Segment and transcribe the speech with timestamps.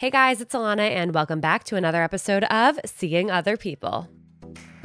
[0.00, 4.08] Hey guys, it's Alana, and welcome back to another episode of Seeing Other People.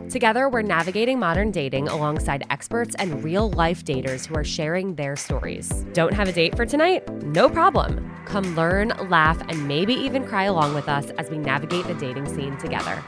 [0.09, 5.15] Together, we're navigating modern dating alongside experts and real life daters who are sharing their
[5.15, 5.69] stories.
[5.93, 7.09] Don't have a date for tonight?
[7.23, 8.13] No problem.
[8.25, 12.25] Come learn, laugh, and maybe even cry along with us as we navigate the dating
[12.25, 13.01] scene together.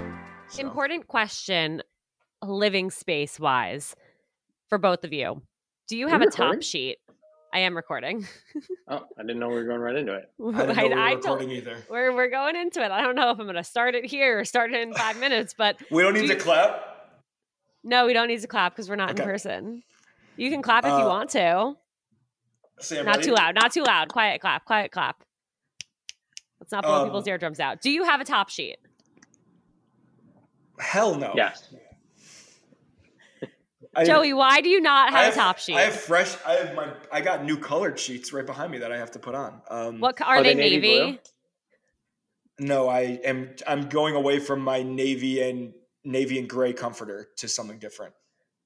[0.57, 1.83] Important question,
[2.41, 3.97] living space wise,
[4.69, 5.41] for both of you.
[5.89, 6.99] Do you have a top sheet?
[7.53, 8.27] I am recording.
[8.87, 10.29] oh, I didn't know we were going right into it.
[10.39, 11.77] I didn't know we were I recording told- either.
[11.89, 12.91] We're, we're going into it.
[12.91, 15.17] I don't know if I'm going to start it here or start it in five
[15.19, 16.81] minutes, but We don't need Do to clap.
[17.83, 19.83] no, we don't need to clap because we're not in person.
[20.35, 21.73] You can clap if you Uh, want to.
[22.79, 23.29] Sam, Not ready?
[23.29, 23.55] too loud.
[23.55, 24.09] Not too loud.
[24.09, 24.65] Quiet clap.
[24.65, 25.23] Quiet clap.
[26.59, 27.81] Let's not blow Um, people's eardrums out.
[27.81, 28.77] Do you have a top sheet?
[30.79, 31.33] Hell no.
[31.35, 31.73] Yes.
[33.97, 35.75] I, Joey, why do you not I have, a top sheet?
[35.75, 36.35] I have fresh.
[36.45, 36.87] I have my.
[37.11, 39.61] I got new colored sheets right behind me that I have to put on.
[39.69, 41.19] Um, what are, Are they, they navy navy?
[42.59, 43.49] No, I am.
[43.67, 48.13] I'm going away from my navy and navy and gray comforter to something different.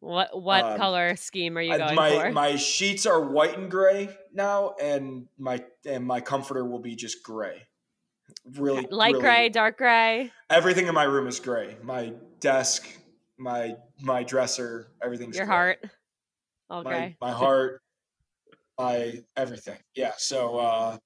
[0.02, 2.32] What what Um, color scheme are you I- going my for?
[2.32, 7.24] my sheets are white and gray now, and my and my comforter will be just
[7.24, 7.68] gray.
[8.56, 10.32] Really, Light really- gray, dark gray.
[10.50, 11.76] Everything in my room is gray.
[11.84, 12.88] My desk,
[13.42, 15.56] my my dresser, everything's Your gray.
[15.56, 15.80] heart.
[16.70, 17.18] Okay.
[17.20, 17.82] my heart,
[18.80, 19.78] my everything.
[19.96, 20.14] Yeah.
[20.18, 20.98] So uh,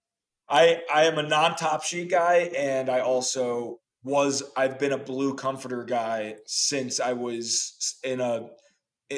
[0.49, 4.97] I I am a non top sheet guy, and I also was I've been a
[4.97, 8.49] blue comforter guy since I was in a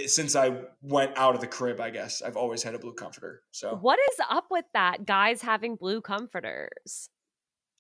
[0.06, 1.82] since I went out of the crib.
[1.82, 3.42] I guess I've always had a blue comforter.
[3.52, 5.06] So What is up with that?
[5.06, 7.10] Guys having blue comforters.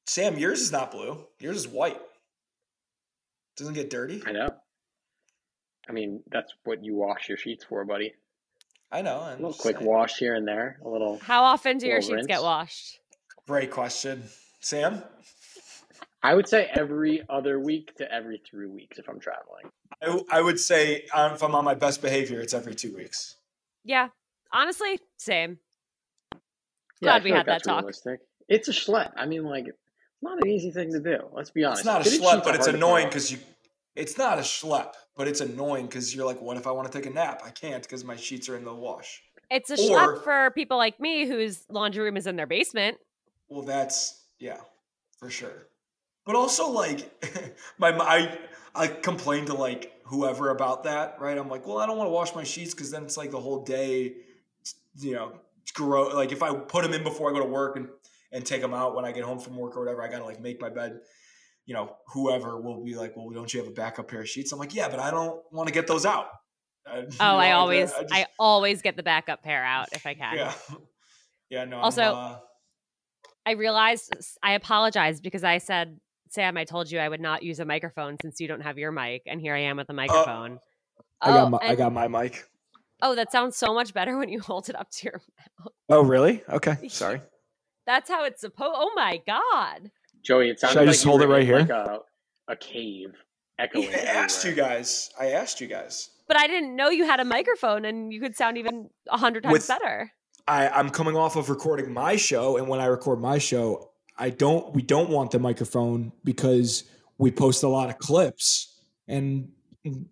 [0.07, 1.25] Sam, yours is not blue.
[1.39, 1.99] Yours is white.
[3.57, 4.21] Doesn't get dirty.
[4.25, 4.49] I know.
[5.89, 8.13] I mean, that's what you wash your sheets for, buddy.
[8.91, 9.17] I know.
[9.19, 9.87] A I'm little quick saying.
[9.87, 10.79] wash here and there.
[10.83, 11.19] A little.
[11.19, 12.99] How often do your Little sheets get washed?
[13.47, 14.23] Great question,
[14.59, 15.03] Sam.
[16.23, 19.65] I would say every other week to every three weeks if I'm traveling.
[20.01, 23.35] I, I would say um, if I'm on my best behavior, it's every two weeks.
[23.83, 24.09] Yeah.
[24.51, 25.59] Honestly, same.
[26.33, 26.39] Yeah,
[27.19, 27.79] Glad we feel had like that that's talk.
[27.81, 28.19] realistic.
[28.49, 29.11] It's a schlep.
[29.15, 29.77] I mean, like, it's
[30.21, 31.17] not an easy thing to do.
[31.31, 31.81] Let's be honest.
[31.81, 33.37] It's not a schlep, but it's hard to put annoying because you.
[33.95, 36.97] It's not a schlep, but it's annoying because you're like, what if I want to
[36.97, 37.41] take a nap?
[37.43, 39.21] I can't because my sheets are in the wash.
[39.49, 39.77] It's a Or-
[40.17, 42.97] schlep for people like me whose laundry room is in their basement.
[43.49, 44.57] Well, that's yeah,
[45.17, 45.67] for sure.
[46.25, 47.09] But also, like,
[47.79, 48.37] my I
[48.75, 51.37] I complain to like whoever about that, right?
[51.37, 53.39] I'm like, well, I don't want to wash my sheets because then it's like the
[53.39, 54.13] whole day,
[54.99, 56.13] you know, it's gross.
[56.13, 57.87] Like if I put them in before I go to work and
[58.33, 60.41] and take them out when I get home from work or whatever, I gotta like
[60.41, 60.99] make my bed.
[61.67, 64.51] You know, whoever will be like, well, don't you have a backup pair of sheets?
[64.53, 66.29] I'm like, yeah, but I don't want to get those out.
[66.87, 70.05] I- you Oh, know, I always just- I always get the backup pair out if
[70.05, 70.35] I can.
[70.37, 70.53] yeah,
[71.49, 71.65] yeah.
[71.65, 71.79] No.
[71.81, 72.39] Also- uh,
[73.45, 75.99] I realized I apologize because I said,
[76.29, 78.91] Sam, I told you I would not use a microphone since you don't have your
[78.91, 80.59] mic, and here I am with a microphone.
[81.21, 82.45] I got Oh, my I got my mic.
[83.01, 85.21] Oh, that sounds so much better when you hold it up to your
[85.89, 86.43] Oh, really?
[86.49, 87.21] Okay, sorry.
[87.85, 88.73] That's how it's supposed.
[88.75, 89.91] Oh my god!
[90.27, 91.59] Joey, it sounds Should I like just you hold it right here?
[91.59, 91.99] Like a,
[92.49, 93.13] a cave
[93.57, 93.87] echoing.
[93.89, 94.69] I asked you everywhere.
[94.69, 95.09] guys.
[95.19, 96.09] I asked you guys.
[96.27, 99.43] But I didn't know you had a microphone, and you could sound even a hundred
[99.43, 100.11] times With- better.
[100.49, 104.29] I, I'm coming off of recording my show, and when I record my show, I
[104.29, 106.83] don't we don't want the microphone because
[107.17, 109.49] we post a lot of clips and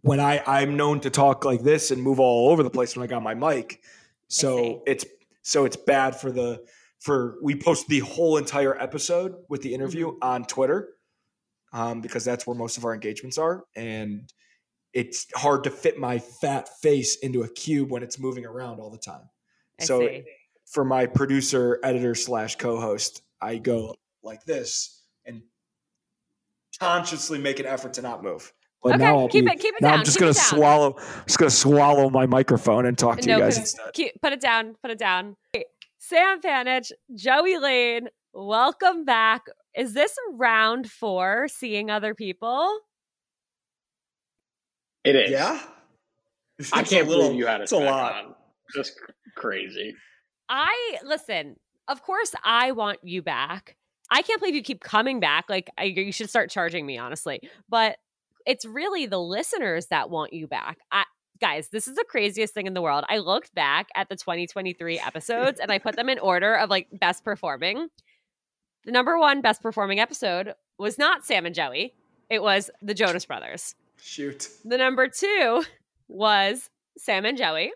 [0.02, 3.04] when I I'm known to talk like this and move all over the place when
[3.04, 3.82] I got my mic.
[4.28, 5.06] So it's
[5.42, 6.64] so it's bad for the
[7.06, 10.24] for we post the whole entire episode with the interview Mm-hmm.
[10.24, 10.90] on Twitter
[11.72, 14.34] um, because that's where most of our engagements are and
[14.92, 18.90] it's hard to fit my fat face into a cube when it's moving around all
[18.90, 19.30] the time.
[19.80, 20.24] I so see.
[20.66, 23.94] for my producer, editor slash co-host, I go
[24.24, 25.44] like this and
[26.80, 28.52] consciously make an effort to not move.
[28.82, 30.34] But Okay, now I'll keep be- it- keep it now down, I'm just keep gonna
[30.34, 30.96] swallow.
[31.26, 33.94] Just gonna swallow my microphone and talk to No, you guys instead.
[33.94, 34.76] Keep, put it down.
[34.82, 35.36] Put it down.
[36.08, 39.42] Sam Panitch, Joey Lane, welcome back.
[39.76, 41.48] Is this round four?
[41.48, 42.80] Seeing other people?
[45.04, 45.32] It is.
[45.32, 45.70] Yeah, I
[46.60, 48.26] It's a can't little- believe you had It's us a back lot.
[48.26, 48.36] on.
[48.74, 49.00] Just
[49.36, 49.96] crazy.
[50.50, 51.56] I listen.
[51.88, 53.76] Of course, I want you back.
[54.10, 55.46] I can't believe you keep coming back.
[55.50, 57.42] Like I, you should start charging me, honestly.
[57.70, 57.98] But
[58.46, 60.78] it's really the listeners that want you back.
[60.92, 61.06] I,
[61.40, 63.06] guys, this is the craziest thing in the world.
[63.10, 66.88] I looked back at the 2023 episodes and I put them in order of like
[66.92, 67.90] best performing.
[68.86, 71.94] The number one best performing episode was not Sam and Joey.
[72.30, 73.76] It was the Jonas Brothers.
[74.02, 74.50] Shoot.
[74.64, 75.64] The number two
[76.08, 77.72] was Sam and Joey.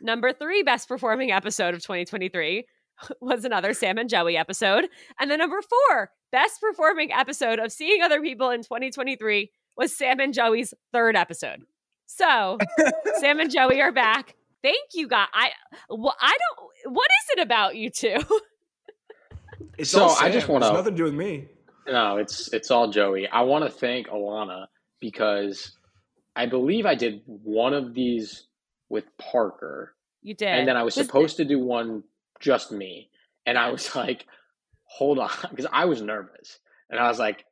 [0.00, 2.66] Number three best performing episode of 2023
[3.20, 4.88] was another Sam and Joey episode.
[5.18, 10.20] And the number four best performing episode of Seeing Other People in 2023 was Sam
[10.20, 11.64] and Joey's third episode.
[12.06, 12.58] So
[13.20, 14.34] Sam and Joey are back.
[14.62, 15.28] Thank you, guys.
[15.32, 15.50] I,
[15.90, 16.94] well, I don't.
[16.94, 18.16] What is it about you two?
[19.78, 21.48] It's So, I just wanna- nothing to do with me.
[21.86, 23.28] No, it's it's all Joey.
[23.28, 24.66] I want to thank Alana
[25.00, 25.76] because
[26.34, 28.46] I believe I did one of these
[28.88, 32.02] with Parker, You did, and then I was This- supposed to do one
[32.40, 33.10] just me,
[33.44, 34.26] and I was like,
[34.84, 36.58] "Hold on," because I was nervous,
[36.90, 37.44] and I was like,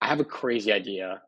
[0.00, 1.20] "I have a crazy idea.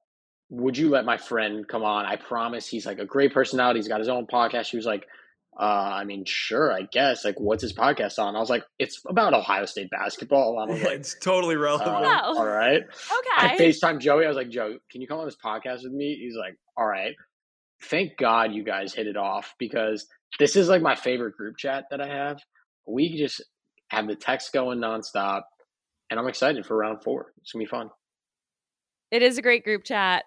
[0.60, 2.04] Would you let my friend come on?
[2.06, 2.66] I promise.
[2.66, 3.78] He's like a great personality.
[3.80, 5.06] He's got his own podcast." She was like.
[5.56, 7.24] Uh, I mean, sure, I guess.
[7.24, 8.34] Like, what's his podcast on?
[8.34, 10.58] I was like, it's about Ohio State basketball.
[10.58, 11.90] I was like, it's totally uh, relevant.
[12.24, 12.38] Oh.
[12.38, 12.82] all right.
[12.82, 13.28] Okay.
[13.38, 13.68] I Okay.
[13.70, 14.24] FaceTime Joey.
[14.24, 16.18] I was like, Joe, can you come on this podcast with me?
[16.20, 17.14] He's like, all right.
[17.84, 20.08] Thank God you guys hit it off because
[20.40, 22.40] this is like my favorite group chat that I have.
[22.84, 23.40] We just
[23.90, 25.42] have the text going nonstop,
[26.10, 27.32] and I'm excited for round four.
[27.42, 27.90] It's gonna be fun.
[29.12, 30.24] It is a great group chat.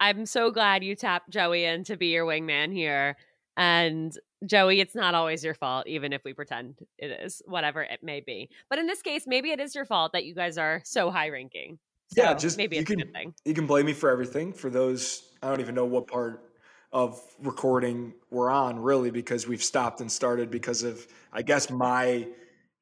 [0.00, 3.16] I'm so glad you tapped Joey in to be your wingman here.
[3.56, 4.16] And
[4.46, 8.20] Joey, it's not always your fault, even if we pretend it is, whatever it may
[8.20, 8.50] be.
[8.70, 11.28] But in this case, maybe it is your fault that you guys are so high
[11.30, 11.78] ranking.
[12.14, 13.34] So Yeah, just- maybe you it's a can- good thing.
[13.44, 14.52] You can blame me for everything.
[14.52, 16.44] For those, I don't even know what part
[16.92, 22.28] of recording we're on, really, because we've stopped and started because of, I guess, my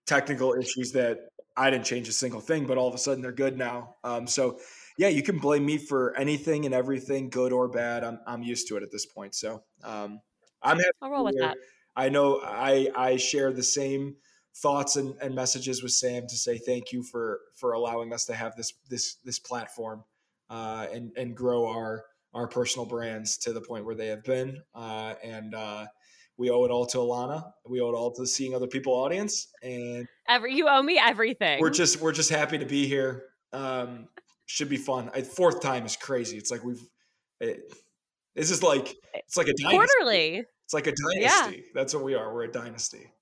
[0.07, 3.33] technical issues that I didn't change a single thing, but all of a sudden they're
[3.33, 3.97] good now.
[4.05, 4.61] Um, so,
[4.99, 8.05] yeah, you can blame me for anything and everything, good or bad.
[8.05, 9.35] I'm I'm used to it at this point.
[9.35, 10.21] So, um,
[10.63, 10.91] I'm happy.
[11.03, 11.57] I'll roll with that.
[11.95, 14.17] I know I I share the same
[14.63, 18.35] thoughts and, and messages with Sam to say thank you for for allowing us to
[18.35, 20.05] have this this this platform
[20.51, 22.05] uh, and and grow our
[22.35, 24.61] our personal brands to the point where they have been.
[24.75, 25.87] Uh, and uh,
[26.37, 27.51] we owe it all to Alana.
[27.69, 29.49] We owe it all to seeing other people audience.
[29.63, 31.61] And Every you owe me everything.
[31.61, 33.25] we're just we're just happy to be here.
[33.53, 34.09] Um,
[34.47, 35.11] should be fun.
[35.15, 36.37] I, fourth time is crazy.
[36.39, 36.81] It's like we've.
[37.41, 37.61] It,
[38.35, 39.77] this is like it's like a dynasty.
[39.77, 40.45] quarterly.
[40.65, 41.29] It's like a Yeah.
[41.43, 41.65] dynasty.
[41.75, 42.33] That's what we are.
[42.33, 43.13] We're a dynasty.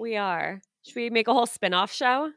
[0.00, 0.62] We are.
[0.86, 2.30] Should we make a whole spin-off show?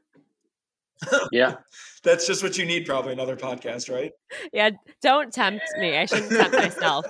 [1.32, 1.56] Yeah.
[2.04, 2.86] That's just what you need.
[2.86, 4.12] Probably another podcast, right?
[4.54, 5.98] yeah, don't tempt me.
[5.98, 7.06] I shouldn't tempt myself.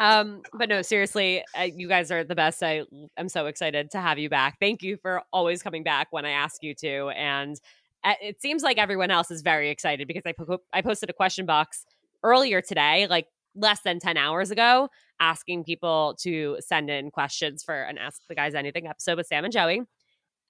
[0.00, 2.62] Um, but no, seriously, uh, you guys are the best.
[2.62, 2.84] I
[3.16, 4.56] am so excited to have you back.
[4.60, 7.08] Thank you for always coming back when I ask you to.
[7.10, 7.60] And
[8.04, 11.46] it seems like everyone else is very excited because I po- I posted a question
[11.46, 11.84] box
[12.22, 14.88] earlier today, like less than 10 hours ago,
[15.20, 19.44] asking people to send in questions for an Ask the Guys Anything episode with Sam
[19.44, 19.82] and Joey.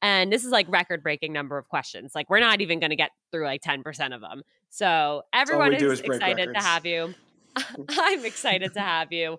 [0.00, 2.12] And this is like record breaking number of questions.
[2.14, 4.42] Like we're not even going to get through like 10% of them.
[4.70, 7.14] So everyone is is excited to have you.
[7.88, 9.38] I'm excited to have you.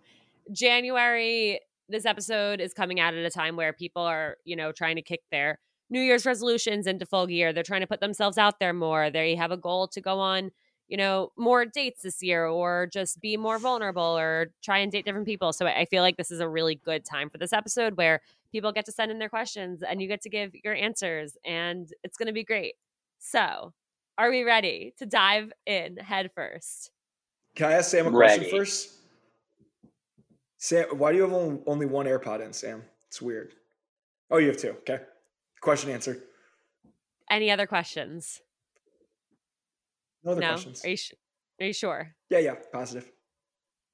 [0.52, 4.98] January, this episode is coming out at a time where people are, you know, trying
[4.98, 7.52] to kick their New Year's resolutions into full gear.
[7.52, 9.10] They're trying to put themselves out there more.
[9.10, 10.52] They have a goal to go on,
[10.88, 15.06] you know, more dates this year or just be more vulnerable or try and date
[15.06, 15.52] different people.
[15.54, 18.72] So I feel like this is a really good time for this episode where people
[18.72, 22.18] get to send in their questions and you get to give your answers and it's
[22.18, 22.76] going to be great.
[23.20, 23.74] So,
[24.18, 26.92] are we ready to dive in head first?
[27.56, 28.38] Can I ask Sam a Ready.
[28.38, 28.92] question first?
[30.58, 32.84] Sam, why do you have only, only one AirPod in, Sam?
[33.08, 33.54] It's weird.
[34.30, 34.72] Oh, you have two.
[34.80, 35.00] Okay.
[35.62, 36.22] Question answered.
[37.30, 38.42] Any other questions?
[40.24, 40.48] No other no.
[40.50, 40.84] questions.
[40.84, 41.14] Are you, sh-
[41.60, 42.16] are you sure?
[42.30, 43.12] Yeah, yeah, positive.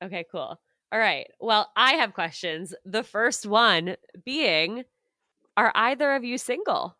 [0.04, 0.60] Okay, cool.
[0.92, 1.28] All right.
[1.40, 2.74] Well, I have questions.
[2.86, 4.84] The first one being
[5.58, 6.98] Are either of you single?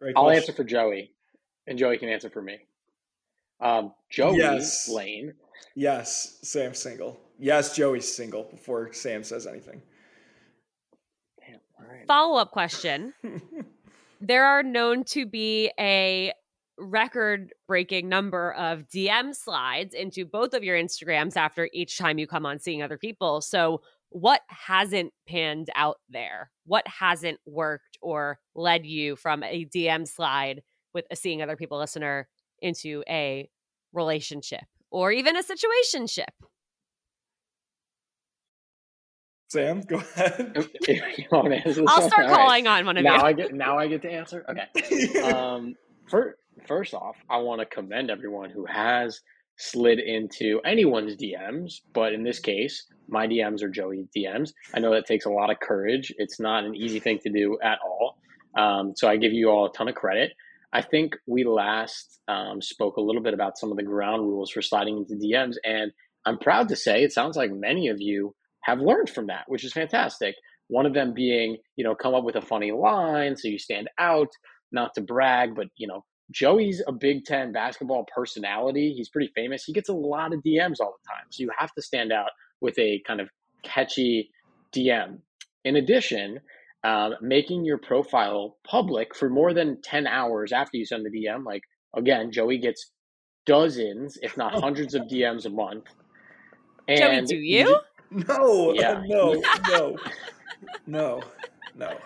[0.00, 0.42] Great I'll question.
[0.42, 1.12] answer for Joey,
[1.66, 2.58] and Joey can answer for me.
[3.60, 4.88] Um, Joey Yes.
[4.88, 5.34] Lane.
[5.74, 7.20] Yes, Sam's single.
[7.38, 9.82] Yes, Joey's single before Sam says anything.
[11.88, 12.06] Right.
[12.06, 13.14] Follow up question
[14.20, 16.32] There are known to be a
[16.76, 22.26] record breaking number of DM slides into both of your Instagrams after each time you
[22.26, 23.40] come on seeing other people.
[23.40, 26.50] So, what hasn't panned out there?
[26.64, 30.62] What hasn't worked or led you from a DM slide
[30.94, 32.26] with a seeing other people listener
[32.60, 33.50] into a
[33.92, 36.24] relationship or even a situationship?
[39.48, 40.68] Sam, go ahead.
[40.88, 42.10] You want to answer I'll one?
[42.10, 42.38] start All right.
[42.38, 43.22] calling on one of Now you.
[43.22, 44.44] I get now I get to answer.
[44.48, 45.20] Okay.
[45.32, 45.74] um,
[46.08, 46.36] for,
[46.66, 49.20] first off, I want to commend everyone who has
[49.56, 54.52] slid into anyone's DMs, but in this case, my DMs are Joey's DMs.
[54.74, 56.12] I know that takes a lot of courage.
[56.18, 58.18] It's not an easy thing to do at all.
[58.56, 60.32] Um, so I give you all a ton of credit.
[60.72, 64.50] I think we last um, spoke a little bit about some of the ground rules
[64.50, 65.92] for sliding into DMs, and
[66.26, 68.34] I'm proud to say it sounds like many of you
[68.68, 70.34] have learned from that, which is fantastic.
[70.68, 73.88] One of them being, you know, come up with a funny line so you stand
[73.98, 74.28] out,
[74.72, 78.92] not to brag, but, you know, Joey's a Big Ten basketball personality.
[78.94, 79.64] He's pretty famous.
[79.64, 81.24] He gets a lot of DMs all the time.
[81.30, 82.28] So you have to stand out
[82.60, 83.30] with a kind of
[83.62, 84.30] catchy
[84.74, 85.20] DM.
[85.64, 86.40] In addition,
[86.84, 91.44] um, making your profile public for more than 10 hours after you send the DM,
[91.46, 91.62] like,
[91.96, 92.90] again, Joey gets
[93.46, 95.86] dozens, if not hundreds of DMs a month.
[96.98, 97.80] Joey, do you?
[98.10, 99.02] No, Yeah.
[99.06, 99.96] no, no,
[100.86, 101.20] no,
[101.74, 101.96] no.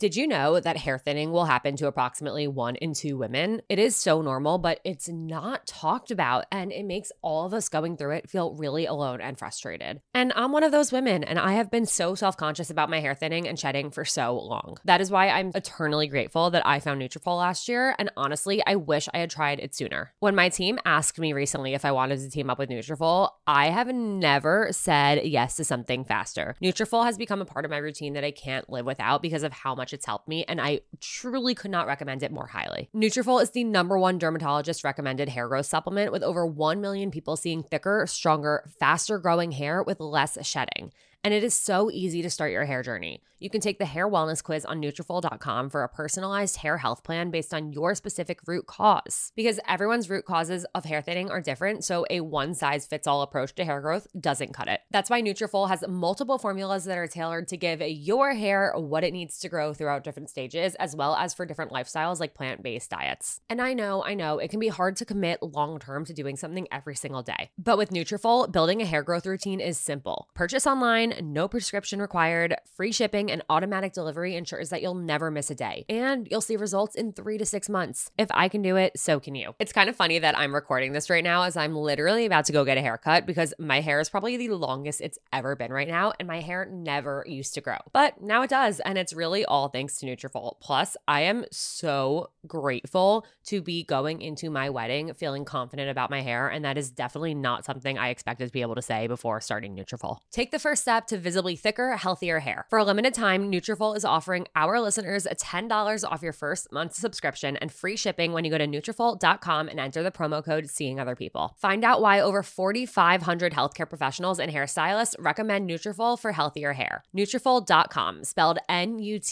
[0.00, 3.60] Did you know that hair thinning will happen to approximately one in two women?
[3.68, 7.68] It is so normal, but it's not talked about, and it makes all of us
[7.68, 10.00] going through it feel really alone and frustrated.
[10.14, 13.00] And I'm one of those women, and I have been so self conscious about my
[13.00, 14.78] hair thinning and shedding for so long.
[14.86, 18.76] That is why I'm eternally grateful that I found Nutrafol last year, and honestly, I
[18.76, 20.14] wish I had tried it sooner.
[20.20, 23.66] When my team asked me recently if I wanted to team up with Nutrafol, I
[23.66, 26.56] have never said yes to something faster.
[26.62, 29.52] Nutrafol has become a part of my routine that I can't live without because of
[29.52, 32.88] how much it's helped me, and I truly could not recommend it more highly.
[32.94, 37.36] Nutrafol is the number one dermatologist recommended hair growth supplement with over 1 million people
[37.36, 40.92] seeing thicker, stronger, faster growing hair with less shedding.
[41.22, 43.22] And it is so easy to start your hair journey.
[43.40, 47.30] You can take the hair wellness quiz on Nutrafol.com for a personalized hair health plan
[47.30, 49.32] based on your specific root cause.
[49.34, 53.22] Because everyone's root causes of hair thinning are different, so a one size fits all
[53.22, 54.80] approach to hair growth doesn't cut it.
[54.90, 59.14] That's why Nutrafol has multiple formulas that are tailored to give your hair what it
[59.14, 62.90] needs to grow throughout different stages, as well as for different lifestyles like plant based
[62.90, 63.40] diets.
[63.48, 66.36] And I know, I know, it can be hard to commit long term to doing
[66.36, 67.50] something every single day.
[67.56, 70.28] But with Nutrafol, building a hair growth routine is simple.
[70.34, 75.50] Purchase online, no prescription required, free shipping, and automatic delivery ensures that you'll never miss
[75.50, 75.84] a day.
[75.88, 78.10] And you'll see results in three to six months.
[78.18, 79.54] If I can do it, so can you.
[79.58, 82.52] It's kind of funny that I'm recording this right now as I'm literally about to
[82.52, 85.88] go get a haircut because my hair is probably the longest it's ever been right
[85.88, 87.78] now, and my hair never used to grow.
[87.92, 90.54] But now it does, and it's really all thanks to Nutrafol.
[90.60, 96.20] Plus, I am so grateful to be going into my wedding feeling confident about my
[96.20, 99.40] hair, and that is definitely not something I expected to be able to say before
[99.40, 100.18] starting Nutrafol.
[100.30, 102.66] Take the first step to visibly thicker, healthier hair.
[102.70, 107.56] For a limited time, Nutrafol is offering our listeners $10 off your first month's subscription
[107.56, 111.16] and free shipping when you go to Nutrafol.com and enter the promo code Seeing Other
[111.16, 111.56] People.
[111.58, 117.04] Find out why over 4,500 healthcare professionals and hairstylists recommend Nutrafol for healthier hair.
[117.16, 119.28] Nutrafol.com, spelled N-U-T-R-A-F-O-L.com,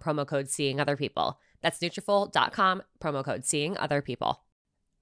[0.00, 1.38] promo code Seeing Other People.
[1.62, 4.40] That's Nutrafol.com, promo code Seeing Other People.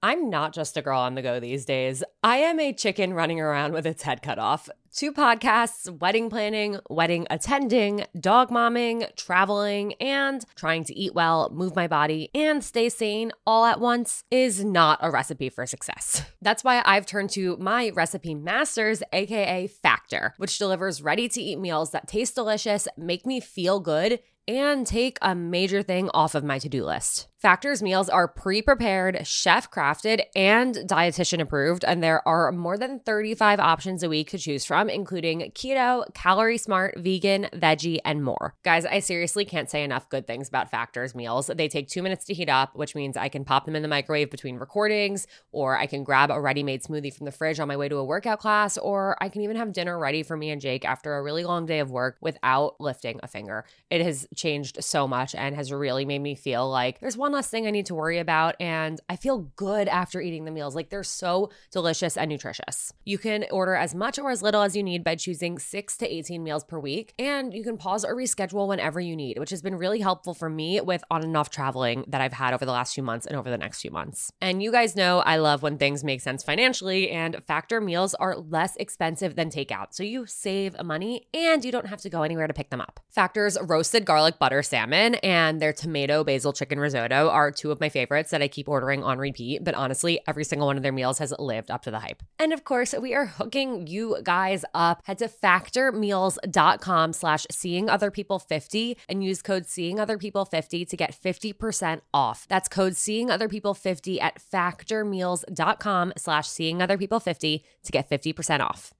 [0.03, 2.03] I'm not just a girl on the go these days.
[2.23, 4.67] I am a chicken running around with its head cut off.
[4.93, 11.75] Two podcasts, wedding planning, wedding attending, dog momming, traveling, and trying to eat well, move
[11.75, 16.23] my body, and stay sane all at once is not a recipe for success.
[16.41, 21.59] That's why I've turned to my recipe masters, aka Factor, which delivers ready to eat
[21.59, 26.43] meals that taste delicious, make me feel good, and take a major thing off of
[26.43, 27.27] my to do list.
[27.41, 32.99] Factor's meals are pre prepared, chef crafted, and dietitian approved, and there are more than
[32.99, 38.53] 35 options a week to choose from, including keto, calorie smart, vegan, veggie, and more.
[38.63, 41.47] Guys, I seriously can't say enough good things about Factor's meals.
[41.47, 43.87] They take two minutes to heat up, which means I can pop them in the
[43.87, 47.67] microwave between recordings, or I can grab a ready made smoothie from the fridge on
[47.67, 50.51] my way to a workout class, or I can even have dinner ready for me
[50.51, 53.65] and Jake after a really long day of work without lifting a finger.
[53.89, 57.47] It has changed so much and has really made me feel like there's one less
[57.47, 58.55] thing I need to worry about.
[58.59, 60.75] And I feel good after eating the meals.
[60.75, 62.93] Like they're so delicious and nutritious.
[63.05, 66.13] You can order as much or as little as you need by choosing six to
[66.13, 67.13] 18 meals per week.
[67.19, 70.49] And you can pause or reschedule whenever you need, which has been really helpful for
[70.49, 73.35] me with on and off traveling that I've had over the last few months and
[73.35, 74.31] over the next few months.
[74.41, 78.37] And you guys know I love when things make sense financially, and Factor meals are
[78.37, 79.87] less expensive than takeout.
[79.91, 82.99] So you save money and you don't have to go anywhere to pick them up.
[83.09, 87.89] Factor's roasted garlic butter salmon and their tomato basil chicken risotto are two of my
[87.89, 91.17] favorites that I keep ordering on repeat, but honestly, every single one of their meals
[91.17, 92.21] has lived up to the hype.
[92.37, 95.01] And of course, we are hooking you guys up.
[95.05, 100.85] Head to factormeals.com slash seeing other people 50 and use code seeing other people 50
[100.85, 102.45] to get 50% off.
[102.47, 108.09] That's code seeing other people 50 at factormeals.com slash seeing other people 50 to get
[108.09, 108.93] 50% off.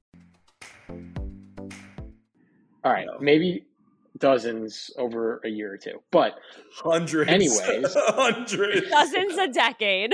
[2.83, 3.65] All right, maybe
[4.21, 6.01] dozens over a year or two.
[6.11, 6.35] But
[6.73, 10.13] hundreds, anyways, hundreds, dozens a decade.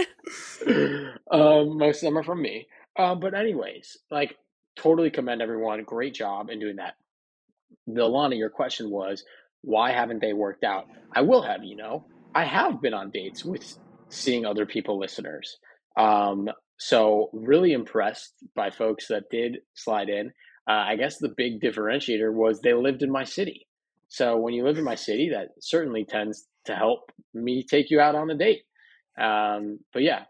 [1.31, 2.67] um, most of them are from me.
[2.97, 4.35] Um, but anyways, like
[4.75, 5.83] totally commend everyone.
[5.83, 6.95] Great job in doing that.
[7.85, 9.23] The Lana, your question was
[9.61, 10.87] why haven't they worked out?
[11.13, 13.77] I will have you know, I have been on dates with
[14.09, 15.57] seeing other people listeners.
[15.97, 20.27] Um, so really impressed by folks that did slide in.
[20.67, 23.66] Uh, I guess the big differentiator was they lived in my city.
[24.09, 27.99] So when you live in my city, that certainly tends to help me take you
[27.99, 28.61] out on a date.
[29.19, 30.23] Um, but yeah,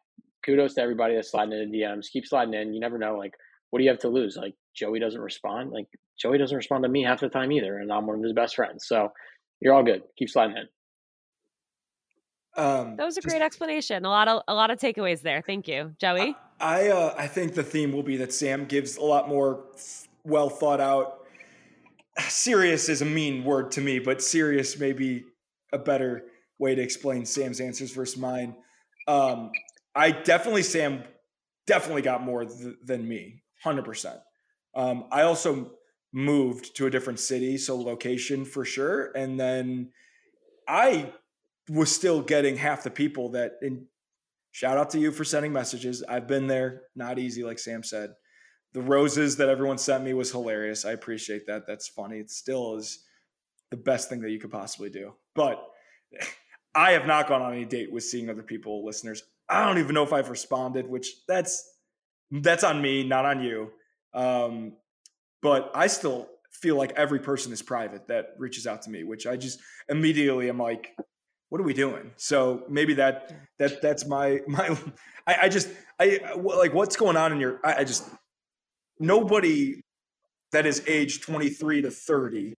[0.45, 2.09] kudos to everybody that's sliding into DMs.
[2.11, 2.73] Keep sliding in.
[2.73, 3.17] You never know.
[3.17, 3.33] Like,
[3.69, 4.37] what do you have to lose?
[4.37, 5.71] Like, Joey doesn't respond.
[5.71, 5.87] Like,
[6.19, 8.55] Joey doesn't respond to me half the time either, and I'm one of his best
[8.55, 8.85] friends.
[8.87, 9.09] So
[9.59, 10.03] you're all good.
[10.17, 10.67] Keep sliding in.
[12.63, 14.03] Um, that was a just, great explanation.
[14.03, 15.43] A lot of a lot of takeaways there.
[15.45, 16.35] Thank you, Joey.
[16.59, 19.63] I uh, I think the theme will be that Sam gives a lot more
[20.23, 21.16] well thought out
[22.21, 25.23] serious is a mean word to me, but serious may be
[25.71, 26.23] a better
[26.59, 28.55] way to explain Sam's answers versus mine.
[29.07, 29.51] Um,
[29.95, 31.03] I definitely, Sam
[31.65, 34.19] definitely got more th- than me, 100%.
[34.75, 35.71] Um, I also
[36.13, 39.11] moved to a different city, so location for sure.
[39.15, 39.91] And then
[40.67, 41.13] I
[41.69, 43.85] was still getting half the people that, and
[44.51, 46.03] shout out to you for sending messages.
[46.07, 48.11] I've been there, not easy, like Sam said
[48.73, 50.85] the roses that everyone sent me was hilarious.
[50.85, 51.65] I appreciate that.
[51.67, 52.19] That's funny.
[52.19, 52.99] It still is
[53.71, 55.13] the best thing that you could possibly do.
[55.35, 55.63] But
[56.75, 59.23] I have not gone on any date with seeing other people, listeners.
[59.49, 61.67] I don't even know if I've responded, which that's
[62.29, 63.71] that's on me, not on you.
[64.13, 64.73] Um,
[65.41, 69.25] but I still feel like every person is private that reaches out to me, which
[69.27, 70.95] I just immediately am like,
[71.49, 72.11] what are we doing?
[72.17, 74.77] So maybe that that that's my my
[75.25, 78.03] I, I just I like what's going on in your I, I just
[78.99, 79.81] nobody
[80.51, 82.53] that is age 23 to 30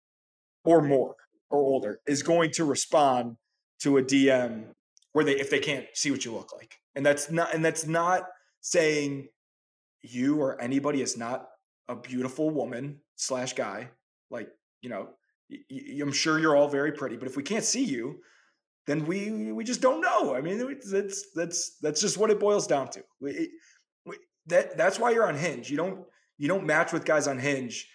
[0.65, 1.15] or more
[1.51, 3.37] or older is going to respond
[3.81, 4.67] to a DM
[5.13, 6.75] where they if they can't see what you look like.
[6.95, 8.25] And that's not and that's not
[8.61, 9.29] saying
[10.03, 11.47] you or anybody is not
[11.89, 13.89] a beautiful woman slash guy.
[14.31, 14.51] Like,
[14.83, 15.09] you know,
[15.51, 18.21] y- y- I'm sure you're all very pretty, but if we can't see you,
[18.87, 20.35] then we we just don't know.
[20.35, 23.03] I mean, that's that's that's just what it boils down to.
[23.21, 23.51] We,
[24.07, 25.71] we, that that's why you're on Hinge.
[25.71, 26.05] You don't
[26.39, 27.87] you don't match with guys on Hinge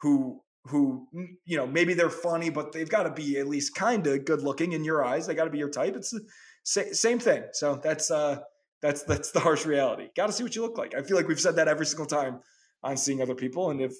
[0.00, 1.06] who who
[1.44, 4.42] you know maybe they're funny, but they've got to be at least kind of good
[4.42, 5.26] looking in your eyes.
[5.26, 5.96] They got to be your type.
[5.96, 7.44] It's the same thing.
[7.52, 8.40] So that's uh
[8.80, 10.08] that's that's the harsh reality.
[10.16, 10.94] Got to see what you look like.
[10.94, 12.40] I feel like we've said that every single time
[12.82, 13.92] on seeing other people, and if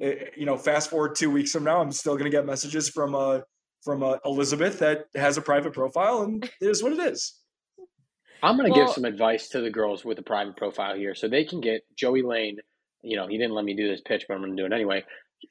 [0.00, 2.88] eh, you know, fast forward two weeks from now, I'm still going to get messages
[2.88, 3.40] from uh
[3.82, 7.38] from uh, Elizabeth that has a private profile, and it is what it is.
[8.42, 11.14] I'm going to well, give some advice to the girls with a private profile here,
[11.14, 12.58] so they can get Joey Lane
[13.02, 14.74] you know, he didn't let me do this pitch, but I'm going to do it
[14.74, 15.04] anyway.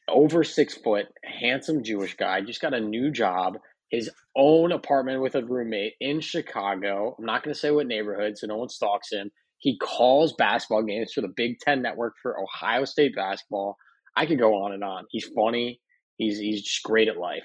[0.08, 3.58] Over six foot, handsome Jewish guy, just got a new job,
[3.90, 7.16] his own apartment with a roommate in Chicago.
[7.18, 9.32] I'm not going to say what neighborhood, so no one stalks him.
[9.58, 13.76] He calls basketball games for the Big Ten Network for Ohio State basketball.
[14.16, 15.06] I could go on and on.
[15.12, 15.80] He's funny.
[16.18, 17.44] He's he's just great at life.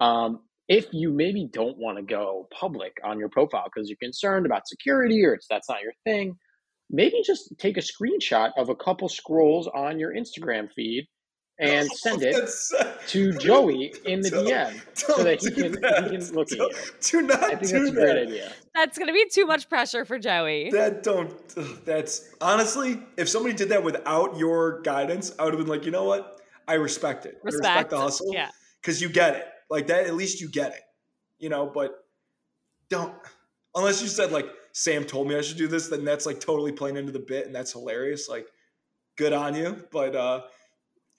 [0.00, 4.46] Um, if you maybe don't want to go public on your profile because you're concerned
[4.46, 6.36] about security or it's that's not your thing,
[6.90, 11.06] maybe just take a screenshot of a couple scrolls on your Instagram feed
[11.58, 12.36] and send it
[13.08, 16.10] to Joey in the DM so that he can that.
[16.10, 17.20] he can look don't, at you.
[17.20, 17.92] Do not I think do that's a that.
[17.94, 18.52] great idea.
[18.74, 20.70] That's gonna be too much pressure for Joey.
[20.70, 21.32] That don't.
[21.84, 25.92] That's honestly, if somebody did that without your guidance, I would have been like, you
[25.92, 26.40] know what?
[26.66, 27.36] I respect it.
[27.36, 27.90] I respect Respect.
[27.90, 28.32] the hustle.
[28.32, 28.48] Yeah.
[28.80, 30.06] because you get it like that.
[30.06, 30.80] At least you get it,
[31.38, 31.70] you know.
[31.72, 31.92] But
[32.88, 33.14] don't
[33.74, 36.72] unless you said like Sam told me I should do this, then that's like totally
[36.72, 38.28] playing into the bit, and that's hilarious.
[38.28, 38.46] Like,
[39.16, 40.42] good on you, but uh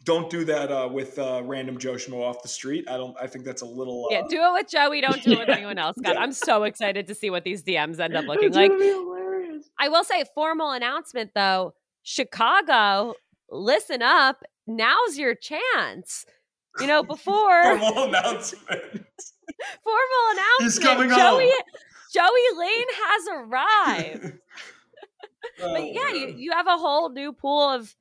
[0.03, 2.87] don't do that uh, with uh, random Joe Schmo off the street.
[2.87, 3.15] I don't.
[3.19, 4.05] I think that's a little.
[4.05, 5.01] Uh, Yeah, do it with Joey.
[5.01, 5.55] Don't do it with Yeah.
[5.55, 5.97] anyone else.
[5.99, 6.19] God, Yeah.
[6.19, 8.71] I'm so excited to see what these DMs end up looking like.
[9.79, 13.15] I will say, formal announcement though, Chicago,
[13.49, 14.43] listen up.
[14.67, 16.25] Now's your chance.
[16.79, 18.65] You know, before formal announcement.
[19.83, 21.51] formal announcement, He's coming Joey.
[22.15, 24.33] Joey Lane has arrived.
[25.61, 26.37] Oh, but yeah, you, man.
[26.39, 27.95] you have a whole new pool of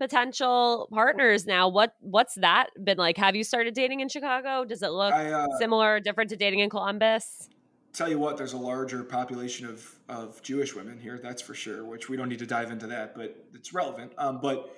[0.00, 1.68] potential partners now.
[1.68, 3.16] What what's that been like?
[3.16, 4.64] Have you started dating in Chicago?
[4.64, 7.48] Does it look I, uh, similar or different to dating in Columbus?
[7.92, 11.84] tell you what, there's a larger population of, of Jewish women here, that's for sure,
[11.84, 14.12] which we don't need to dive into that, but it's relevant.
[14.18, 14.76] Um, but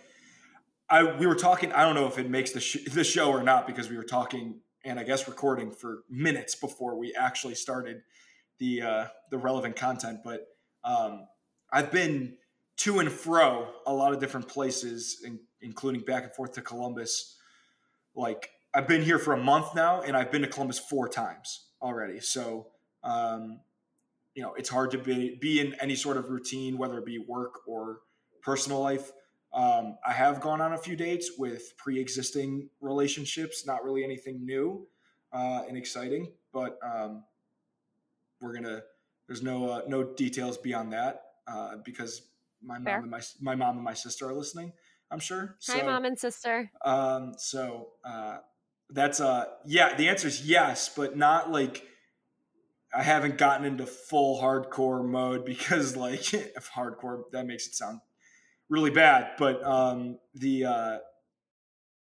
[0.88, 3.42] I we were talking, I don't know if it makes the, sh- the show or
[3.42, 8.02] not, because we were talking and I guess recording for minutes before we actually started
[8.60, 10.20] the, uh, the relevant content.
[10.24, 10.46] But
[10.84, 11.26] um,
[11.72, 12.36] I've been
[12.78, 17.36] to and fro a lot of different places, in, including back and forth to Columbus.
[18.14, 21.66] Like I've been here for a month now, and I've been to Columbus four times
[21.82, 22.20] already.
[22.20, 22.68] So
[23.02, 23.60] um,
[24.34, 27.18] you know, it's hard to be be in any sort of routine, whether it be
[27.18, 28.00] work or
[28.42, 29.12] personal life.
[29.52, 34.86] Um, I have gone on a few dates with pre-existing relationships, not really anything new
[35.32, 37.24] uh, and exciting, but um,
[38.40, 38.82] we're gonna.
[39.26, 42.22] There's no uh, no details beyond that uh, because
[42.62, 44.72] my mom and my my mom and my sister are listening.
[45.10, 45.56] I'm sure.
[45.68, 46.70] Hi, mom and sister.
[46.84, 48.38] um, so uh,
[48.90, 49.94] that's uh, yeah.
[49.96, 51.84] The answer is yes, but not like
[52.94, 58.00] I haven't gotten into full hardcore mode because like if hardcore that makes it sound
[58.68, 59.32] really bad.
[59.38, 60.98] But um, the uh,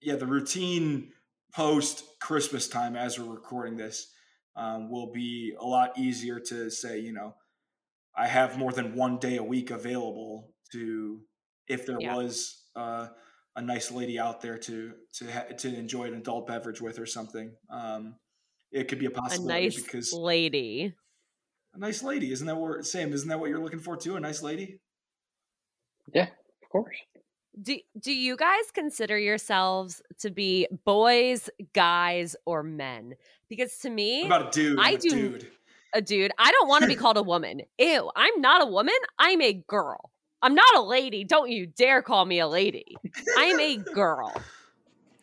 [0.01, 1.13] yeah, the routine
[1.53, 4.13] post Christmas time as we're recording this
[4.57, 6.99] um, will be a lot easier to say.
[7.01, 7.35] You know,
[8.17, 11.21] I have more than one day a week available to
[11.69, 12.15] if there Yeah.
[12.17, 13.09] was uh,
[13.57, 17.07] a nice lady out there to to ha- to enjoy an adult beverage with or
[17.07, 17.55] something.
[17.71, 18.17] Um,
[18.71, 19.67] it could be a possibility.
[19.67, 20.95] A possibility nice because lady.
[21.75, 23.13] a nice lady isn't that what Sam?
[23.13, 24.17] Isn't that what you're looking for too?
[24.17, 24.81] A nice lady.
[26.15, 26.25] Yeah,
[26.63, 26.97] of course.
[27.61, 33.15] Do do you guys consider yourselves to be boys, guys, or men?
[33.49, 34.79] Because to me, What about a dude?
[34.81, 35.51] I A do- Dude.
[35.93, 37.61] a dude, I don't want to be called a woman.
[37.79, 38.95] Ew, I'm not a woman.
[39.19, 40.11] I'm a girl.
[40.41, 41.25] I'm not a lady.
[41.25, 42.97] Don't you dare call me a lady.
[43.37, 44.33] I'm a girl.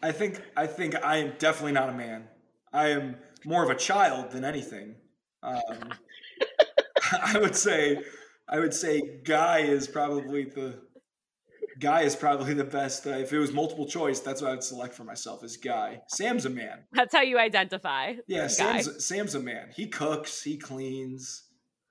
[0.04, 2.28] I think I think I am definitely not a man.
[2.72, 4.96] I am more of a child than anything.
[5.42, 5.62] Um,
[7.24, 7.98] I would say
[8.48, 10.80] I would say guy is probably the
[11.80, 13.08] guy is probably the best.
[13.08, 16.02] Uh, if it was multiple choice, that's what I'd select for myself is guy.
[16.08, 16.84] Sam's a man.
[16.94, 18.14] That's how you identify.
[18.28, 18.48] Yeah, Guy.
[18.48, 19.70] Sam's Sam's a man.
[19.76, 21.44] He cooks, he cleans,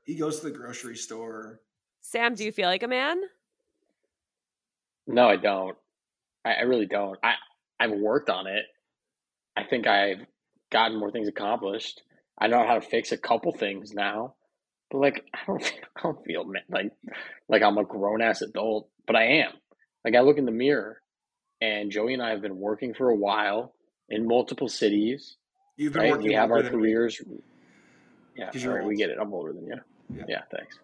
[0.04, 1.60] he goes to the grocery store.
[2.00, 3.20] Sam, do you feel like a man?
[5.06, 5.76] No, I don't.
[6.44, 7.18] I, I really don't.
[7.22, 7.34] I
[7.80, 8.64] I've worked on it.
[9.56, 10.24] I think I've
[10.70, 12.02] gotten more things accomplished.
[12.38, 14.34] I know how to fix a couple things now,
[14.90, 16.92] but like I don't feel, I don't feel like
[17.48, 19.52] like I'm a grown ass adult, but I am.
[20.04, 21.00] Like I look in the mirror,
[21.60, 23.74] and Joey and I have been working for a while
[24.08, 25.36] in multiple cities.
[25.76, 26.10] You've been Right?
[26.10, 26.70] working We have our me.
[26.70, 27.20] careers.
[28.36, 29.18] Yeah, all right, we get it.
[29.20, 29.76] I'm older than you.
[30.16, 30.24] Yeah.
[30.28, 30.78] Yeah, thanks.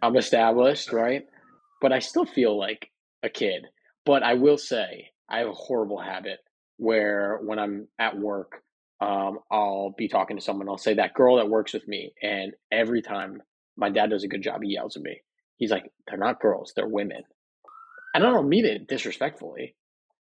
[0.00, 1.26] I'm established, right?
[1.80, 2.90] But I still feel like
[3.22, 3.66] a kid.
[4.06, 6.38] But I will say, I have a horrible habit
[6.78, 8.62] where when I'm at work,
[9.00, 10.68] um, I'll be talking to someone.
[10.68, 13.42] I'll say that girl that works with me, and every time
[13.76, 15.20] my dad does a good job, he yells at me.
[15.56, 17.22] He's like, "They're not girls; they're women."
[18.14, 19.74] And I don't mean it disrespectfully.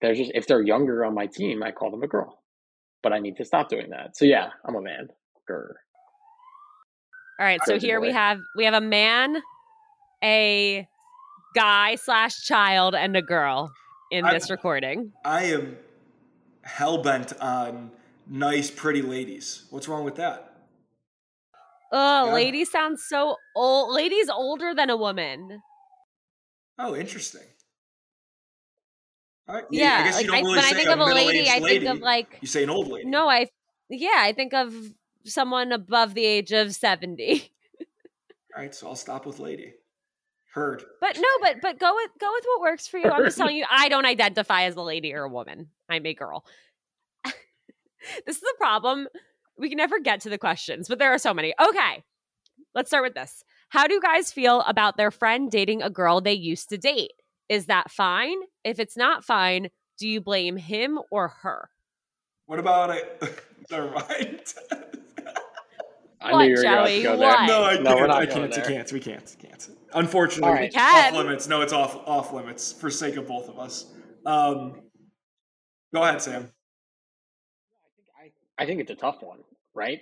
[0.02, 2.42] They're just if they're younger on my team, I call them a girl.
[3.04, 4.18] But I need to stop doing that.
[4.18, 5.10] So yeah, I'm a man.
[5.50, 5.74] Grr.
[7.40, 9.42] All right, so here we have we have a man,
[10.24, 10.88] a
[11.54, 13.72] guy slash child, and a girl
[14.12, 15.12] in I- this recording.
[15.26, 15.78] I am
[16.64, 17.92] hell bent on
[18.26, 19.66] nice, pretty ladies.
[19.70, 20.52] What's wrong with that?
[21.92, 22.34] Oh, Yeah.
[22.34, 23.94] lady sounds so old.
[23.94, 25.62] Lady's older than a woman.
[26.80, 27.44] Oh, interesting.
[29.48, 31.26] Yeah, I guess like you I, don't really when I think a of a lady,
[31.26, 33.08] middle-aged I think of like you say an old lady.
[33.08, 33.50] no, I
[33.90, 34.74] yeah, I think of
[35.24, 37.52] someone above the age of seventy.
[38.56, 39.74] All right, so I'll stop with lady.
[40.54, 40.84] Heard.
[41.02, 43.10] But no, but but go with go with what works for you.
[43.10, 45.68] I'm just telling you, I don't identify as a lady or a woman.
[45.90, 46.46] I'm a girl.
[48.26, 49.08] this is the problem.
[49.58, 51.54] We can never get to the questions, but there are so many.
[51.62, 52.04] Okay.
[52.74, 53.44] Let's start with this.
[53.70, 57.14] How do you guys feel about their friend dating a girl they used to date?
[57.50, 58.38] Is that fine?
[58.64, 61.70] If it's not fine, do you blame him or her?
[62.48, 63.22] What about it?
[63.72, 64.54] Never mind.
[66.22, 67.04] I What, knew you were about Joey?
[67.04, 67.38] go What?
[67.38, 67.48] there.
[67.48, 68.00] no, I No, can't.
[68.02, 68.54] we're I can't.
[68.58, 68.92] I can't.
[68.92, 69.36] We can't.
[69.42, 69.70] We can't.
[69.94, 70.62] Unfortunately, All right.
[70.64, 71.14] We can.
[71.14, 71.48] off limits.
[71.48, 73.94] No, it's off off limits for sake of both of us.
[74.26, 74.82] Um,
[75.94, 76.52] go ahead, Sam.
[78.58, 79.40] I think it's a tough one,
[79.74, 80.00] right?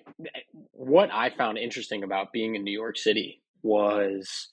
[0.74, 4.53] What I found interesting about being in New York City was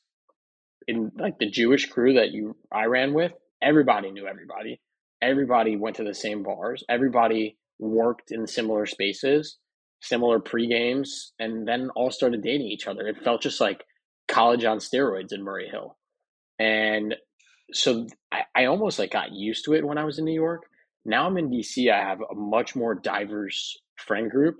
[0.88, 4.80] in like the Jewish crew that you I ran with, everybody knew everybody.
[5.22, 6.82] Everybody went to the same bars.
[6.88, 9.58] Everybody worked in similar spaces,
[10.00, 13.06] similar pre games, and then all started dating each other.
[13.06, 13.84] It felt just like
[14.28, 15.96] college on steroids in Murray Hill.
[16.58, 17.14] And
[17.72, 20.62] so I, I almost like got used to it when I was in New York.
[21.04, 21.90] Now I'm in DC.
[21.90, 24.56] I have a much more diverse friend group,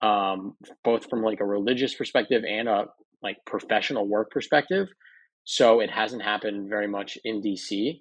[0.00, 2.86] um, both from like a religious perspective and a
[3.22, 4.88] like professional work perspective.
[5.44, 8.00] So it hasn't happened very much in DC.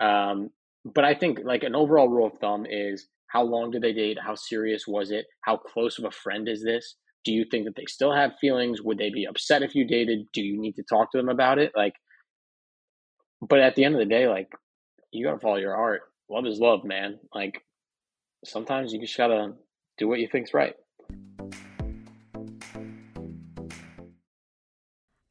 [0.00, 0.50] Um,
[0.84, 4.18] but I think like an overall rule of thumb is how long did they date?
[4.20, 5.26] How serious was it?
[5.42, 6.96] How close of a friend is this?
[7.24, 8.82] Do you think that they still have feelings?
[8.82, 10.26] Would they be upset if you dated?
[10.32, 11.72] Do you need to talk to them about it?
[11.76, 11.92] Like,
[13.46, 14.48] but at the end of the day, like,
[15.12, 16.02] you gotta follow your heart.
[16.30, 17.18] Love is love, man.
[17.34, 17.60] Like,
[18.44, 19.52] sometimes you just gotta
[19.98, 20.74] do what you think's right.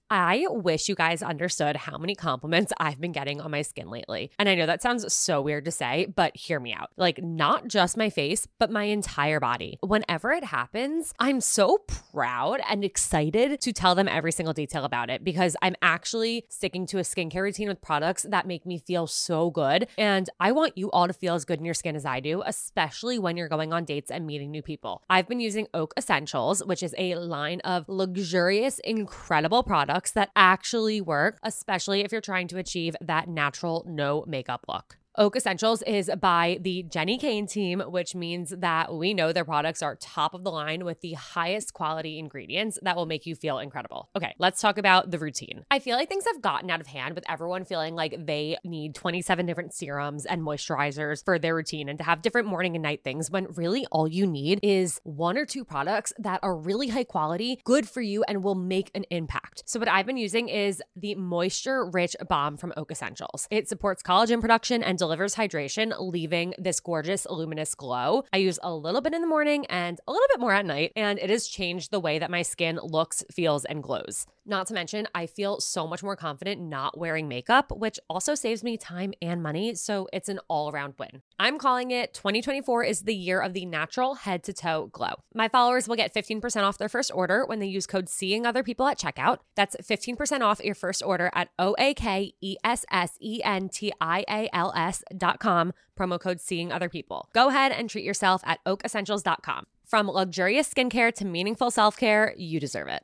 [0.09, 4.31] I wish you guys understood how many compliments I've been getting on my skin lately.
[4.39, 6.91] And I know that sounds so weird to say, but hear me out.
[6.95, 9.77] Like, not just my face, but my entire body.
[9.81, 11.79] Whenever it happens, I'm so
[12.13, 16.85] proud and excited to tell them every single detail about it because I'm actually sticking
[16.87, 19.87] to a skincare routine with products that make me feel so good.
[19.97, 22.43] And I want you all to feel as good in your skin as I do,
[22.45, 25.03] especially when you're going on dates and meeting new people.
[25.09, 31.01] I've been using Oak Essentials, which is a line of luxurious, incredible products that actually
[31.01, 34.97] work, especially if you're trying to achieve that natural, no makeup look.
[35.19, 39.81] Oak Essentials is by the Jenni Kayne team, which means that we know their products
[39.81, 43.57] are top of the line with the highest quality ingredients that will make you feel
[43.57, 44.09] incredible.
[44.15, 45.65] Okay, let's talk about the routine.
[45.71, 48.93] I feel like things have gotten out of hand with everyone feeling like they need
[48.93, 53.03] 27 different serums and moisturizers for their routine and to have different morning and night
[53.03, 57.03] things when really all you need is one or two products that are really high
[57.03, 59.63] quality, good for you, and will make an impact.
[59.65, 63.47] So, what I've been using is the Moisture Rich Balm from Oak Essentials.
[63.49, 68.25] It supports collagen production and delivers hydration, leaving this gorgeous luminous glow.
[68.33, 70.91] I use a little bit in the morning and a little bit more at night,
[70.97, 74.27] and it has changed the way that my skin looks, feels, and glows.
[74.49, 78.63] Not to mention, I feel so much more confident not wearing makeup, which also saves
[78.63, 79.75] me time and money.
[79.75, 81.21] So it's an all around win.
[81.37, 85.15] I'm calling it 2024 is the year of the natural head to toe glow.
[85.35, 88.63] My followers will get 15% off their first order when they use code Seeing Other
[88.63, 89.39] People at checkout.
[89.55, 93.67] That's 15% off your first order at O A K E S S E N
[93.67, 97.27] T I A L S dot com, promo code Seeing Other People.
[97.33, 99.65] Go ahead and treat yourself at oakessentials.com.
[99.85, 103.03] From luxurious skincare to meaningful self care, you deserve it.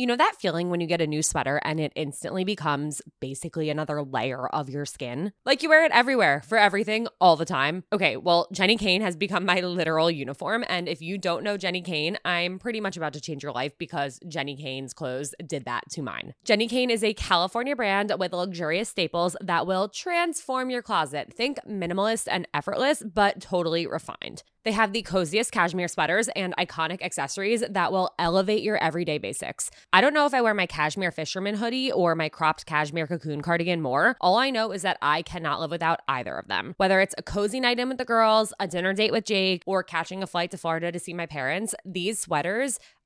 [0.00, 3.68] You know that feeling when you get a new sweater and it instantly becomes basically
[3.68, 5.32] another layer of your skin?
[5.44, 7.82] Like you wear it everywhere for everything all the time.
[7.92, 10.64] Okay, well, Jenni Kayne has become my literal uniform.
[10.68, 13.76] And if you don't know Jenni Kayne, I'm pretty much about to change your life
[13.76, 16.32] because Jenni Kayne's clothes did that to mine.
[16.46, 21.34] Jenni Kayne is a California brand with luxurious staples that will transform your closet.
[21.34, 24.44] Think minimalist and effortless, but totally refined.
[24.68, 29.70] They have the coziest cashmere sweaters and iconic accessories that will elevate your everyday basics.
[29.94, 33.40] I don't know if I wear my cashmere fisherman hoodie or my cropped cashmere cocoon
[33.40, 34.18] cardigan more.
[34.20, 36.74] All I know is that I cannot live without either of them.
[36.76, 39.82] Whether it's a cozy night in with the girls, a dinner date with Jake, or
[39.82, 42.78] catching a flight to Florida to see my parents, these sweaters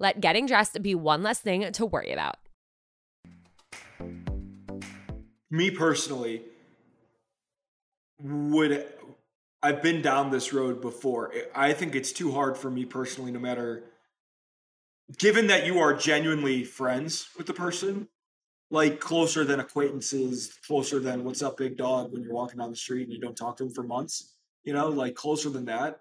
[0.00, 2.36] Let getting dressed be one less thing to worry about.
[5.50, 6.42] Me personally
[8.22, 8.86] would
[9.62, 11.32] I've been down this road before.
[11.54, 13.84] I think it's too hard for me personally, no matter
[15.18, 18.08] given that you are genuinely friends with the person,
[18.70, 22.76] like closer than acquaintances, closer than what's up, big dog, when you're walking down the
[22.76, 26.00] street and you don't talk to them for months, you know, like closer than that.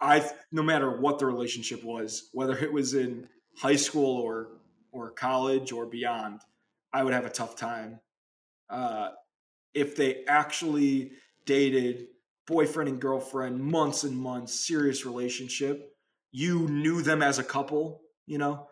[0.00, 4.48] I, no matter what the relationship was, whether it was in high school or
[4.92, 6.40] or college or beyond,
[6.92, 8.00] I would have a tough time.
[8.70, 9.10] Uh,
[9.74, 11.12] if they actually
[11.44, 12.06] dated,
[12.46, 15.94] boyfriend and girlfriend, months and months, serious relationship,
[16.32, 18.66] you knew them as a couple, you know,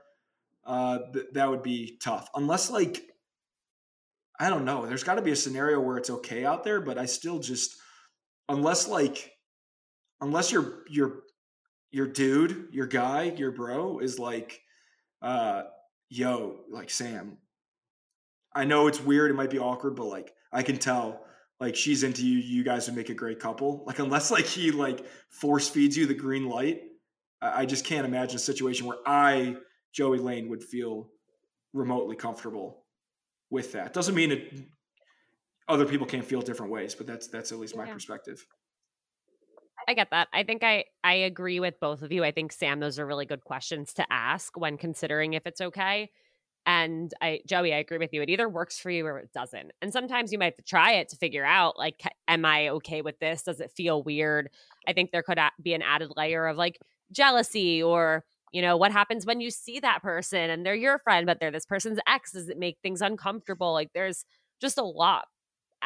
[0.65, 2.29] uh, th- that would be tough.
[2.35, 3.03] Unless like,
[4.41, 6.99] I don't know, there's got to be a scenario where it's okay out there, but
[6.99, 7.77] I still just,
[8.49, 9.36] unless like,
[10.21, 11.23] unless your your
[11.91, 14.61] your dude, your guy, your bro is like,
[15.23, 15.63] uh,
[16.09, 17.39] yo, like Sam.
[18.55, 21.25] I know it's weird, it might be awkward, but like I can tell
[21.61, 23.85] like she's into you, you guys would make a great couple.
[23.87, 26.83] Like unless like he like force feeds you the green light,
[27.41, 29.57] I just can't imagine a situation where I,
[29.93, 31.11] Joey Lane, would feel
[31.73, 32.85] remotely comfortable
[33.51, 33.93] with that.
[33.93, 34.53] Doesn't mean it
[35.69, 37.93] other people can't feel different ways, but that's that's at least my yeah.
[37.93, 38.47] perspective.
[39.89, 40.29] I get that.
[40.33, 42.25] I think I I agree with both of you.
[42.25, 46.11] I think Sam, those are really good questions to ask when considering if it's okay.
[46.67, 48.23] And I, Joey, I agree with you.
[48.23, 49.71] It either works for you or it doesn't.
[49.81, 53.03] And sometimes you might have to try it to figure out, like, am I okay
[53.03, 53.45] with this?
[53.45, 54.51] Does it feel weird?
[54.89, 56.81] I think there could be an added layer of like
[57.13, 61.25] jealousy or, you know, what happens when you see that person and they're your friend,
[61.25, 62.33] but they're this person's ex?
[62.33, 63.73] Does it make things uncomfortable?
[63.73, 64.25] Like, there's
[64.61, 65.27] just a lot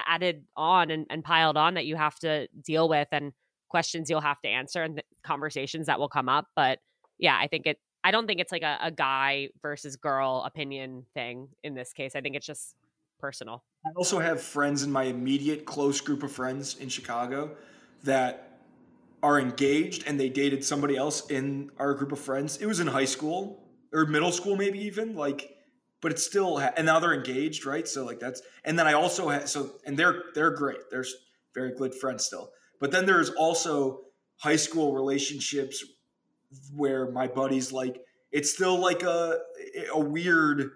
[0.07, 3.33] added on and, and piled on that you have to deal with and
[3.71, 6.47] questions you'll have to answer and conversations that will come up.
[6.55, 6.81] But
[7.19, 11.05] yeah, I think it I don't think it's like a, a guy versus girl opinion
[11.15, 12.17] thing in this case.
[12.17, 12.75] I think it's just
[13.19, 13.63] personal.
[13.87, 17.57] I also have friends in my immediate close group of friends in Chicago
[18.05, 18.59] that
[19.23, 22.57] are engaged and they dated somebody else in our group of friends.
[22.57, 25.57] It was in high school or middle school, maybe even like,
[26.01, 27.87] but it's still, and now they're engaged, right?
[27.87, 30.79] So like that's, and then I also have, so, and they're, they're great.
[30.91, 31.05] They're
[31.55, 32.51] very good friends still.
[32.81, 34.01] But then there's also
[34.39, 35.85] high school relationships
[36.75, 39.39] where my buddies like it's still like a
[39.95, 40.71] a weird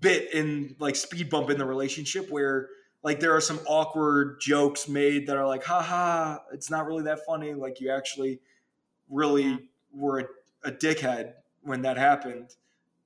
[0.00, 2.68] bit in like speed bump in the relationship where
[3.02, 7.20] like there are some awkward jokes made that are like haha it's not really that
[7.24, 7.54] funny.
[7.54, 8.40] Like you actually
[9.08, 9.58] really
[9.92, 12.54] were a, a dickhead when that happened.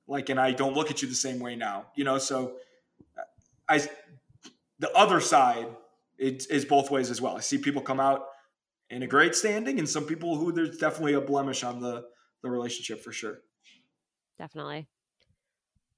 [0.07, 2.17] Like and i don't look at you the same way now you know?
[2.17, 2.53] So
[3.69, 3.81] i
[4.79, 5.67] the other side
[6.17, 8.25] it is both ways as well i see people come out
[8.93, 12.05] in a great standing, and some people who there's definitely a blemish on the
[12.41, 13.39] the relationship for sure.
[14.37, 14.87] Definitely.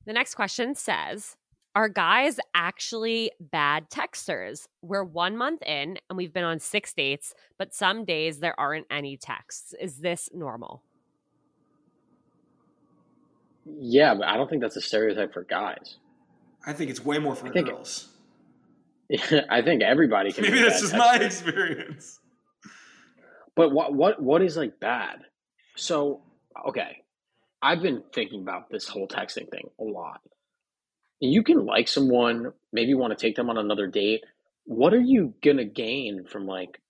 [0.06, 1.36] The next question says,
[1.76, 4.68] are guys actually bad texters?
[4.84, 8.86] We're one month in and we've been on six dates, but some days there aren't
[8.92, 9.74] any texts.
[9.82, 10.84] Is this normal?
[13.66, 15.98] Yeah, but I don't think that's a stereotype for guys.
[16.68, 18.10] I think it's way more for I think, girls.
[19.50, 20.44] I think everybody can.
[20.44, 22.20] Maybe that's just my experience.
[23.56, 25.20] But what what what is like bad?
[25.76, 26.22] So
[26.68, 27.04] okay,
[27.62, 30.22] I've been thinking about this whole texting thing a lot.
[31.20, 34.22] You can like someone, maybe want to take them on another date.
[34.66, 36.82] What are you gonna gain from like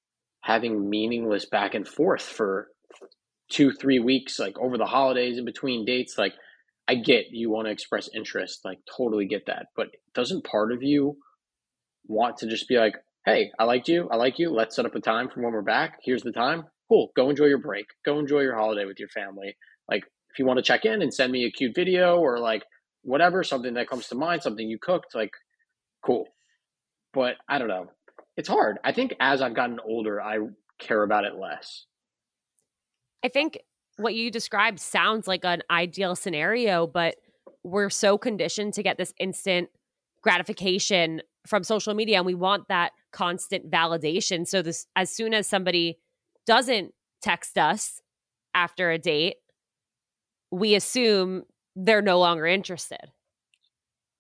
[0.42, 2.70] having meaningless back and forth for
[3.52, 6.18] two, three weeks, like over the holidays in between dates?
[6.18, 6.34] Like,
[6.88, 9.68] I get you want to express interest, like totally get that.
[9.76, 11.18] But doesn't part of you
[12.08, 14.08] want to just be like, hey, I liked you.
[14.12, 14.50] I like you.
[14.52, 16.00] Let's set up a time for when we're back.
[16.04, 16.66] Here's the time.
[16.90, 17.12] Cool.
[17.16, 17.86] Go enjoy your break.
[18.06, 19.58] Go enjoy your holiday with your family.
[19.90, 22.64] Like, if you want to check in and send me a cute video or like
[23.04, 25.32] whatever, something that comes to mind, something you cooked, like,
[26.06, 26.26] cool.
[27.14, 27.88] But I don't know.
[28.38, 28.78] It's hard.
[28.84, 30.38] I think as I've gotten older, I
[30.80, 31.86] care about it less.
[33.24, 33.58] I think
[33.98, 37.16] what you described sounds like an ideal scenario, but
[37.64, 39.70] we're so conditioned to get this instant
[40.22, 44.48] gratification from social media and we want that constant validation.
[44.48, 46.00] So this as soon as somebody
[46.46, 48.02] doesn't text us
[48.54, 49.38] after a date
[50.52, 51.44] we assume
[51.76, 53.12] they're no longer interested.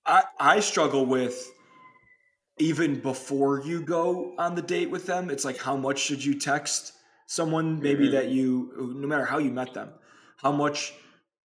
[0.05, 1.51] I i struggle with
[2.57, 6.37] even before you go on the date with them it's like how much should you
[6.39, 6.93] text
[7.27, 7.79] someone?
[7.79, 8.15] Maybe mm-hmm.
[8.15, 9.89] that you no matter how you met them
[10.37, 10.93] how much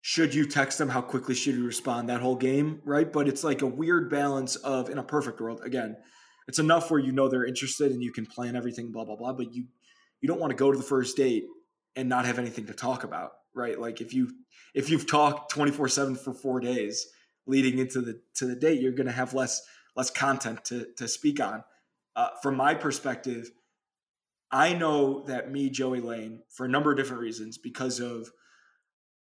[0.05, 0.89] should you text them?
[0.89, 2.09] How quickly should you respond?
[2.09, 3.09] That whole game, right?
[3.09, 5.61] But it's like a weird balance of in a perfect world.
[5.63, 5.95] Again,
[6.45, 9.31] it's enough where you know they're interested and you can plan everything, blah blah blah.
[9.31, 9.63] But you
[10.19, 11.45] you don't want to go to the first date
[11.95, 13.79] and not have anything to talk about, right?
[13.79, 14.29] Like if you
[14.73, 17.07] if you've talked twenty four seven for four days
[17.47, 19.61] leading into the to the date, you're going to have less
[19.95, 21.63] less content to to speak on.
[22.13, 23.51] Uh, from my perspective,
[24.51, 28.29] I know that me, Joey Lane, for a number of different reasons, because of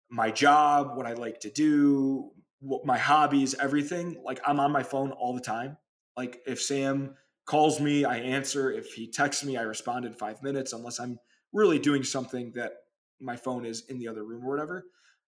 [0.10, 4.84] my job, what I like to do, what my hobbies, everything, like I'm on my
[4.84, 5.78] phone all the time.
[6.16, 8.72] Like if Sam calls me, I answer.
[8.72, 11.20] If he texts me, I respond in five minutes, unless I'm
[11.54, 12.74] really doing something that
[13.20, 14.86] my phone is in the other room or whatever.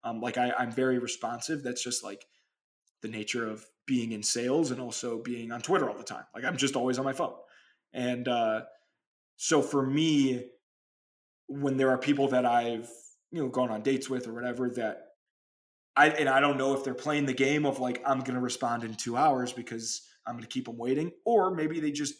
[0.04, 1.62] Um, like I, I'm very responsive.
[1.62, 2.26] That's just like
[3.02, 6.24] the nature of being in sales and also being on Twitter all the time.
[6.34, 7.34] Like I'm just always on my phone.
[7.92, 8.62] And uh,
[9.36, 10.46] so for me,
[11.48, 12.88] when there are people that I've
[13.36, 15.08] you know gone on dates with or whatever that
[15.94, 18.40] I and I don't know if they're playing the game of like I'm going to
[18.40, 22.14] respond in 2 hours because I'm going to keep them waiting or maybe they just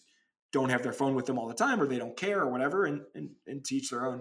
[0.52, 2.84] don't have their phone with them all the time or they don't care or whatever
[2.84, 4.20] and and, and teach their own.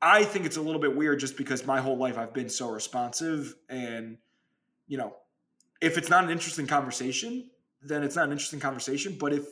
[0.00, 2.70] I think it's a little bit weird just because my whole life I've been so
[2.70, 4.16] responsive and
[4.86, 5.14] you know
[5.82, 7.50] if it's not an interesting conversation
[7.82, 9.44] then it's not an interesting conversation but if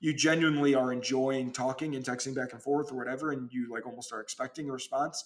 [0.00, 3.86] you genuinely are enjoying talking and texting back and forth or whatever and you like
[3.86, 5.24] almost are expecting a response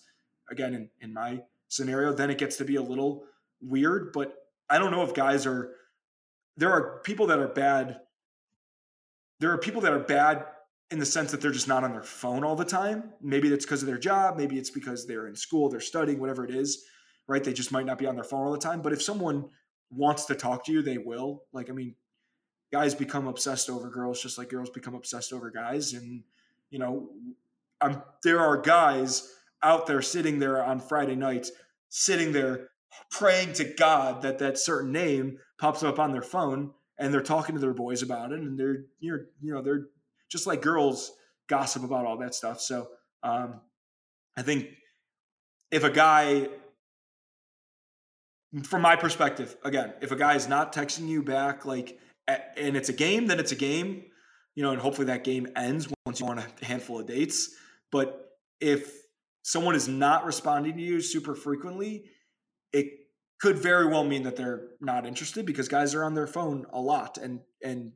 [0.51, 3.25] again in, in my scenario then it gets to be a little
[3.61, 4.35] weird but
[4.69, 5.73] i don't know if guys are
[6.57, 8.01] there are people that are bad
[9.41, 10.45] there are people that are bad
[10.93, 13.13] in the sense that they're just not on their phone all the time.
[13.23, 16.45] Maybe that's because of their job maybe it's because they're in school they're studying whatever
[16.45, 16.85] it is
[17.29, 17.43] right?
[17.43, 19.49] They just might not be on their phone all the time but if someone
[19.91, 21.45] wants to talk to you they will.
[21.53, 21.95] Like i mean
[22.71, 26.23] guys become obsessed over girls just like girls become obsessed over guys and
[26.71, 27.09] you know
[27.81, 29.29] I'm, there are guys
[29.63, 31.51] out there sitting there on friday nights
[31.89, 32.69] sitting there
[33.11, 37.55] praying to god that that certain name pops up on their phone and they're talking
[37.55, 39.87] to their boys about it and they're you're you know they're
[40.31, 41.13] just like girls
[41.49, 42.89] gossip about all that stuff so
[43.23, 43.61] um,
[44.37, 44.69] i think
[45.71, 46.49] if a guy
[48.65, 51.99] from my perspective again if a guy is not texting you back like
[52.29, 54.05] and it's a game, then it's a game,
[54.55, 57.55] you know, and hopefully that game ends once you want a handful of dates.
[57.91, 59.02] But if
[59.43, 62.05] someone is not responding to you super frequently,
[62.73, 62.87] it
[63.41, 66.81] could very well mean that they're not interested because guys are on their phone a
[66.81, 67.93] lot, and and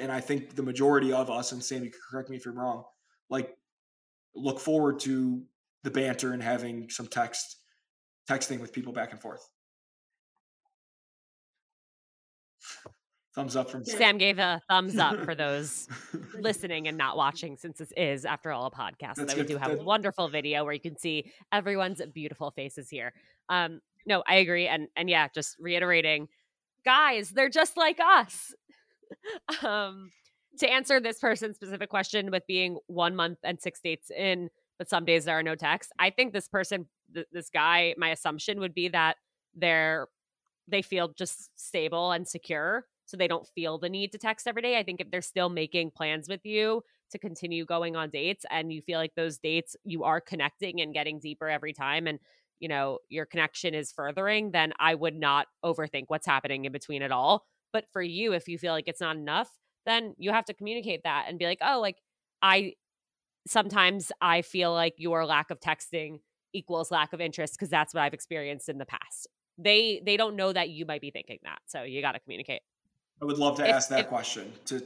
[0.00, 2.54] and I think the majority of us, and Sam, you can correct me if you're
[2.54, 2.84] wrong,
[3.28, 3.50] like
[4.34, 5.42] look forward to
[5.82, 7.58] the banter and having some text
[8.30, 9.46] texting with people back and forth.
[13.34, 15.88] Thumbs up from Sam Sam gave a thumbs up for those
[16.38, 19.16] listening and not watching, since this is, after all, a podcast.
[19.16, 22.88] That's so we do have a wonderful video where you can see everyone's beautiful faces
[22.88, 23.12] here.
[23.48, 26.28] Um, no, I agree, and and yeah, just reiterating,
[26.84, 28.54] guys, they're just like us.
[29.64, 30.12] um,
[30.58, 34.88] to answer this person's specific question with being one month and six dates in, but
[34.88, 35.92] some days there are no texts.
[35.98, 39.16] I think this person, th- this guy, my assumption would be that
[39.56, 40.06] they're
[40.68, 44.62] they feel just stable and secure so they don't feel the need to text every
[44.62, 44.78] day.
[44.78, 48.72] I think if they're still making plans with you to continue going on dates and
[48.72, 52.18] you feel like those dates you are connecting and getting deeper every time and
[52.60, 57.02] you know your connection is furthering, then I would not overthink what's happening in between
[57.02, 57.44] at all.
[57.72, 59.50] But for you, if you feel like it's not enough,
[59.86, 61.96] then you have to communicate that and be like, oh, like
[62.40, 62.74] I
[63.46, 66.20] sometimes I feel like your lack of texting
[66.52, 69.28] equals lack of interest because that's what I've experienced in the past.
[69.58, 71.58] They they don't know that you might be thinking that.
[71.66, 72.62] So you got to communicate.
[73.20, 74.82] I would love to if, ask that if, question to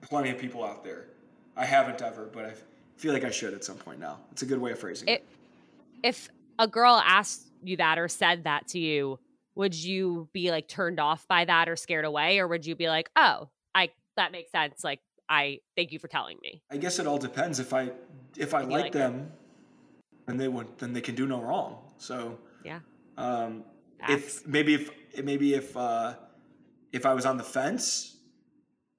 [0.00, 1.06] plenty of people out there.
[1.56, 2.52] I haven't ever, but I
[2.96, 4.18] feel like I should at some point now.
[4.32, 5.24] It's a good way of phrasing it.
[6.02, 9.18] If a girl asked you that or said that to you,
[9.54, 12.88] would you be like turned off by that or scared away, or would you be
[12.88, 14.84] like, "Oh, I that makes sense.
[14.84, 17.58] Like, I thank you for telling me." I guess it all depends.
[17.58, 17.90] If I
[18.36, 19.32] if I like, like, them,
[20.26, 21.78] then they would then they can do no wrong.
[21.98, 22.80] So yeah.
[23.16, 23.64] Um,
[24.08, 26.14] if maybe if maybe if uh,
[26.92, 28.18] if I was on the fence,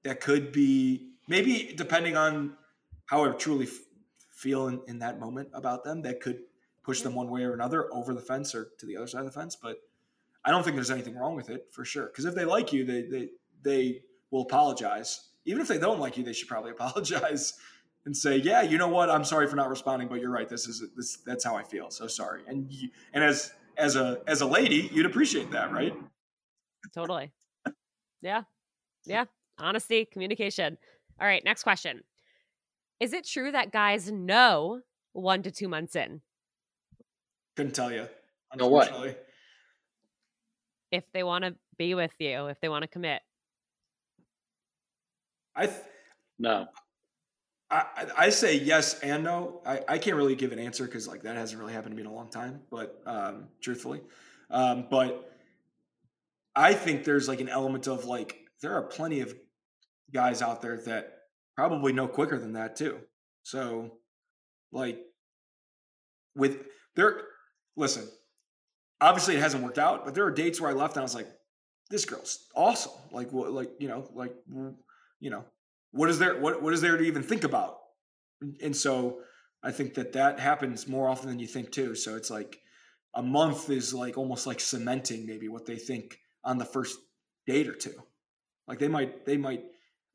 [0.02, 2.56] that could be maybe depending on
[3.06, 3.72] how I truly f-
[4.30, 6.40] feel in, in that moment about them, that could
[6.82, 9.26] push them one way or another over the fence or to the other side of
[9.26, 9.56] the fence.
[9.56, 9.76] But
[10.44, 12.06] I don't think there's anything wrong with it for sure.
[12.06, 13.28] Because if they like you, they they
[13.62, 15.28] they will apologize.
[15.44, 17.54] Even if they don't like you, they should probably apologize
[18.06, 19.10] and say, "Yeah, you know what?
[19.10, 20.48] I'm sorry for not responding, but you're right.
[20.48, 21.90] This is this that's how I feel.
[21.90, 25.94] So sorry." And you, and as as a as a lady, you'd appreciate that, right?
[26.94, 27.32] Totally.
[28.22, 28.42] Yeah.
[29.04, 29.24] Yeah.
[29.58, 30.78] Honesty, communication.
[31.20, 31.44] All right.
[31.44, 32.02] Next question.
[32.98, 34.80] Is it true that guys know
[35.12, 36.20] one to two months in?
[37.56, 38.06] Couldn't tell you.
[38.56, 38.92] Know what?
[40.90, 43.22] If they want to be with you, if they want to commit.
[45.54, 45.78] I th-
[46.38, 46.66] no.
[47.70, 47.84] I,
[48.18, 49.60] I say yes and no.
[49.64, 52.02] I, I can't really give an answer because like that hasn't really happened to me
[52.02, 52.60] in a long time.
[52.70, 54.00] But um, truthfully,
[54.50, 55.32] um, but
[56.54, 59.34] I think there's like an element of like there are plenty of
[60.12, 61.12] guys out there that
[61.56, 62.98] probably know quicker than that too.
[63.42, 63.98] So,
[64.72, 64.98] like,
[66.34, 66.64] with
[66.96, 67.22] there,
[67.76, 68.08] listen.
[69.02, 71.14] Obviously, it hasn't worked out, but there are dates where I left and I was
[71.14, 71.28] like,
[71.88, 73.50] "This girl's awesome." Like, what?
[73.50, 74.34] Like, you know, like,
[75.20, 75.44] you know,
[75.92, 76.38] what is there?
[76.38, 77.78] What what is there to even think about?
[78.62, 79.20] And so,
[79.62, 81.94] I think that that happens more often than you think too.
[81.94, 82.60] So it's like
[83.14, 86.98] a month is like almost like cementing maybe what they think on the first
[87.46, 87.94] date or two.
[88.66, 89.64] Like they might, they might.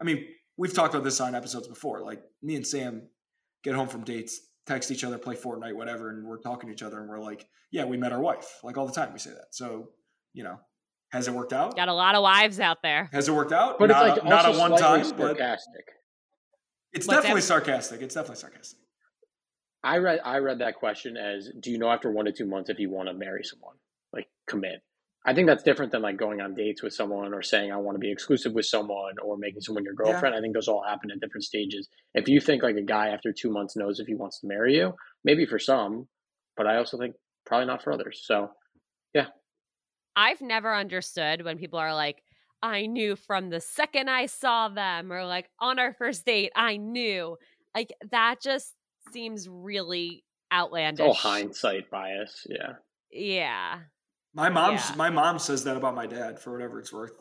[0.02, 0.26] I mean,
[0.58, 2.02] we've talked about this on episodes before.
[2.04, 3.04] Like me and Sam
[3.64, 6.84] get home from dates, text each other, play Fortnite, whatever, and we're talking to each
[6.84, 9.32] other, and we're like, "Yeah, we met our wife." Like all the time, we say
[9.32, 9.48] that.
[9.52, 9.90] So
[10.34, 10.60] you know,
[11.12, 11.76] has it worked out?
[11.76, 13.10] Got a lot of wives out there.
[13.14, 13.80] Has it worked out?
[13.80, 15.86] But not it's like a, not a one time, slightly but sarcastic.
[16.94, 17.48] it's What's definitely that?
[17.48, 18.02] sarcastic.
[18.02, 18.80] It's definitely sarcastic.
[19.84, 22.70] I read I read that question as do you know after one to two months
[22.70, 23.76] if you want to marry someone?
[24.12, 24.82] Like commit.
[25.28, 27.96] I think that's different than like going on dates with someone or saying I want
[27.96, 30.36] to be exclusive with someone or making someone your girlfriend.
[30.36, 31.90] I think those all happen at different stages.
[32.14, 34.76] If you think like a guy after two months knows if he wants to marry
[34.76, 36.08] you, maybe for some,
[36.56, 37.16] but I also think
[37.46, 38.22] probably not for others.
[38.24, 38.50] So
[39.16, 39.28] yeah.
[40.16, 42.22] I've never understood when people are like,
[42.62, 46.78] I knew from the second I saw them, or like on our first date, I
[46.78, 47.38] knew.
[47.76, 48.74] Like that just
[49.12, 50.24] seems really it's
[50.54, 51.06] outlandish.
[51.06, 52.46] all hindsight bias.
[52.48, 52.74] Yeah.
[53.12, 53.80] Yeah.
[54.36, 54.96] My mom's Yeah.
[54.98, 57.14] my mom says that about my dad for whatever it's worth.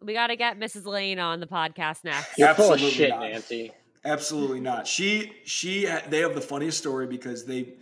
[0.00, 0.86] We got to get Mrs.
[0.86, 2.30] Lane on the podcast next.
[2.38, 3.20] You're full of Absolutely shit, not.
[3.20, 3.72] Nancy.
[4.04, 4.86] Absolutely not.
[4.86, 7.74] She she they have the funniest story because they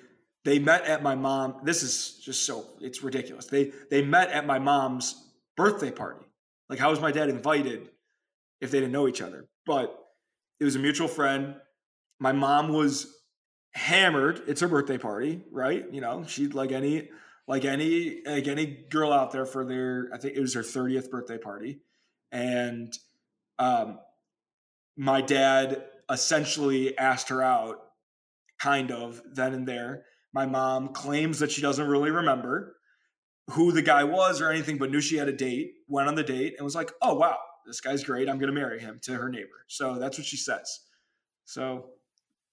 [0.45, 1.61] they met at my mom.
[1.63, 3.47] This is just so it's ridiculous.
[3.47, 6.27] They they met at my mom's birthday party.
[6.69, 7.89] Like how was my dad invited
[8.61, 9.47] if they didn't know each other?
[9.65, 9.97] But
[10.59, 11.55] it was a mutual friend.
[12.19, 13.17] My mom was
[13.73, 14.43] hammered.
[14.47, 15.87] It's her birthday party, right?
[15.91, 17.09] You know, she'd like any
[17.51, 21.11] like any like any girl out there for their I think it was her 30th
[21.11, 21.81] birthday party.
[22.31, 22.97] And
[23.59, 23.99] um
[24.97, 27.79] my dad essentially asked her out
[28.61, 30.05] kind of then and there.
[30.33, 32.77] My mom claims that she doesn't really remember
[33.49, 36.23] who the guy was or anything, but knew she had a date, went on the
[36.23, 38.29] date, and was like, oh, wow, this guy's great.
[38.29, 39.65] I'm going to marry him to her neighbor.
[39.67, 40.81] So that's what she says.
[41.47, 41.87] So,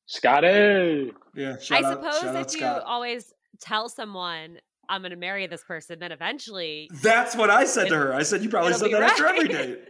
[0.08, 1.12] Scotty.
[1.36, 1.60] yeah.
[1.60, 4.60] Shout I out, suppose shout if out you always tell someone,
[4.90, 8.14] I'm going to marry this person, then eventually, That's what I said to her.
[8.14, 9.80] I said, you probably said that after every date.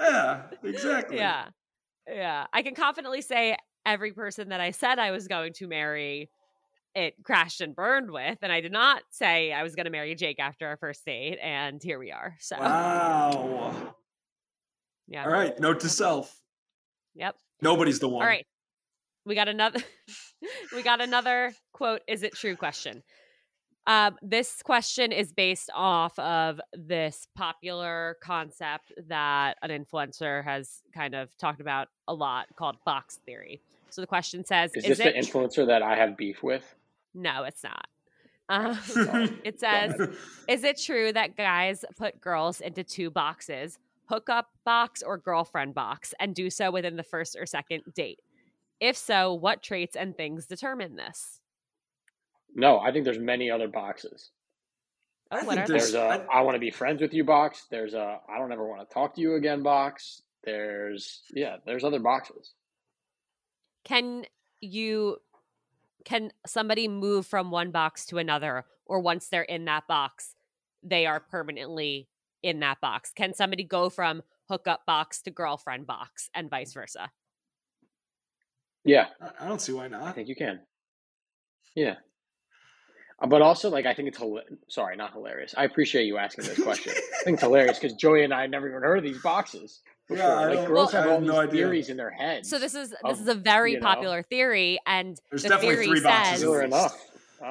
[0.00, 1.16] Yeah, exactly.
[1.16, 1.46] yeah.
[2.08, 2.46] Yeah.
[2.52, 6.28] I can confidently say every person that I said I was going to marry,
[6.96, 8.38] it crashed and burned with.
[8.42, 11.38] And I did not say I was going to marry Jake after our first date.
[11.40, 12.34] And here we are.
[12.40, 13.94] So, Wow.
[15.06, 15.22] yeah.
[15.24, 15.56] All right.
[15.60, 16.36] Note to self.
[17.14, 17.36] Yep.
[17.60, 18.22] Nobody's the one.
[18.22, 18.46] All right.
[19.24, 19.80] We got another
[20.74, 23.04] we got another quote is it true question.
[23.86, 31.14] Um, this question is based off of this popular concept that an influencer has kind
[31.14, 33.60] of talked about a lot called box theory.
[33.90, 36.74] So the question says, Is, is, this it the influencer that I have beef with?
[37.12, 37.88] No, it's not.
[38.48, 38.78] Um,
[39.44, 39.94] it says,
[40.48, 46.14] is it true that guys put girls into two boxes, hookup box or girlfriend box,
[46.20, 48.20] and do so within the first or second date?
[48.80, 51.41] If so, what traits and things determine this?
[52.54, 54.30] No, I think there's many other boxes.
[55.30, 55.98] I think There's they?
[55.98, 57.66] There's- a I want to be friends with you box.
[57.70, 60.22] There's a I don't ever want to talk to you again box.
[60.44, 62.52] There's yeah, there's other boxes.
[63.84, 64.24] Can
[64.60, 65.18] you
[66.04, 70.34] can somebody move from one box to another, or once they're in that box,
[70.82, 72.08] they are permanently
[72.42, 73.12] in that box?
[73.14, 77.10] Can somebody go from hookup box to girlfriend box and vice versa?
[78.84, 80.02] Yeah, I- I don't see why not.
[80.02, 80.60] I think you can.
[81.74, 81.96] Yeah.
[83.28, 85.54] But also, like, I think it's hila- sorry, not hilarious.
[85.56, 86.92] I appreciate you asking this question.
[86.96, 90.24] I think it's hilarious because Joey and I never even heard of these boxes before.
[90.26, 91.52] Yeah, I like, girls Well- have I all have these no idea.
[91.52, 92.48] theories in their heads.
[92.50, 95.76] So this is this is a very you know, popular theory, and There's the definitely
[95.76, 97.06] theory three boxes says at enough.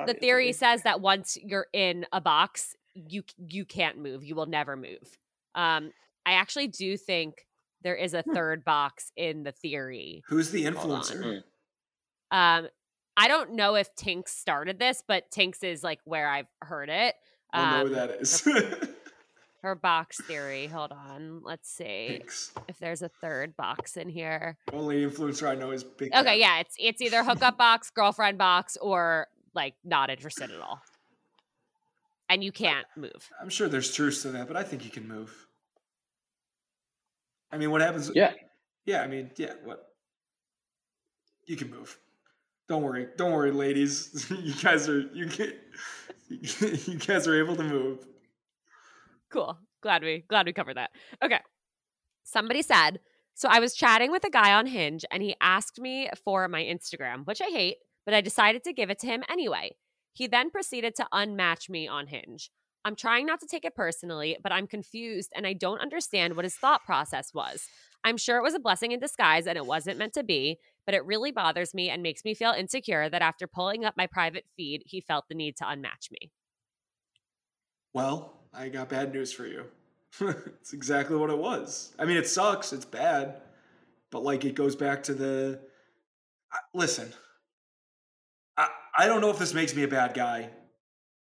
[0.08, 4.24] the theory says that once you're in a box, you you can't move.
[4.26, 5.18] You will never move.
[5.56, 5.92] Um,
[6.26, 7.46] I actually do think
[7.82, 10.22] there is a third box in the theory.
[10.28, 11.44] Who's the influencer?
[12.30, 12.68] Um,
[13.18, 17.16] I don't know if Tinx started this, but Tinx is like where I've heard it.
[17.54, 18.48] I don't know Um, who that is.
[19.64, 20.68] her box theory.
[20.68, 22.52] Hold on, let's see Thanks.
[22.68, 24.58] if there's a third box in here.
[24.74, 26.38] Only influencer I know is Big Okay, Cat.
[26.40, 30.82] yeah, it's it's either hookup box, girlfriend box, or like not interested at all.
[32.30, 33.30] And you can't move.
[33.42, 35.48] I'm sure there's truth to that, but I think you can move.
[37.52, 38.10] I mean, what happens?
[38.16, 38.32] Yeah.
[38.86, 39.86] Yeah, I mean, yeah, what?
[41.46, 42.00] You can move.
[42.72, 43.08] Don't worry.
[43.18, 44.28] Don't worry, ladies.
[44.42, 45.60] you guys are you get
[46.30, 48.08] you guys are able to move.
[49.30, 49.58] Cool.
[49.84, 50.92] Glad we glad we covered that.
[51.22, 51.42] Okay.
[52.24, 53.02] Somebody said
[53.34, 56.64] So I was chatting with a guy on Hinge and he asked me for my
[56.64, 59.76] Instagram, which I hate, but I decided to give it to him anyway.
[60.14, 62.52] He then proceeded to unmatch me on Hinge.
[62.86, 66.46] I'm trying not to take it personally, but I'm confused and I don't understand what
[66.46, 67.68] his thought process was.
[68.04, 70.96] I'm sure it was a blessing in disguise and it wasn't meant to be, but
[70.96, 74.46] it really bothers me and makes me feel insecure that after pulling up my private
[74.56, 76.32] feed, he felt the need to unmatch me.
[77.94, 79.66] Well, I got bad news for you.
[80.22, 81.94] it's exactly what it was.
[82.00, 82.74] I mean, it sucks.
[82.74, 83.42] It's bad.
[84.12, 85.62] But like it goes back to the
[86.74, 87.14] listen.
[88.58, 88.68] I
[88.98, 90.50] I don't know if this makes me a bad guy,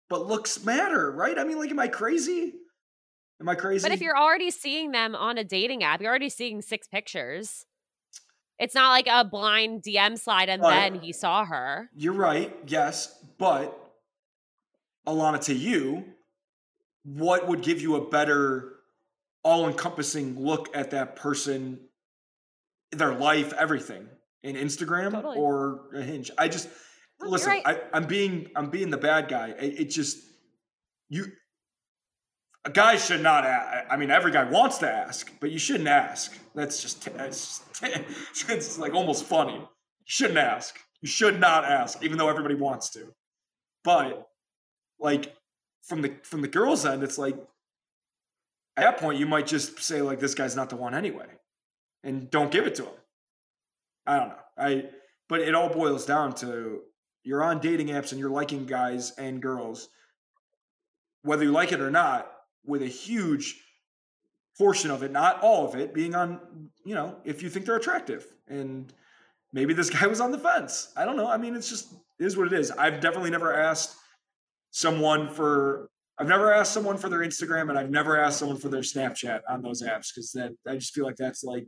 [0.09, 1.39] but looks matter, right?
[1.39, 2.55] I mean, like am I crazy?
[3.39, 3.83] Am I crazy?
[3.87, 7.65] But if you're already seeing them on a dating app, you're already seeing six pictures.
[8.59, 11.89] It's not like a blind DM slide and then he saw her.
[11.95, 13.77] You're right, yes, but
[15.07, 16.05] Alana, to you,
[17.03, 18.75] what would give you a better,
[19.43, 21.79] all-encompassing look at that person,
[22.91, 24.07] their life, everything,
[24.43, 25.37] in Instagram Totally.
[25.37, 26.31] or a Hinge?
[26.37, 26.69] I just
[27.19, 27.49] No, listen.
[27.49, 27.63] right.
[27.65, 29.49] I, I'm being I'm being the bad guy.
[29.49, 30.19] It, it just
[31.09, 31.25] you.
[32.65, 33.45] A guy should not.
[33.45, 33.87] ask.
[33.89, 36.37] I mean, every guy wants to ask, but you shouldn't ask.
[36.55, 37.63] That's just it's,
[38.49, 39.55] it's like almost funny.
[39.55, 39.67] You
[40.05, 40.79] shouldn't ask.
[41.01, 43.13] You should not ask, even though everybody wants to.
[43.83, 44.29] But
[44.99, 45.35] like
[45.83, 47.35] from the from the girls' end, it's like
[48.77, 51.27] at that point you might just say like this guy's not the one anyway,
[52.03, 52.93] and don't give it to him.
[54.05, 54.35] I don't know.
[54.57, 54.85] I
[55.27, 56.81] but it all boils down to
[57.23, 59.89] you're on dating apps and you're liking guys and girls,
[61.23, 62.32] whether you like it or not,
[62.65, 63.61] with a huge
[64.57, 66.39] portion of it, not all of it, being on,
[66.85, 68.25] you know, if you think they're attractive.
[68.47, 68.93] And
[69.51, 70.91] maybe this guy was on the fence.
[70.95, 71.27] I don't know.
[71.27, 72.71] I mean, it's just it is what it is.
[72.71, 73.95] I've definitely never asked
[74.71, 78.69] someone for I've never asked someone for their Instagram and I've never asked someone for
[78.69, 81.67] their Snapchat on those apps because that I just feel like that's like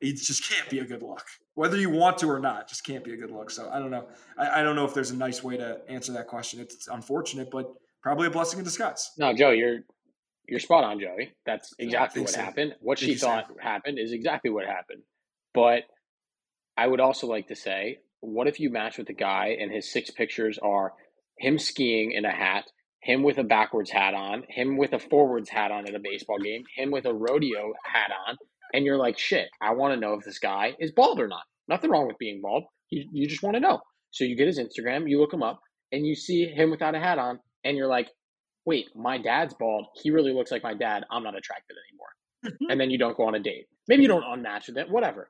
[0.00, 1.24] it just can't be a good look.
[1.54, 3.50] Whether you want to or not, just can't be a good look.
[3.50, 4.06] So I don't know.
[4.36, 6.60] I, I don't know if there's a nice way to answer that question.
[6.60, 7.72] It's unfortunate, but
[8.04, 9.10] probably a blessing in disguise.
[9.18, 9.80] No, Joe, you're
[10.46, 11.32] you're spot on, Joey.
[11.46, 12.40] That's exactly what so.
[12.40, 12.74] happened.
[12.80, 15.02] What she thought happened is exactly what happened.
[15.54, 15.84] But
[16.76, 19.90] I would also like to say, what if you match with a guy and his
[19.90, 20.92] six pictures are
[21.38, 22.64] him skiing in a hat,
[23.00, 26.38] him with a backwards hat on, him with a forwards hat on at a baseball
[26.38, 28.36] game, him with a rodeo hat on,
[28.74, 31.44] and you're like, shit, I want to know if this guy is bald or not.
[31.68, 32.64] Nothing wrong with being bald.
[32.90, 33.80] You, you just want to know.
[34.10, 37.00] So you get his Instagram, you look him up, and you see him without a
[37.00, 38.08] hat on, and you're like,
[38.66, 39.86] wait, my dad's bald.
[39.94, 41.04] He really looks like my dad.
[41.10, 42.70] I'm not attracted anymore.
[42.70, 43.66] and then you don't go on a date.
[43.88, 45.28] Maybe you don't unmatch with them, whatever.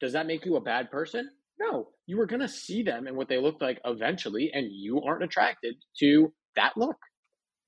[0.00, 1.30] Does that make you a bad person?
[1.58, 1.88] No.
[2.06, 5.24] You were going to see them and what they looked like eventually, and you aren't
[5.24, 6.96] attracted to that look.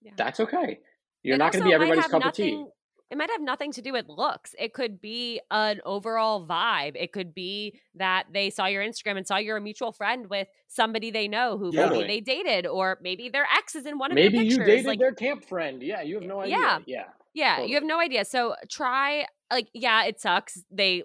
[0.02, 0.12] Yeah.
[0.16, 0.78] That's okay.
[1.22, 2.64] You're It not going to be everybody's cup of tea.
[3.10, 4.54] It might have nothing to do with looks.
[4.58, 6.92] It could be an overall vibe.
[6.94, 10.48] It could be that they saw your Instagram and saw you're a mutual friend with
[10.66, 11.88] somebody they know who Yeah.
[11.88, 14.86] maybe they dated, or maybe their ex is in one of Maybe your you dated
[14.86, 15.82] like, their camp friend.
[15.82, 16.58] Yeah, you have no idea.
[16.58, 16.78] Yeah.
[16.86, 17.04] Yeah.
[17.32, 17.68] yeah, totally.
[17.70, 18.24] you have no idea.
[18.26, 20.62] So try, like, yeah, it sucks.
[20.70, 21.04] They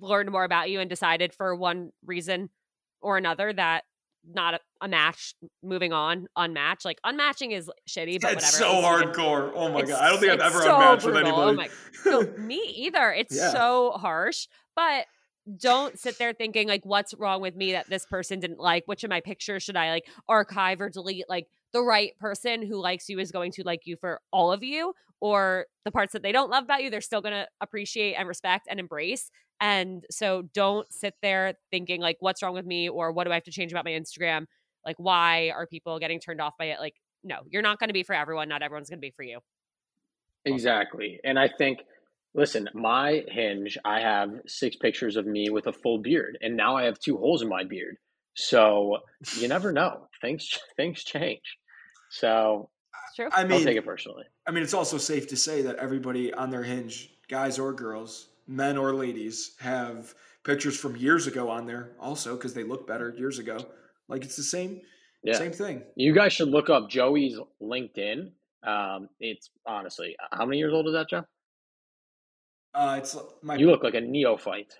[0.00, 2.50] learned more about you and decided for one reason
[3.00, 3.84] or another that
[4.32, 6.84] not a, a match, moving on, unmatch.
[6.84, 8.80] Like, unmatching is shitty, but It's whatever.
[8.80, 9.52] so you hardcore.
[9.54, 10.00] Oh my god.
[10.02, 11.34] I don't think I've ever so unmatched with brutal.
[11.40, 11.68] Oh anybody.
[12.04, 13.12] my- no, me either.
[13.12, 13.50] It's Yeah.
[13.52, 14.46] so harsh.
[14.74, 15.06] But
[15.58, 18.82] don't sit there thinking like, what's wrong with me that this person didn't like?
[18.86, 21.28] Which of my pictures should I like archive or delete?
[21.28, 21.46] Like
[21.76, 24.94] the right person who likes you is going to like you for all of you,
[25.20, 28.66] or the parts that they don't love about you, they're still gonna appreciate and respect
[28.70, 29.30] and embrace.
[29.60, 33.34] And so don't sit there thinking like, what's wrong with me, or what do I
[33.34, 34.46] have to change about my Instagram?
[34.86, 36.80] Like, why are people getting turned off by it?
[36.80, 38.48] Like, no, you're not going to be for everyone.
[38.48, 39.40] Not everyone's going to be for you.
[40.46, 41.20] Exactly.
[41.24, 41.80] And I think,
[42.34, 46.76] listen, my hinge, I have six pictures of me with a full beard, and now
[46.76, 47.96] I have two holes in my beard.
[48.36, 48.98] So
[49.38, 50.08] you never know.
[50.20, 51.58] Things things change.
[52.18, 52.70] So
[53.08, 53.28] It's true.
[53.32, 54.24] I don't take mean, it personally.
[54.46, 58.28] I mean, it's also safe to say that everybody on their hinge, guys or girls,
[58.46, 60.14] men or ladies, have
[60.44, 63.58] pictures from years ago on there also because they look better years ago.
[64.08, 64.80] Like it's the same
[65.22, 65.34] Yeah.
[65.34, 65.82] same thing.
[65.96, 68.32] You guys should look up Joey's LinkedIn.
[68.62, 71.24] Um, it's honestly, how many years old is that, Joe?
[72.74, 73.56] Uh, it's my.
[73.56, 74.74] You look like a neophyte.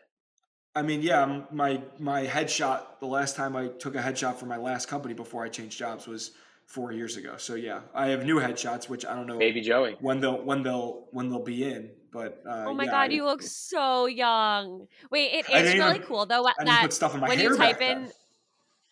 [0.75, 3.01] I mean, yeah, my my headshot.
[3.01, 6.07] The last time I took a headshot for my last company before I changed jobs
[6.07, 6.33] was
[6.67, 7.35] four years ago.
[7.39, 9.97] So yeah, I have new headshots, which I don't know Baby Joey.
[10.01, 11.91] when they'll when they'll when they'll be in.
[12.13, 14.87] But uh, Oh my yeah, god, I- you look so young.
[15.11, 17.29] Wait, it I is didn't really even- cool though I that put stuff in my
[17.29, 18.13] when hair you back type in then.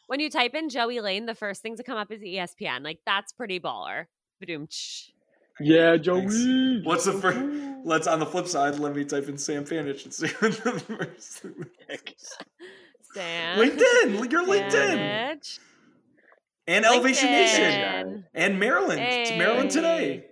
[0.07, 2.83] when you type in Joey Lane, the first thing to come up is ESPN.
[2.85, 4.07] Like that's pretty baller.
[4.41, 5.11] Ba-doom, tsh.
[5.61, 6.81] Yeah, Joey.
[6.83, 7.39] What's the first?
[7.85, 8.79] Let's on the flip side.
[8.81, 11.43] Let me type in Sam Panitch and see what the first.
[13.15, 13.59] Sam.
[13.59, 14.33] LinkedIn.
[14.33, 15.59] Your LinkedIn
[16.67, 16.77] Saanich.
[16.77, 19.01] and Elevation Nation and Maryland.
[19.01, 20.27] It's Maryland today.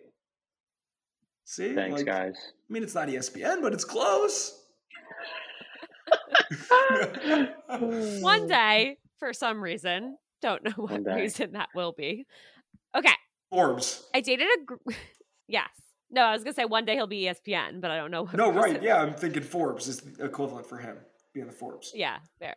[1.44, 2.36] See, Thanks, Like, guys.
[2.38, 4.58] I mean, it's not ESPN, but it's close.
[8.22, 12.26] One day, for some reason, don't know what reason that will be.
[12.94, 13.12] Okay,
[13.50, 14.02] Forbes.
[14.14, 14.64] I dated a.
[14.64, 14.74] Gr-
[15.48, 15.68] yes.
[16.10, 18.24] No, I was gonna say one day he'll be ESPN, but I don't know.
[18.24, 18.82] What No, right?
[18.82, 20.98] Yeah, I'm thinking Forbes is the equivalent for him
[21.32, 21.92] being the Forbes.
[21.94, 22.54] Yeah, fair.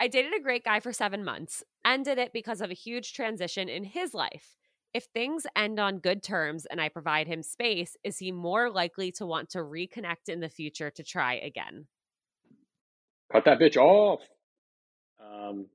[0.00, 3.68] I dated a great guy for seven months, ended it because of a huge transition
[3.68, 4.56] in his life.
[4.92, 9.10] If things end on good terms and I provide him space, is he more likely
[9.12, 11.86] to want to reconnect in the future to try again?
[13.32, 14.20] Cut that bitch off.
[15.20, 15.66] Um,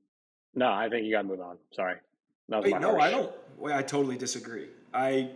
[0.54, 1.58] no, I think you got to move on.
[1.72, 1.96] Sorry.
[2.48, 3.32] That was Wait, my no, harsh- I don't.
[3.58, 4.68] Wait, I totally disagree.
[4.94, 5.30] I.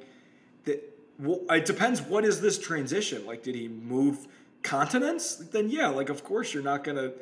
[0.64, 0.80] The,
[1.18, 2.00] well, it depends.
[2.02, 3.26] What is this transition?
[3.26, 4.26] Like, did he move
[4.62, 5.36] continents?
[5.36, 7.12] Then yeah, like of course you're not gonna.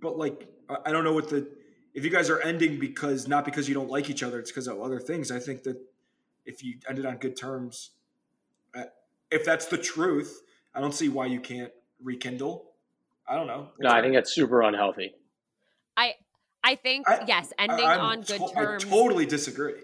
[0.00, 1.46] But like, I I don't know what the.
[1.94, 4.66] If you guys are ending because not because you don't like each other, it's because
[4.66, 5.30] of other things.
[5.30, 5.78] I think that
[6.44, 7.90] if you ended on good terms,
[8.74, 8.84] uh,
[9.30, 10.42] if that's the truth,
[10.74, 12.70] I don't see why you can't rekindle.
[13.26, 13.70] I don't know.
[13.80, 15.14] No, I think that's super unhealthy.
[15.96, 16.14] I
[16.62, 18.84] I think I- yes, ending I'm on good to- terms.
[18.84, 19.80] I totally disagree.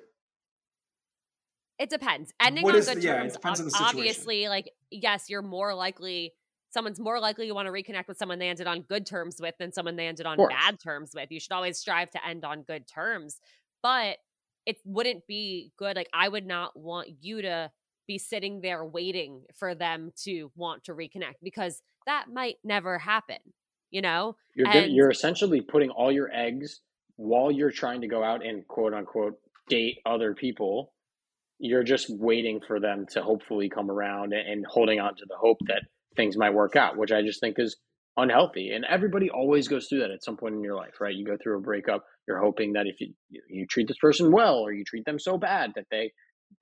[1.79, 2.33] It depends.
[2.39, 5.31] Ending What on good the- yeah, it terms, depends on ob- the obviously, like yes,
[5.31, 6.35] you're more likely.
[6.73, 9.55] Someone's more likely to want to reconnect with someone they ended on good terms with
[9.59, 11.31] than someone they ended on bad terms with.
[11.31, 13.41] You should always strive to end on good terms,
[13.83, 14.17] but
[14.65, 15.97] it wouldn't be good.
[15.97, 17.71] Like I would not want you to
[18.07, 23.39] be sitting there waiting for them to want to reconnect because that might never happen.
[23.91, 26.81] You know, You're And- you're essentially putting all your eggs
[27.17, 30.95] while you're trying to go out and quote unquote date other people.
[31.59, 35.37] You're just waiting for them to hopefully come around and, and holding on to the
[35.37, 35.83] hope that
[36.17, 37.77] things might work out, which I just think is
[38.17, 38.71] unhealthy.
[38.71, 41.15] And everybody always goes through that at some point in your life, right?
[41.15, 43.13] You go through a breakup, you're hoping that if you
[43.49, 46.13] you treat this person well or you treat them so bad that they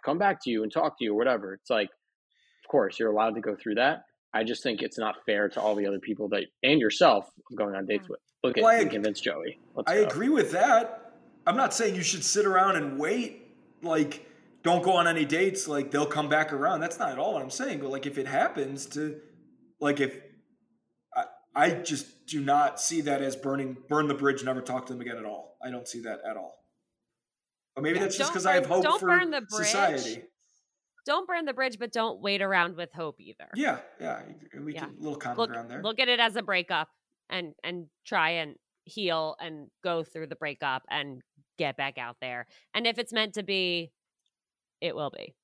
[0.05, 1.55] come back to you and talk to you or whatever.
[1.55, 4.03] It's like, of course, you're allowed to go through that.
[4.33, 7.75] I just think it's not fair to all the other people that and yourself going
[7.75, 8.21] on dates with.
[8.45, 9.59] Look at Well, I you ag- convinced Joey.
[9.75, 10.07] Let's I go.
[10.07, 11.15] agree with that.
[11.49, 13.49] I'm not saying you should sit around and wait.
[13.83, 14.25] Like,
[14.63, 15.67] don't go on any dates.
[15.67, 16.79] Like, they'll come back around.
[16.81, 17.81] That's not at all what I'm saying.
[17.81, 19.21] But like, if it happens to,
[19.81, 20.17] like, if
[21.15, 21.25] I,
[21.55, 25.01] I just do not see that as burning, burn the bridge, never talk to them
[25.03, 25.57] again at all.
[25.65, 26.55] I don't see that at all.
[27.75, 29.67] But maybe Yeah, that's just because I have hope don't for burn the bridge.
[29.67, 30.23] society.
[31.07, 33.49] don't burn the bridge, but don't wait around with hope either.
[33.55, 34.23] Yeah, yeah.
[34.61, 34.87] We Yeah.
[34.87, 35.83] can little common look ground there.
[35.83, 36.89] look at it as a breakup
[37.29, 41.23] and and try and heal and go through the breakup and
[41.59, 42.47] get back out there.
[42.75, 43.93] And if it's meant to be,
[44.81, 45.35] it will be.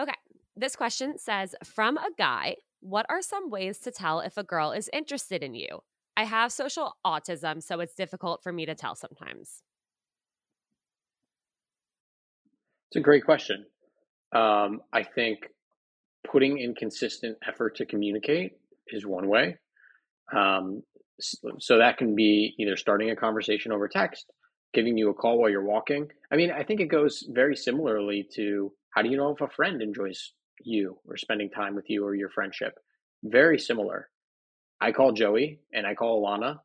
[0.00, 0.14] Okay.
[0.60, 4.72] This question says from a guy, what are some ways to tell if a girl
[4.72, 5.80] is interested in you?
[6.18, 9.62] I have social autism, so it's difficult for me to tell sometimes.
[12.90, 13.64] It's a great question.
[14.36, 15.46] Um, I think
[16.30, 18.52] putting in consistent effort to communicate
[18.88, 19.56] is one way.
[20.36, 20.82] Um,
[21.58, 24.26] so that can be either starting a conversation over text,
[24.74, 26.08] giving you a call while you're walking.
[26.30, 29.48] I mean, I think it goes very similarly to how do you know if a
[29.48, 30.34] friend enjoys
[30.64, 32.74] you or spending time with you or your friendship?
[33.22, 34.08] Very similar.
[34.80, 36.58] I call Joey and I call Alana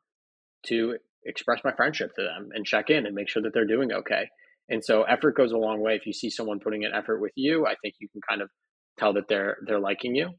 [0.67, 3.91] to express my friendship to them and check in and make sure that they're doing
[3.91, 4.27] okay.
[4.69, 5.95] And so effort goes a long way.
[5.95, 8.49] If you see someone putting in effort with you, I think you can kind of
[8.97, 10.29] tell that they're they're liking you.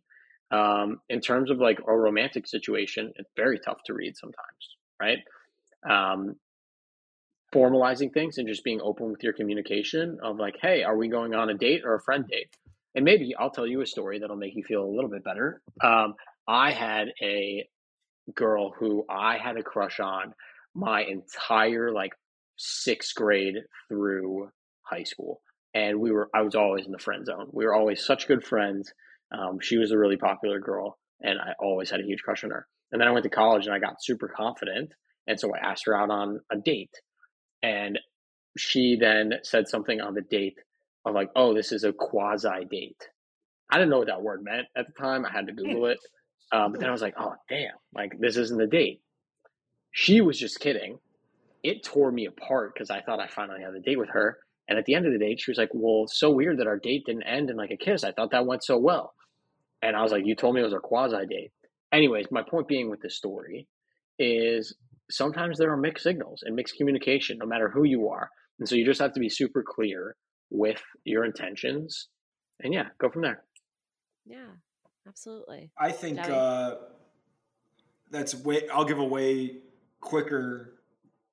[0.50, 5.18] Um, in terms of like a romantic situation, it's very tough to read sometimes, right?
[5.88, 6.36] Um,
[7.54, 11.34] formalizing things and just being open with your communication of like, hey, are we going
[11.34, 12.48] on a date or a friend date?
[12.96, 15.60] And maybe I'll tell you a story that'll make you feel a little bit better.
[15.84, 16.14] Um,
[16.48, 17.68] I had a
[18.34, 20.32] girl who I had a crush on
[20.74, 22.12] my entire like
[22.56, 23.56] sixth grade
[23.88, 24.48] through
[24.82, 25.42] high school.
[25.74, 27.48] And we were, I was always in the friend zone.
[27.52, 28.90] We were always such good friends.
[29.30, 32.50] Um, she was a really popular girl, and I always had a huge crush on
[32.50, 32.66] her.
[32.92, 34.92] And then I went to college and I got super confident.
[35.26, 36.94] And so I asked her out on a date.
[37.62, 37.98] And
[38.56, 40.56] she then said something on the date
[41.06, 43.08] of like, oh, this is a quasi date.
[43.70, 45.24] I didn't know what that word meant at the time.
[45.24, 45.98] I had to Google it.
[46.52, 49.00] Um, but then I was like, oh, damn, like this isn't a date.
[49.92, 50.98] She was just kidding.
[51.62, 54.38] It tore me apart because I thought I finally had a date with her.
[54.68, 56.66] And at the end of the date, she was like, well, it's so weird that
[56.66, 58.04] our date didn't end in like a kiss.
[58.04, 59.14] I thought that went so well.
[59.82, 61.52] And I was like, you told me it was a quasi date.
[61.92, 63.68] Anyways, my point being with this story
[64.18, 64.74] is
[65.10, 68.28] sometimes there are mixed signals and mixed communication, no matter who you are.
[68.58, 70.16] And so you just have to be super clear
[70.50, 72.08] with your intentions,
[72.62, 73.42] and yeah, go from there.
[74.24, 74.48] Yeah,
[75.06, 75.70] absolutely.
[75.78, 76.34] I think Joey?
[76.34, 76.74] uh,
[78.10, 78.68] that's way.
[78.72, 79.58] I'll give a way
[80.00, 80.80] quicker.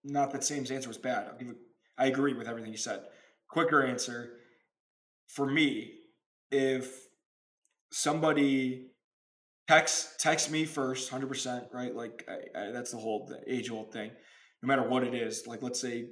[0.04, 1.28] Not that Sam's answer was bad.
[1.28, 1.50] I'll give.
[1.50, 1.56] A,
[1.98, 3.04] I agree with everything you said.
[3.48, 4.34] Quicker answer
[5.28, 5.94] for me
[6.52, 7.08] if
[7.92, 8.88] somebody
[9.68, 11.96] text text me first, hundred percent, right?
[11.96, 14.12] Like I, I, that's the whole age old thing.
[14.62, 16.08] No matter what it is, like let's say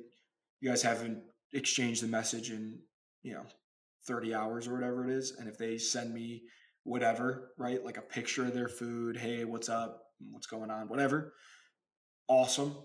[0.60, 1.22] you guys haven't
[1.54, 2.80] exchanged the message in
[3.24, 3.46] you know
[4.08, 6.44] thirty hours or whatever it is, and if they send me
[6.84, 10.02] whatever, right, like a picture of their food, hey, what's up,
[10.32, 11.34] what's going on, whatever,
[12.28, 12.76] awesome.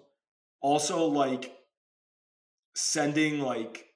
[0.60, 1.54] Also, like
[2.74, 3.86] sending like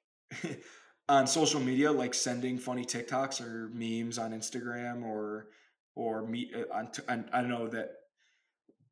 [1.09, 5.49] on social media, like sending funny TikToks or memes on Instagram or
[5.95, 7.91] or meet uh, on, t- on I know that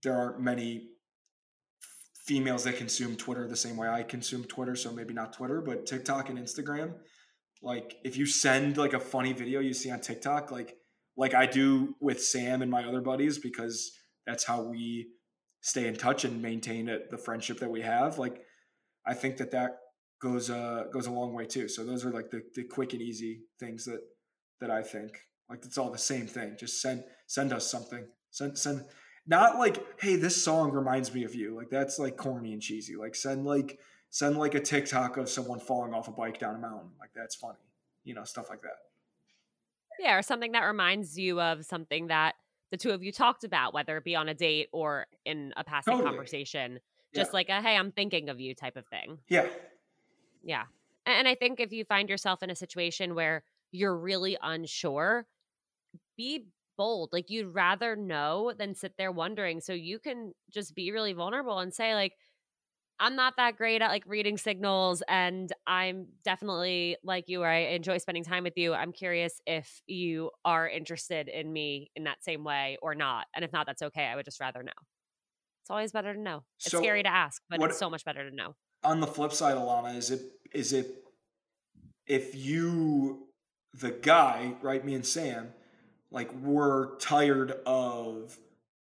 [0.02, 0.88] there aren't many
[2.26, 5.86] females that consume Twitter the same way I consume Twitter, so maybe not Twitter, but
[5.86, 6.92] TikTok and Instagram.
[7.62, 10.76] Like if you send like a funny video you see on TikTok, like
[11.16, 13.90] like I do with Sam and my other buddies because
[14.26, 15.08] that's how we
[15.60, 18.18] stay in touch and maintain it, the friendship that we have.
[18.18, 18.40] Like
[19.06, 19.78] I think that that
[20.20, 21.68] goes uh goes a long way too.
[21.68, 24.00] So those are like the, the quick and easy things that
[24.60, 26.56] that I think like it's all the same thing.
[26.58, 28.06] Just send send us something.
[28.30, 28.84] Send send
[29.26, 31.56] not like hey this song reminds me of you.
[31.56, 32.96] Like that's like corny and cheesy.
[32.96, 33.78] Like send like
[34.10, 36.90] send like a TikTok of someone falling off a bike down a mountain.
[36.98, 37.58] Like that's funny.
[38.04, 38.76] You know stuff like that.
[40.00, 42.36] Yeah, or something that reminds you of something that
[42.70, 45.64] the two of you talked about, whether it be on a date or in a
[45.64, 46.08] passing Totally.
[46.08, 46.80] conversation.
[47.14, 47.34] Just Yeah.
[47.34, 49.18] like a hey, I'm thinking of you type of thing.
[49.28, 49.48] Yeah.
[50.42, 50.64] Yeah.
[51.06, 53.42] And I think if you find yourself in a situation where
[53.72, 55.26] you're really unsure,
[56.16, 56.46] be
[56.76, 57.10] bold.
[57.12, 59.60] Like you'd rather know than sit there wondering.
[59.60, 62.16] So you can just be really vulnerable and say, like,
[63.00, 67.58] I'm not that great at like reading signals and I'm definitely like you where I
[67.74, 68.74] enjoy spending time with you.
[68.74, 73.26] I'm curious if you are interested in me in that same way or not.
[73.36, 74.04] And if not, that's okay.
[74.04, 74.72] I would just rather know.
[75.62, 76.42] It's always better to know.
[76.58, 78.54] It's So scary to ask, but what- it's so much better to know.
[78.84, 80.22] on the flip side, Alana, is it
[80.52, 81.04] is it
[82.06, 83.28] if you
[83.74, 85.52] the guy, right, me and Sam,
[86.10, 88.38] like we're tired of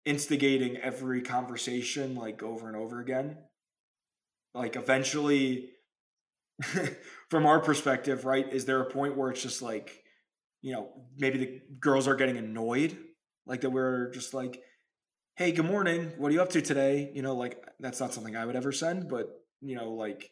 [0.04, 3.38] instigating every conversation like over and over again.
[4.54, 5.70] Like eventually
[7.30, 10.02] from our perspective, right, is there a point where it's just like,
[10.60, 12.96] you know, maybe the girls are getting annoyed?
[13.46, 14.60] Like that we're just like,
[15.36, 16.12] hey, good morning.
[16.18, 17.10] What are you up to today?
[17.14, 19.28] You know, like that's not something I would ever send, but
[19.60, 20.30] you know, like,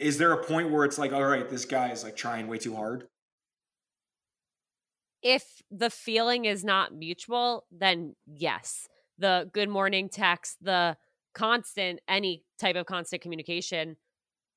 [0.00, 2.58] is there a point where it's like, all right, this guy is like trying way
[2.58, 3.06] too hard?
[5.22, 8.88] if the feeling is not mutual, then yes.
[9.18, 10.96] The good morning text, the
[11.34, 13.96] constant, any type of constant communication.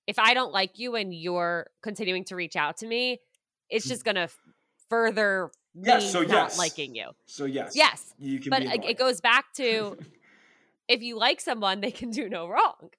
[0.08, 3.20] If I don't like you and you're continuing to reach out to me,
[3.70, 4.30] it's just going to
[4.90, 5.86] further me Mm.
[5.88, 6.58] Yes, so not yes.
[6.58, 7.10] liking you.
[7.26, 8.14] So yes, Yes.
[8.18, 8.50] you can.
[8.50, 9.98] But it goes back to
[10.88, 12.92] if you like someone, they can do no wrong.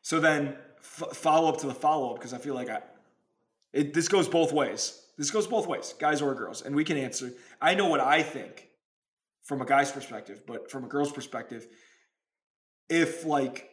[0.00, 2.82] So then, f- follow up to the follow up because I feel like I,
[3.72, 5.00] it, this goes both ways.
[5.18, 7.32] This goes both ways, guys or girls, and we can answer.
[7.60, 8.68] I know what I think
[9.42, 11.66] from a guy's perspective, but from a girl's perspective,
[12.88, 13.70] if like,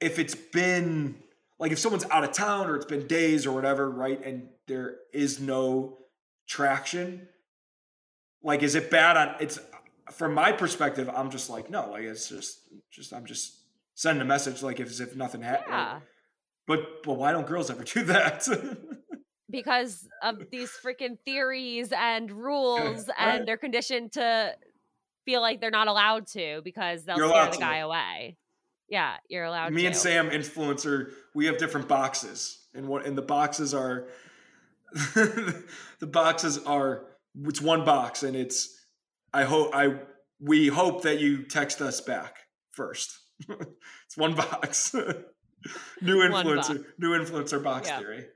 [0.00, 1.16] if it's been
[1.58, 4.96] like if someone's out of town or it's been days or whatever, right, and there
[5.12, 5.98] is no
[6.46, 7.28] traction,
[8.42, 9.34] like, is it bad on?
[9.40, 9.58] It's
[10.12, 12.60] from my perspective, I'm just like, no, like it's just,
[12.90, 13.56] just I'm just
[13.94, 15.70] sending a message like if as if nothing happened.
[15.70, 16.00] Yeah.
[16.66, 18.46] But but why don't girls ever do that?
[19.48, 23.46] Because of these freaking theories and rules, and right.
[23.46, 24.56] they're conditioned to
[25.26, 27.58] feel like they're not allowed to because they'll You're scare the to.
[27.58, 28.38] guy away.
[28.88, 29.88] Yeah, you're allowed Me to.
[29.88, 34.06] and Sam, influencer, we have different boxes, and what and the boxes are
[35.14, 37.06] the boxes are
[37.44, 38.74] it's one box, and it's
[39.34, 39.96] I hope I
[40.40, 42.36] we hope that you text us back
[42.72, 43.18] first.
[43.48, 44.94] it's one box.
[46.00, 47.98] new One influencer, new influencer box Yeah.
[47.98, 48.26] theory.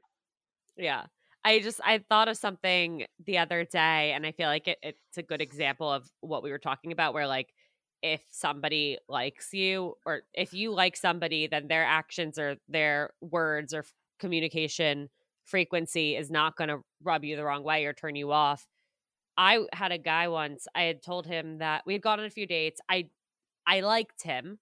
[0.77, 1.05] Yeah.
[1.45, 5.17] I just I thought of something the other day and I feel like it, it's
[5.19, 7.55] a good example of what we were talking about where like
[8.03, 13.73] if somebody likes you or if you like somebody then their actions or their words
[13.73, 13.85] or
[14.19, 15.09] communication
[15.45, 18.67] frequency is not going to rub you the wrong way or turn you off.
[19.39, 22.31] I had a guy once I had told him that we had gone on a
[22.31, 22.81] few dates.
[22.89, 23.09] I
[23.67, 24.59] I liked him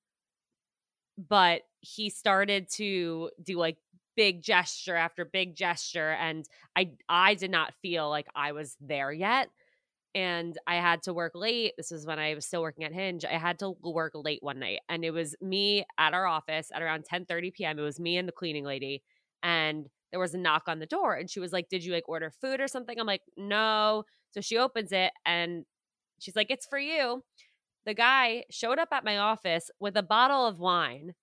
[1.28, 3.76] but he started to do like
[4.18, 6.44] big gesture after big gesture and
[6.76, 9.48] i i did not feel like i was there yet
[10.14, 13.24] and i had to work late this was when i was still working at hinge
[13.24, 16.82] i had to work late one night and it was me at our office at
[16.82, 19.02] around 10 30 p.m it was me and the cleaning lady
[19.42, 22.08] and there was a knock on the door and she was like, Did you like
[22.08, 22.98] order food or something?
[22.98, 24.04] I'm like, No.
[24.30, 25.64] So she opens it and
[26.18, 27.22] she's like, It's for you.
[27.86, 31.14] The guy showed up at my office with a bottle of wine,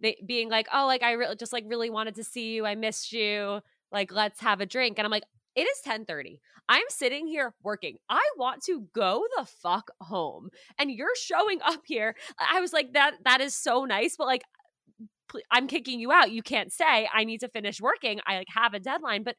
[0.00, 2.66] they, being like, Oh, like I really just like really wanted to see you.
[2.66, 3.60] I missed you.
[3.90, 4.98] Like, let's have a drink.
[4.98, 5.24] And I'm like,
[5.54, 6.38] it is 10:30.
[6.68, 7.96] I'm sitting here working.
[8.08, 10.50] I want to go the fuck home.
[10.78, 12.14] And you're showing up here.
[12.38, 14.42] I was like that that is so nice, but like
[15.50, 16.30] I'm kicking you out.
[16.30, 18.20] You can't say I need to finish working.
[18.26, 19.36] I like have a deadline, but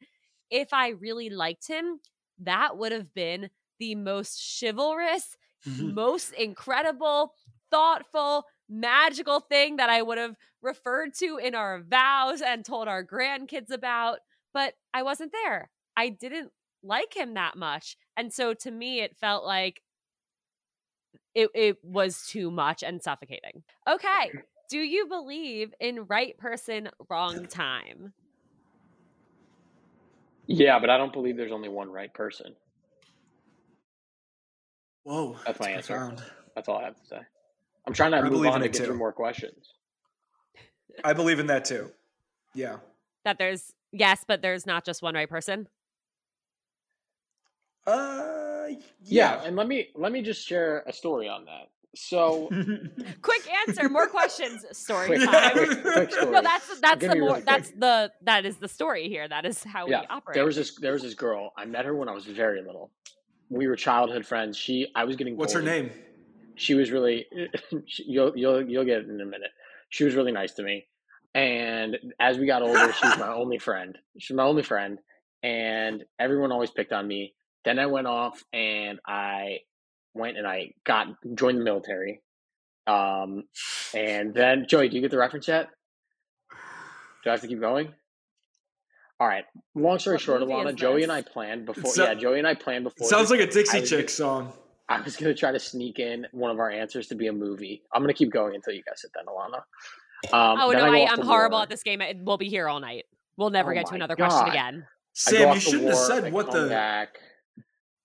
[0.49, 1.99] if I really liked him,
[2.43, 3.49] that would have been
[3.79, 5.37] the most chivalrous,
[5.67, 5.93] mm-hmm.
[5.93, 7.33] most incredible,
[7.71, 13.03] thoughtful, magical thing that I would have referred to in our vows and told our
[13.03, 14.19] grandkids about,
[14.53, 15.69] but I wasn't there.
[15.97, 16.51] I didn't
[16.83, 17.97] like him that much.
[18.15, 19.81] And so to me it felt like
[21.35, 23.63] it it was too much and suffocating.
[23.87, 24.31] Okay.
[24.69, 28.13] Do you believe in right person, wrong time?
[30.45, 32.55] Yeah, but I don't believe there's only one right person.
[35.03, 35.93] Whoa, That's my answer.
[35.97, 36.23] profound.
[36.55, 37.19] That's all I have to say.
[37.89, 38.85] I'm trying to I move believe on in to it get too.
[38.85, 39.73] through more questions.
[41.03, 41.89] I believe in that too.
[42.53, 42.77] Yeah.
[43.25, 45.67] That there's yes, but there's not just one right person.
[47.87, 48.77] Uh, Yeah,
[49.41, 49.41] yeah.
[49.43, 51.69] and let me let me just share a story on that.
[51.95, 52.47] So
[53.23, 54.63] Quick answer, more questions.
[54.77, 55.51] Story quick, time.
[55.53, 56.31] quick, quick story.
[56.31, 59.27] No, that's that's gonna the more really that's the that is the story here.
[59.27, 60.35] That is how yeah, we operate.
[60.35, 61.51] there was this there was this girl.
[61.57, 62.91] I met her when I was very little.
[63.49, 64.55] We were childhood friends.
[64.57, 65.89] She I was getting What's her name?
[66.59, 67.25] She was really
[67.97, 69.51] you'll you'll you'll get it in a minute.
[69.89, 70.85] She was really nice to me,
[71.33, 73.97] and as we got older, she was my only friend.
[74.19, 74.99] She's my only friend,
[75.41, 77.33] and everyone always picked on me.
[77.65, 79.59] Then I went off and I
[80.13, 82.21] went and I got joined the military.
[82.87, 83.43] Um,
[83.93, 85.67] and then Joey, do you get the reference yet?
[87.23, 87.93] Do I have to keep going?
[89.19, 89.43] All right.
[89.75, 91.91] Long story short, Alana, Joey and I planned before.
[91.91, 93.07] so- yeah, Joey and I planned before.
[93.07, 94.53] Sounds like a Dixie Chick song.
[94.89, 97.83] I was gonna try to sneak in one of our answers to be a movie.
[97.93, 99.61] I'm gonna keep going until you guess it, then Alana.
[100.33, 101.63] Um, oh then no, go I I, am horrible war.
[101.63, 102.01] at this game.
[102.23, 103.05] We'll be here all night.
[103.37, 104.85] We'll never Oh get to my another question again.
[105.13, 106.67] Sam, you shouldn't have said I what the.
[106.67, 107.19] Back.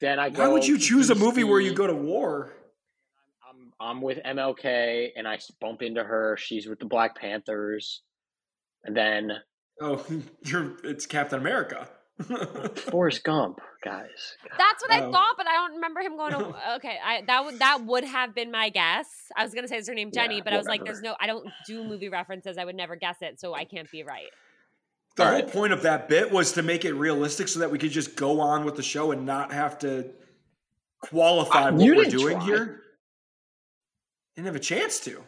[0.00, 0.42] Then I go.
[0.42, 2.52] Why would you choose a movie where you go to war?
[3.48, 6.36] I'm I'm with MLK and I bump into her.
[6.38, 8.02] She's with the Black Panthers,
[8.84, 9.32] and then
[9.80, 10.04] Oh,
[10.44, 11.88] you're it's Captain America.
[12.90, 14.36] Forrest Gump, guys.
[14.56, 15.10] That's what I Oh.
[15.12, 16.54] thought, but I don't remember him going to.
[16.76, 19.08] Okay, I that would that would have been my guess.
[19.36, 21.16] I was gonna say is her name Jenny, Yeah, but I was like, there's no.
[21.20, 22.56] I don't do movie references.
[22.56, 24.28] I would never guess it, so I can't be right.
[25.16, 25.48] The All whole right.
[25.52, 28.40] point of that bit was to make it realistic so that we could just go
[28.40, 30.10] on with the show and not have to
[31.02, 32.46] qualify Uh, what you we're doing try.
[32.46, 32.82] here.
[34.36, 35.22] Didn't have a chance to.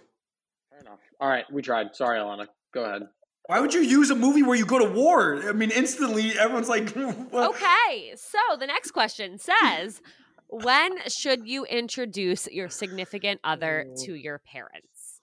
[0.70, 0.98] Fair enough.
[1.20, 1.94] All right, we tried.
[1.94, 2.46] Sorry, Alana.
[2.74, 3.02] Go ahead.
[3.46, 5.40] Why would you use a movie where you go to war?
[5.48, 6.92] I mean, instantly everyone's like,
[7.30, 10.00] well, Okay, so the next question says,
[10.48, 15.20] when should you introduce your significant other to your parents?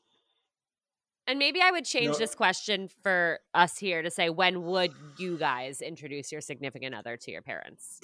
[1.27, 2.17] And maybe I would change No.
[2.17, 7.15] this question for us here to say, when would you guys introduce your significant other
[7.17, 7.99] to your parents?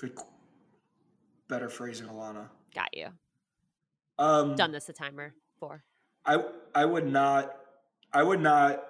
[1.49, 2.49] Better phrasing, Alana.
[2.75, 3.07] Got you.
[4.17, 5.83] Um, Done this a timer for.
[6.25, 6.43] I
[6.75, 7.55] I would not
[8.13, 8.83] I would not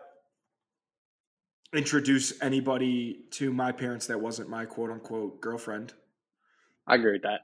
[1.74, 5.94] introduce anybody to my parents that wasn't my quote unquote girlfriend.
[6.88, 7.42] I agree with that.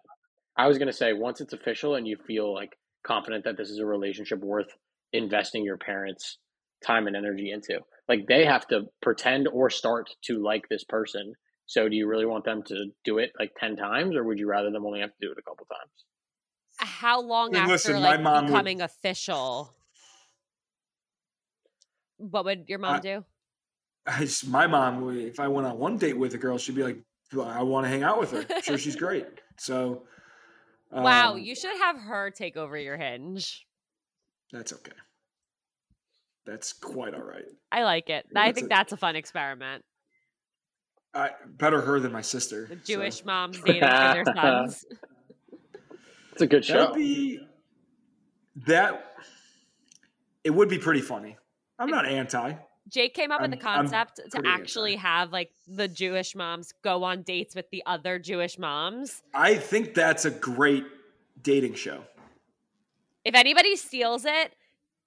[0.57, 3.79] I was gonna say once it's official and you feel like confident that this is
[3.79, 4.69] a relationship worth
[5.13, 6.37] investing your parents'
[6.85, 7.79] time and energy into.
[8.09, 11.33] Like they have to pretend or start to like this person.
[11.67, 14.47] So do you really want them to do it like ten times, or would you
[14.47, 15.91] rather them only have to do it a couple times?
[16.77, 19.75] How long Hey, after listen, my like mom would- becoming official?
[22.17, 23.25] What would your mom I- do?
[24.07, 26.83] I s my mom, if I went on one date with a girl, she'd be
[26.83, 26.97] like,
[27.39, 28.61] "I want to hang out with her.
[28.61, 29.25] Sure, she's great."
[29.57, 30.03] So,
[30.91, 33.65] wow, um, you should have her take over your hinge.
[34.51, 34.91] that's okay.
[36.45, 37.45] That's quite all right.
[37.71, 38.25] I like it.
[38.35, 39.83] I That's think a- that's a fun experiment.
[41.15, 42.67] I, better her than my sister.
[42.67, 42.81] The so.
[42.93, 44.85] Jewish moms dating their sons.
[46.33, 46.85] It's a good That show.
[46.87, 47.39] would be
[48.67, 49.05] that.
[50.43, 51.37] It would be pretty funny.
[51.79, 52.53] I'm not anti.
[52.87, 55.01] Jake came up with the I'm- I'm concept to actually anti.
[55.07, 59.23] have like the Jewish moms go on dates with the other Jewish moms.
[59.33, 60.83] I think that's a great
[61.41, 62.03] dating show.
[63.23, 64.55] If anybody steals it,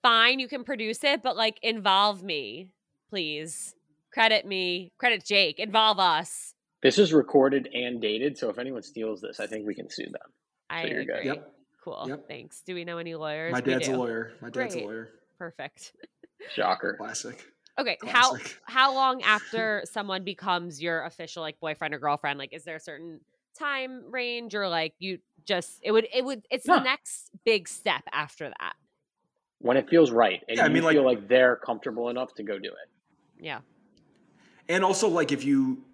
[0.02, 2.70] fine, you can produce it, but like involve me,
[3.10, 3.74] please.
[4.12, 6.54] Credit me, credit Jake, involve us.
[6.82, 10.06] This is recorded and dated, so if anyone steals this, I think we can sue
[10.06, 10.32] them.
[10.70, 11.14] I So you're agree.
[11.14, 11.24] good.
[11.26, 11.54] Yep.
[11.84, 12.04] Cool.
[12.08, 12.28] Yep.
[12.28, 12.60] Thanks.
[12.62, 13.52] Do we know any lawyers?
[13.52, 13.96] My We dad's a do.
[13.98, 14.32] lawyer.
[14.40, 14.84] My dad's Great.
[14.84, 15.10] a lawyer.
[15.38, 15.92] Perfect.
[16.54, 16.94] Shocker.
[16.98, 17.44] Classic.
[17.78, 18.58] Okay, how Classic.
[18.66, 22.38] how long after someone becomes your official like boyfriend or girlfriend?
[22.38, 23.20] Like, is there a certain
[23.58, 28.02] time range, or like you just it would it would it's the next big step
[28.12, 28.74] after that?
[29.60, 32.34] When it feels right, and Yeah, I you mean, like- feel like they're comfortable enough
[32.34, 33.44] to go do it.
[33.44, 33.60] Yeah,
[34.68, 35.84] And also, like, if you,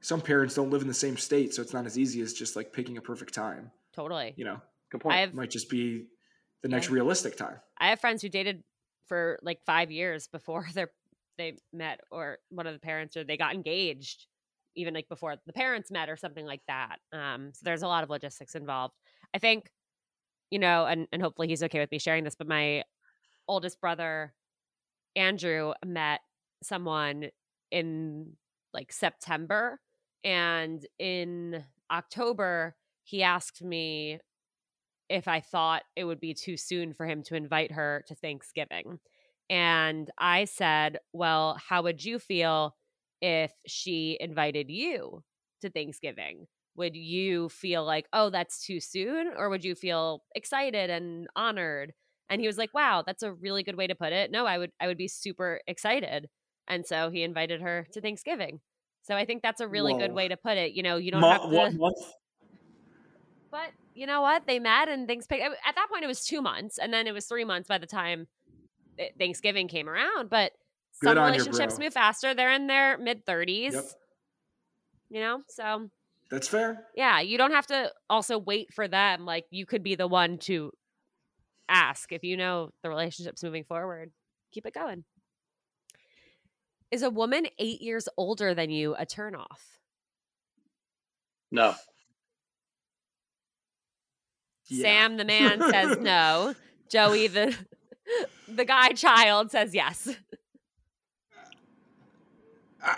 [0.00, 2.56] some parents don't live in the same state, so it's not as easy as just
[2.56, 3.70] like picking a perfect time.
[3.94, 4.34] totally.
[4.36, 4.60] You know,
[4.90, 5.14] Good point.
[5.16, 6.06] I it have might just be
[6.62, 6.94] the next Yeah.
[6.94, 7.60] realistic time.
[7.78, 8.62] I have friends who dated
[9.06, 10.86] for like five years before they
[11.36, 14.26] they met, or one of the parents, or they got engaged,
[14.74, 16.96] even like before the parents met, or something like that.
[17.12, 18.94] Um, so there's a lot of logistics involved.
[19.34, 19.70] I think,
[20.50, 22.82] you know, and and hopefully he's okay with me sharing this, but my
[23.48, 24.34] oldest brother,
[25.14, 26.20] Andrew, met
[26.62, 27.30] someone
[27.70, 28.32] in
[28.72, 29.80] like September,
[30.24, 34.18] and in October he asked me
[35.08, 38.98] if I thought it would be too soon for him to invite her to Thanksgiving.
[39.48, 42.76] And I said, Well, how would you feel
[43.20, 45.22] if she invited you
[45.62, 46.46] to Thanksgiving?
[46.76, 49.28] Would you feel like, oh, that's too soon?
[49.36, 51.94] Or would you feel excited and honored?
[52.28, 54.30] And he was like, Wow, that's a really good way to put it.
[54.30, 56.28] No, I would I would be super excited.
[56.68, 58.60] And so he invited her to Thanksgiving.
[59.02, 60.72] So I think that's a really good way to put it.
[60.72, 62.02] You know, you don't Mo- have to month.
[63.52, 64.48] but you know what?
[64.48, 65.42] They met and things picked.
[65.42, 67.86] At that point, it was two months, and then it was three months by the
[67.86, 68.26] time
[68.98, 70.30] Eh, Thanksgiving came around.
[70.30, 70.52] But
[71.00, 72.34] Good some relationships move faster.
[72.34, 73.74] They're in their mid thirties.
[73.74, 73.84] Yep.
[75.10, 75.88] You know, so
[76.30, 76.84] That's fair.
[76.96, 79.24] yeah, you don't have to also wait for them.
[79.24, 80.72] Like you could be the one to
[81.68, 84.10] ask if you know the relationship's moving forward.
[84.52, 85.04] Keep it going.
[86.90, 89.58] Is a woman eight years older than you a turnoff?
[91.52, 91.74] no,
[94.68, 94.82] Yeah.
[94.82, 96.54] Sam the man says no.
[96.90, 97.56] Joey the
[98.48, 100.14] the guy child says yes.
[102.82, 102.96] I-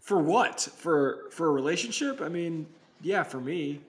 [0.00, 0.60] for what?
[0.60, 2.20] For for a relationship?
[2.20, 2.66] I mean,
[3.02, 3.80] yeah, for me.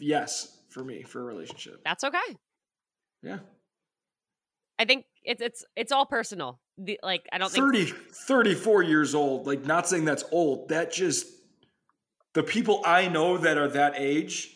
[0.00, 1.80] Yes, for me, for a relationship.
[1.84, 2.18] That's okay.
[3.22, 3.38] Yeah.
[4.78, 6.58] I think it's it's it's all personal.
[6.78, 9.46] The, like I don't think 34 years old.
[9.46, 10.68] Like, not saying that's old.
[10.68, 11.26] That just,
[12.34, 14.55] the people I know that are that age,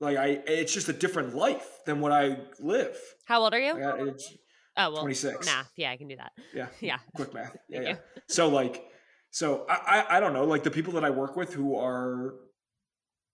[0.00, 2.96] like, I, it's just a different life than what I live.
[3.26, 3.74] How old are you?
[3.74, 4.32] Like, I- it's,
[4.76, 5.46] oh well, 26.
[5.46, 5.70] math.
[5.76, 6.32] Yeah, I can do that.
[6.54, 6.66] yeah.
[6.80, 6.98] Yeah.
[7.14, 7.56] Quick math.
[7.68, 7.80] Yeah.
[7.82, 7.96] Yeah.
[8.28, 8.84] So, like,
[9.30, 9.74] so I,
[10.08, 12.34] I, I don't know, like, the people that I work with who are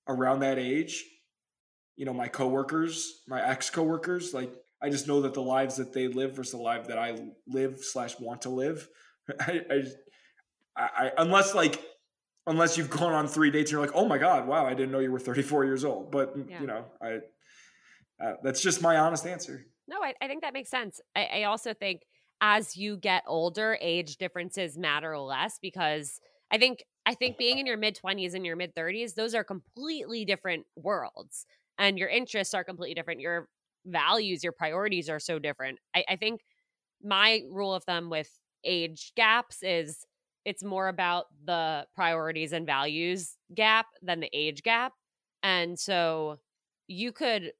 [0.08, 1.04] around that age,
[1.96, 4.52] you know, my coworkers, my ex coworkers, like,
[4.82, 7.78] I just know that the lives that they live versus the life that I live
[7.80, 8.88] slash want to live.
[9.40, 9.82] I, I,
[10.76, 11.82] I, I unless like
[12.46, 14.92] unless you've gone on three dates and you're like, oh my god, wow, I didn't
[14.92, 16.10] know you were 34 years old.
[16.10, 16.60] But Yeah.
[16.60, 17.18] you know, I
[18.24, 19.64] uh, that's just my honest answer.
[19.88, 21.00] No, I, I think that makes sense.
[21.16, 22.02] I, I also think
[22.40, 26.20] as you get older, age differences matter less because
[26.50, 29.44] I think I think being in your mid twenties and your mid thirties, those are
[29.44, 31.46] completely different worlds,
[31.78, 33.20] and your interests are completely different.
[33.20, 33.48] Your
[33.86, 35.78] values, your priorities are so different.
[35.94, 36.42] I, I think
[37.02, 38.30] my rule of thumb with
[38.64, 40.04] age gaps is
[40.44, 44.92] it's more about the priorities and values gap than the age gap,
[45.42, 46.38] and so
[46.86, 47.52] you could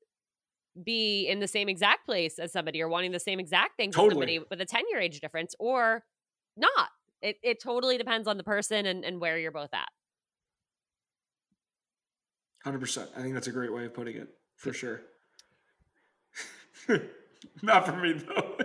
[0.84, 4.08] be in the same exact place as somebody or wanting the same exact things as
[4.08, 6.04] somebody with a 10 year age difference or
[6.56, 6.88] not.
[7.22, 9.88] It, it totally depends on the person and, and where you're both at.
[12.64, 13.10] Hundred percent.
[13.16, 15.00] I think that's a great way of putting it for sure.
[17.62, 18.58] Not for me though.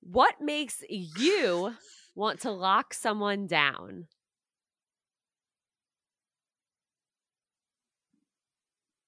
[0.00, 1.72] What makes you
[2.16, 4.06] want to lock someone down?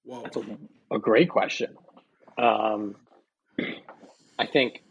[0.05, 0.23] Whoa.
[0.23, 1.75] that's a, a great question.
[2.37, 2.95] Um,
[4.39, 4.83] I think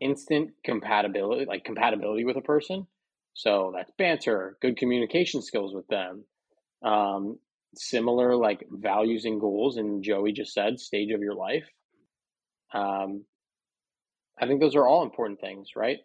[0.00, 2.86] instant compatibility, like compatibility with a person.
[3.34, 6.24] So that's banter, good communication skills with them,
[6.82, 7.38] um,
[7.74, 9.76] similar like values and goals.
[9.76, 11.68] And Joey just said, stage of your life.
[12.72, 13.24] Um,
[14.40, 15.98] I think those are all important things, right?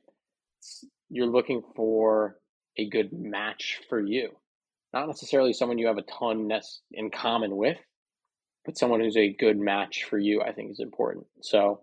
[1.10, 2.38] You're looking for
[2.78, 4.32] a good match for you,
[4.94, 6.50] not necessarily someone you have a ton
[6.92, 7.78] in common with,
[8.66, 10.42] but someone who's a good match for you.
[10.42, 11.26] I think is important.
[11.42, 11.82] So,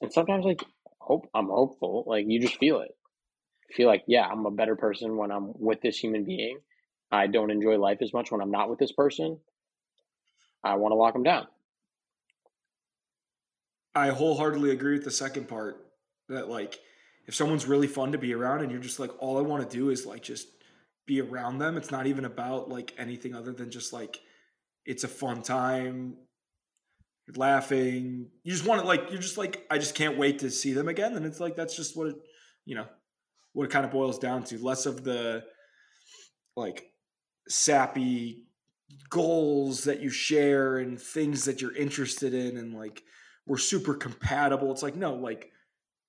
[0.00, 0.64] and sometimes like
[0.98, 2.04] hope, I'm hopeful.
[2.06, 2.96] Like you just feel it.
[3.72, 6.58] Feel like yeah, I'm a better person when I'm with this human being.
[7.10, 9.38] I don't enjoy life as much when I'm not with this person.
[10.64, 11.46] I want to lock them down.
[13.94, 15.86] I wholeheartedly agree with the second part
[16.28, 16.78] that like
[17.26, 19.76] if someone's really fun to be around and you're just like all I want to
[19.76, 20.48] do is like just
[21.06, 21.76] be around them.
[21.76, 24.20] It's not even about like anything other than just like
[24.84, 26.16] it's a fun time.
[27.26, 28.28] you're laughing.
[28.44, 30.88] You just want to like you're just like I just can't wait to see them
[30.88, 31.14] again.
[31.16, 32.16] And it's like that's just what it,
[32.64, 32.86] you know
[33.52, 34.58] what it kind of boils down to.
[34.58, 35.44] Less of the
[36.56, 36.90] like
[37.48, 38.44] sappy
[39.10, 43.02] goals that you share and things that you're interested in and like
[43.46, 44.70] we're super compatible.
[44.70, 45.50] It's like no, like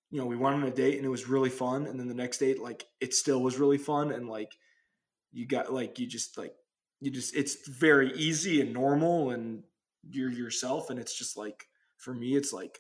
[0.09, 2.13] you know, we went on a date and it was really fun and then the
[2.13, 4.51] next date like it still was really fun and like
[5.31, 6.53] you got like you just like
[7.01, 9.63] you just it's very easy and normal and
[10.09, 11.67] you're yourself and it's just like
[11.97, 12.79] for me it's like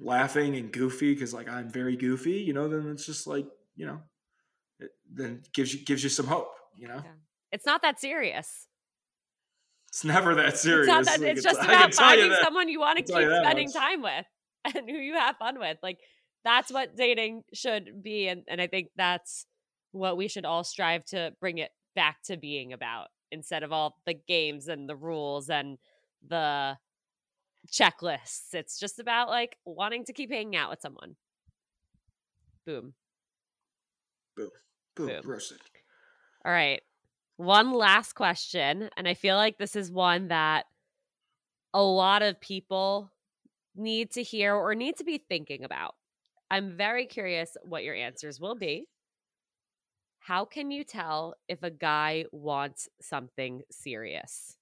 [0.00, 3.46] laughing and goofy because like i'm very goofy you know then it's just like
[3.76, 4.00] you know
[4.80, 7.12] it then gives you gives you some hope you know Yeah.
[7.50, 8.66] It's not that serious.
[9.88, 11.20] it's never that serious It's not that.
[11.20, 13.74] Like, It's just about finding someone you want to keep spending much.
[13.74, 14.26] time with
[14.74, 15.78] and who you have fun with.
[15.82, 15.98] Like
[16.44, 19.46] that's what dating should be, and and I think that's
[19.92, 23.96] what we should all strive to bring it back to being about instead of all
[24.06, 25.78] the games and the rules and
[26.26, 26.76] the
[27.70, 28.54] checklists.
[28.54, 31.16] It's just about like wanting to keep hanging out with someone.
[32.66, 32.92] Boom.
[34.36, 34.50] boom
[34.94, 35.20] Boom.
[35.24, 35.58] roasted
[36.44, 36.82] All right.
[37.36, 38.90] One last question.
[38.96, 40.66] And I feel like this is one that
[41.72, 43.10] a lot of people
[43.78, 45.94] need to hear or need to be thinking about.
[46.50, 48.88] I'm very curious what your answers will be.
[50.20, 54.56] How can you tell if a guy wants something serious?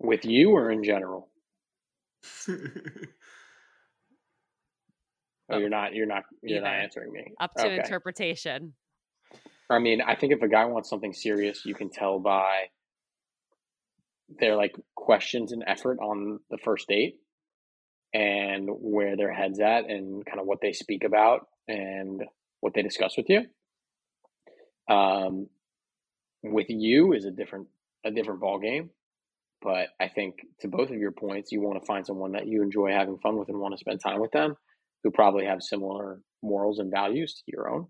[0.00, 1.30] With you or in general?
[5.50, 5.94] Oh, you're not.
[5.94, 6.24] You're not.
[6.42, 7.32] You're not answering me.
[7.40, 7.76] Up to Okay.
[7.76, 8.74] interpretation.
[9.70, 12.66] I mean, I think if a guy wants something serious, you can tell by
[14.28, 17.16] their like questions and effort on the first date
[18.12, 22.22] and where their head's at and kind of what they speak about and
[22.60, 23.42] what they discuss with you.
[24.92, 25.48] Um,
[26.42, 27.68] with you is a different
[28.04, 28.90] a different ball game,
[29.60, 32.62] but I think to both of your points, you want to find someone that you
[32.62, 34.54] enjoy having fun with and want to spend time with them,
[35.02, 37.88] who probably have similar morals and values to your own.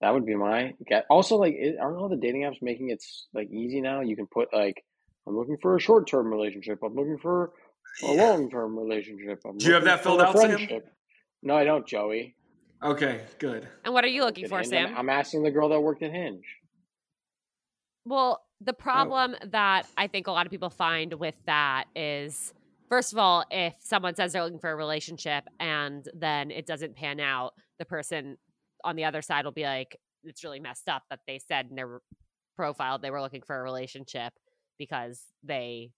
[0.00, 1.04] That would be my get.
[1.08, 4.00] Also, like, aren't all the dating apps making it like easy now?
[4.00, 4.82] You can put like,
[5.28, 6.80] I'm looking for a short term relationship.
[6.82, 7.52] I'm looking for
[8.02, 8.22] a Yeah.
[8.30, 9.40] long term relationship.
[9.44, 10.50] I'm Do you have that filled for a out, Sam?
[10.56, 10.88] friendship."
[11.42, 12.36] No, I don't, Joey.
[12.82, 14.68] okay good And what are you looking for, Hinge.
[14.68, 14.96] Sam?
[14.96, 16.44] I'm asking the girl that worked at Hinge.
[18.04, 18.46] Well, Oh.
[18.64, 22.52] the problem that I think a lot of people find with that is
[22.88, 26.94] first of all, if someone says they're looking for a relationship and then it doesn't
[26.94, 28.36] pan out, the person
[28.84, 31.74] on the other side will be like, it's really messed up that they said in
[31.76, 32.00] their
[32.54, 34.32] profile they were looking for a relationship
[34.78, 35.90] because they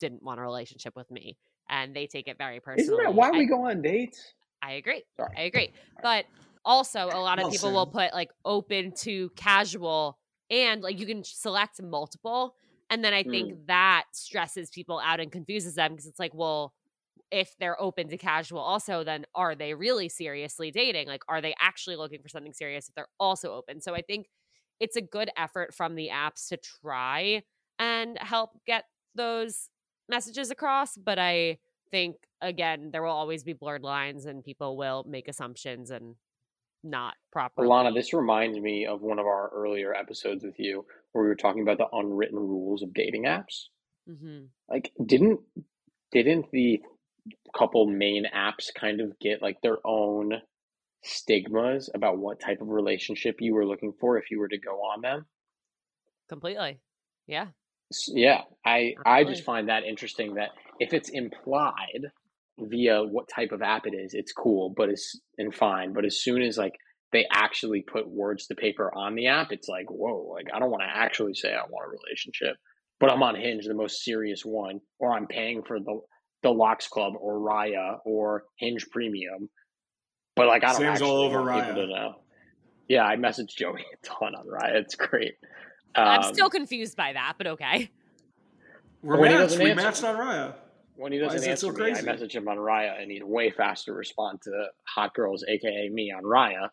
[0.00, 1.36] didn't want a relationship with me.
[1.68, 2.84] And they take it very personally.
[2.84, 4.34] Isn't that why I- we go on dates?
[4.62, 5.02] I agree.
[5.16, 5.34] Sorry.
[5.36, 5.70] I agree.
[6.02, 6.26] But
[6.64, 10.18] also, a lot of Well people will put like open to casual
[10.50, 12.54] and like you can select multiple.
[12.90, 13.66] And then I think mm.
[13.66, 16.74] that stresses people out and confuses them because it's like, well,
[17.30, 21.06] if they're open to casual also, then are they really seriously dating?
[21.06, 23.80] Like, are they actually looking for something serious if they're also open?
[23.80, 24.26] So I think
[24.80, 27.42] it's a good effort from the apps to try
[27.78, 29.68] and help get those
[30.10, 30.96] messages across.
[30.96, 31.58] But I
[31.90, 36.16] think, again, there will always be blurred lines and people will make assumptions and
[36.82, 37.68] not properly.
[37.68, 41.36] Alana, this reminds me of one of our earlier episodes with you where we were
[41.36, 43.66] talking about the unwritten rules of dating apps.
[44.06, 45.40] hmm Like, didn't
[46.12, 46.80] didn't the
[47.54, 50.32] couple main apps kind of get like their own
[51.02, 54.76] stigmas about what type of relationship you were looking for if you were to go
[54.76, 55.26] on them?
[56.28, 56.80] Completely.
[57.26, 57.48] Yeah.
[58.08, 62.10] Yeah, I I just find that interesting that if it's implied
[62.58, 65.92] via what type of app it is, it's cool, but it's and fine.
[65.92, 66.74] But as soon as like
[67.12, 70.70] they actually put words to paper on the app, it's like, whoa, like I don't
[70.70, 72.56] want to actually say I want a relationship,
[73.00, 76.00] but I'm on Hinge, the most serious one, or I'm paying for the
[76.42, 79.50] the Lox Club or Raya or Hinge Premium,
[80.36, 82.12] but like I don't Sam's actually all over Raya.
[82.88, 84.80] Yeah, I messaged Joey a ton on Raya.
[84.80, 85.34] It's great.
[85.94, 87.90] I'm Um, still confused by that, but okay.
[89.02, 89.82] we're When he matched doesn't we answer.
[89.82, 90.54] matched on raya
[90.96, 92.06] When he doesn't answer so me, I crazy?
[92.06, 96.12] message him on Raya, and he's way faster to respond to hot girls, aka me,
[96.12, 96.68] on Raya.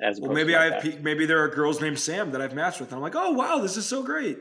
[0.00, 2.78] As well maybe i have pe- maybe there are girls named sam that i've matched
[2.78, 4.36] with and i'm like oh wow this is so great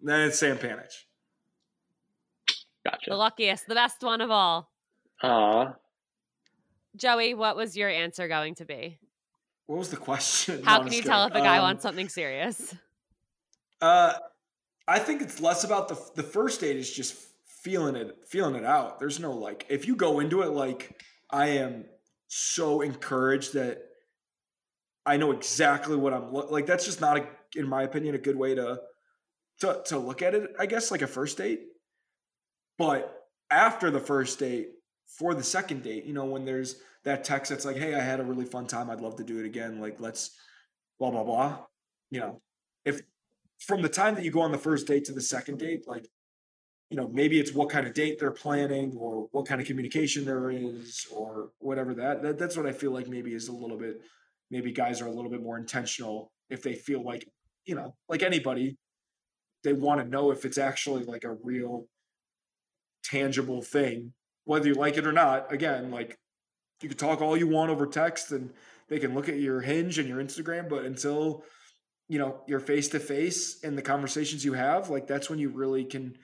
[0.00, 1.06] and then it's sam Panitch
[2.86, 3.10] Gotcha.
[3.10, 4.70] The luckiest, the best one of all.
[5.22, 5.72] Uh,
[6.96, 8.98] Joey, what was your answer going to be?
[9.66, 11.82] what was the question How I'm can just you tell if a guy Um, wants
[11.82, 12.74] something serious?
[13.84, 14.14] Uh,
[14.88, 17.14] I think it's less about the the first date is just
[17.62, 18.98] feeling it feeling it out.
[18.98, 21.84] There's no like if you go into it like I am
[22.28, 23.82] so encouraged that
[25.04, 26.64] I know exactly what I'm lo- like.
[26.64, 28.80] That's just not a, in my opinion, a good way to
[29.60, 30.54] to to look at it.
[30.58, 31.64] I guess like a first date,
[32.78, 34.70] but after the first date
[35.18, 36.06] for the second date.
[36.06, 38.88] You know, when there's that text that's like, "Hey, I had a really fun time.
[38.88, 39.78] I'd love to do it again.
[39.78, 40.30] Like, let's
[40.98, 41.58] blah blah blah."
[42.10, 42.42] You know,
[42.86, 43.02] if
[43.66, 46.06] from the time that you go on the first date to the second date, like,
[46.90, 50.24] you know, maybe it's what kind of date they're planning or what kind of communication
[50.24, 53.78] there is or whatever that, that that's what I feel like maybe is a little
[53.78, 54.00] bit
[54.50, 57.26] maybe guys are a little bit more intentional if they feel like,
[57.64, 58.76] you know, like anybody,
[59.64, 61.86] they want to know if it's actually like a real
[63.02, 64.12] tangible thing,
[64.44, 65.52] whether you like it or not.
[65.52, 66.18] Again, like
[66.82, 68.50] you can talk all you want over text and
[68.88, 71.42] they can look at your hinge and your Instagram, but until
[72.08, 75.48] you know you're face to face and the conversations you have, like that's when you
[75.48, 76.16] really can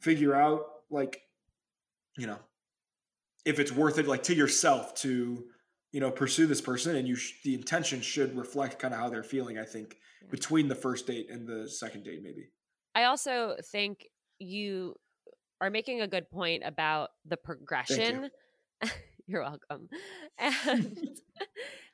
[0.00, 1.22] figure out like
[2.16, 2.38] you know
[3.44, 5.44] if it's worth it like to yourself to
[5.92, 9.08] you know pursue this person and you sh- the intention should reflect kind of how
[9.08, 9.96] they're feeling i think
[10.30, 12.48] between the first date and the second date maybe
[12.94, 14.06] I also think
[14.38, 14.94] you
[15.60, 18.30] are making a good point about the progression.
[19.26, 19.88] You're welcome.
[20.38, 20.96] And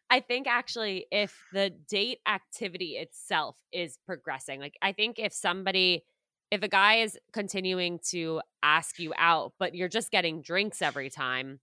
[0.09, 6.05] I think actually, if the date activity itself is progressing, like I think if somebody,
[6.51, 11.11] if a guy is continuing to ask you out, but you're just getting drinks every
[11.11, 11.61] time,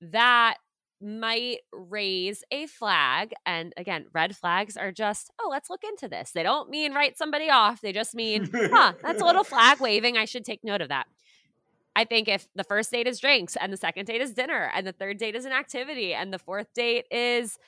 [0.00, 0.58] that
[1.00, 3.32] might raise a flag.
[3.44, 6.30] And again, red flags are just, oh, let's look into this.
[6.30, 7.80] They don't mean write somebody off.
[7.80, 10.16] They just mean, huh, that's a little flag waving.
[10.16, 11.08] I should take note of that.
[11.94, 14.86] I think if the first date is drinks and the second date is dinner and
[14.86, 17.58] the third date is an activity and the fourth date is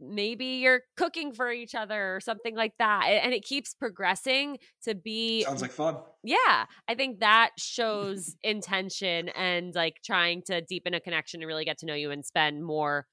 [0.00, 4.94] maybe you're cooking for each other or something like that and it keeps progressing to
[4.94, 5.96] be sounds like fun.
[6.22, 11.64] Yeah i think that shows intention and like trying to deepen a connection and really
[11.64, 13.08] get to know you and spend more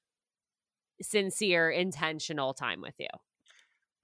[1.02, 3.08] sincere intentional time with you.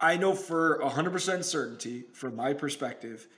[0.01, 3.29] I know for 100% certainty from my perspective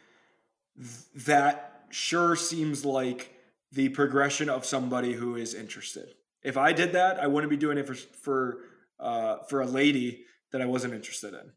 [0.76, 3.32] th- that sure seems like
[3.72, 6.08] the progression of somebody who is interested
[6.42, 8.58] if i did that i wouldn't be doing it for for
[9.00, 11.52] uh, for a lady that I wasn't interested in.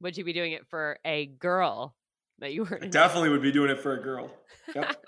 [0.00, 1.94] Would you be doing it for a girl
[2.40, 2.80] that you were?
[2.82, 4.30] I definitely would be doing it for a girl.
[4.74, 5.04] Yep.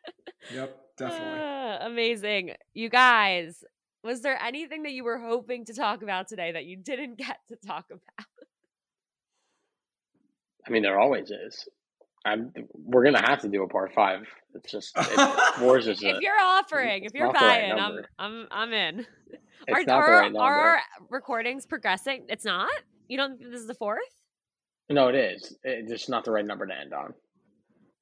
[0.54, 0.76] yep.
[0.96, 1.40] Definitely.
[1.40, 3.62] Uh, amazing, you guys.
[4.02, 7.38] Was there anything that you were hoping to talk about today that you didn't get
[7.48, 8.26] to talk about?
[10.66, 11.68] I mean, there always is.
[12.24, 14.26] I'm, we're gonna have to do a part five.
[14.54, 16.02] It's just it, wars is.
[16.02, 19.06] if a, you're offering, if you're buying, right I'm I'm I'm in.
[19.66, 20.80] It's are, not the are, right are our
[21.10, 22.24] recordings progressing?
[22.28, 22.70] It's not.
[23.08, 23.38] You don't.
[23.38, 24.00] think This is the fourth.
[24.90, 25.56] No, it is.
[25.62, 27.14] It's just not the right number to end on.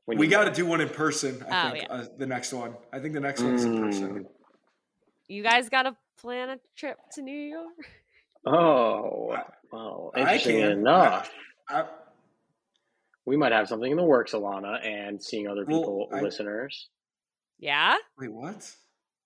[0.06, 1.44] We we got to do one in person.
[1.50, 1.94] I Oh, think yeah.
[1.94, 2.74] uh, the next one.
[2.92, 4.08] I think the next one's in person.
[4.20, 4.24] Mm.
[5.28, 7.74] You guys got to plan a trip to New York.
[8.46, 9.36] Oh,
[9.70, 10.70] well, I interesting can.
[10.72, 11.30] enough.
[11.68, 11.84] I,
[13.28, 16.88] We might have something in the works, Alana, and seeing other Well, people, I- listeners.
[17.58, 17.96] Yeah.
[18.18, 18.70] wait, what?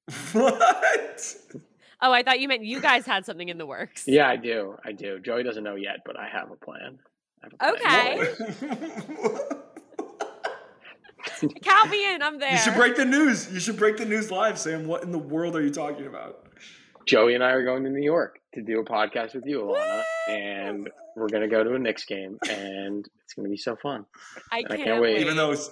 [0.33, 1.37] what?
[2.01, 4.09] Oh, I thought you meant you guys had something in the works.
[4.09, 4.77] Yeah, I do.
[4.85, 5.20] I do.
[5.20, 6.99] Joey doesn't know yet, but I have a plan.
[7.43, 8.19] I have a plan.
[8.19, 9.49] Okay.
[11.62, 12.23] Count me in.
[12.23, 12.51] I'm there.
[12.53, 13.53] you should break the news.
[13.53, 14.87] You should break the news live, Sam.
[14.89, 16.47] What in the world are you talking about?
[17.07, 20.03] Joey and I are going to New York to do a podcast with you, Alana,
[20.29, 24.05] and we're gonna go to a Knicks game, and it's gonna be so fun.
[24.51, 25.15] I I can't, can't wait.
[25.15, 25.20] wait.
[25.23, 25.70] Even though it's,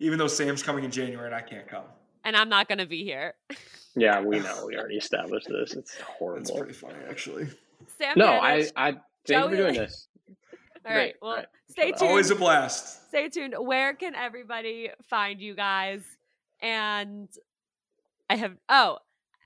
[0.00, 1.84] even though Sam's coming in January and I can't come.
[2.24, 3.34] and I'm not going to be here.
[3.94, 4.64] Yeah, we know.
[4.66, 5.74] We already established this.
[5.74, 6.56] It's That's horrible.
[6.56, 7.46] pretty funny, actually.
[7.98, 10.08] Sam No, Hannity- I, I thank Joey you for doing this.
[10.30, 10.34] All
[10.86, 10.94] right.
[10.94, 11.14] Great.
[11.20, 11.46] Well, All right.
[11.68, 12.02] stay tuned.
[12.08, 13.08] Always a blast.
[13.10, 13.54] stay tuned.
[13.58, 16.00] Where can everybody find you guys?
[16.62, 17.28] And
[18.30, 18.96] I have oh,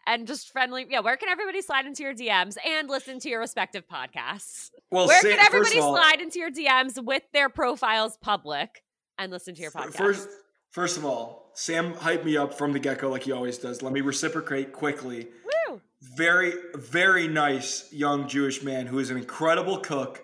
[0.07, 0.87] and just friendly.
[0.89, 4.71] Yeah, where can everybody slide into your DMs and listen to your respective podcasts?
[4.91, 8.83] Well, where Sam, can everybody all, slide into your DMs with their profiles public
[9.19, 9.97] and listen to your uh, podcast?
[9.97, 10.29] First,
[10.71, 13.83] first of all, Sam hyped me up from the get go like he always does.
[13.83, 15.29] Let me reciprocate quickly.
[15.69, 15.81] Woo!
[16.17, 20.23] Very, very nice young Jewish man who is an incredible cook.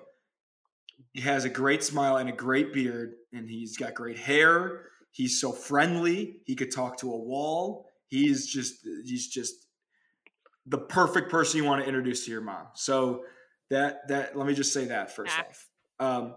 [1.12, 4.86] He has a great smile and a great beard, and he's got great hair.
[5.10, 6.40] He's so friendly.
[6.46, 7.86] He could talk to a wall.
[8.06, 9.61] He's just, he's just
[10.66, 12.66] the perfect person you want to introduce to your mom.
[12.74, 13.24] So
[13.70, 15.68] that that let me just say that first off.
[15.98, 16.34] Um,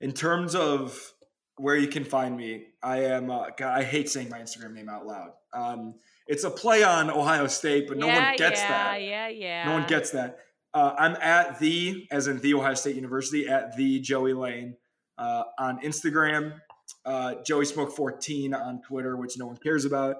[0.00, 1.12] in terms of
[1.56, 3.30] where you can find me, I am.
[3.30, 5.30] Uh, God, I hate saying my Instagram name out loud.
[5.52, 5.94] Um,
[6.26, 9.02] it's a play on Ohio State, but no yeah, one gets yeah, that.
[9.02, 10.38] Yeah, yeah, No one gets that.
[10.74, 14.76] Uh, I'm at the, as in the Ohio State University, at the Joey Lane
[15.16, 16.60] uh, on Instagram.
[17.04, 20.16] Uh, Joey Smoke 14 on Twitter, which no one cares about.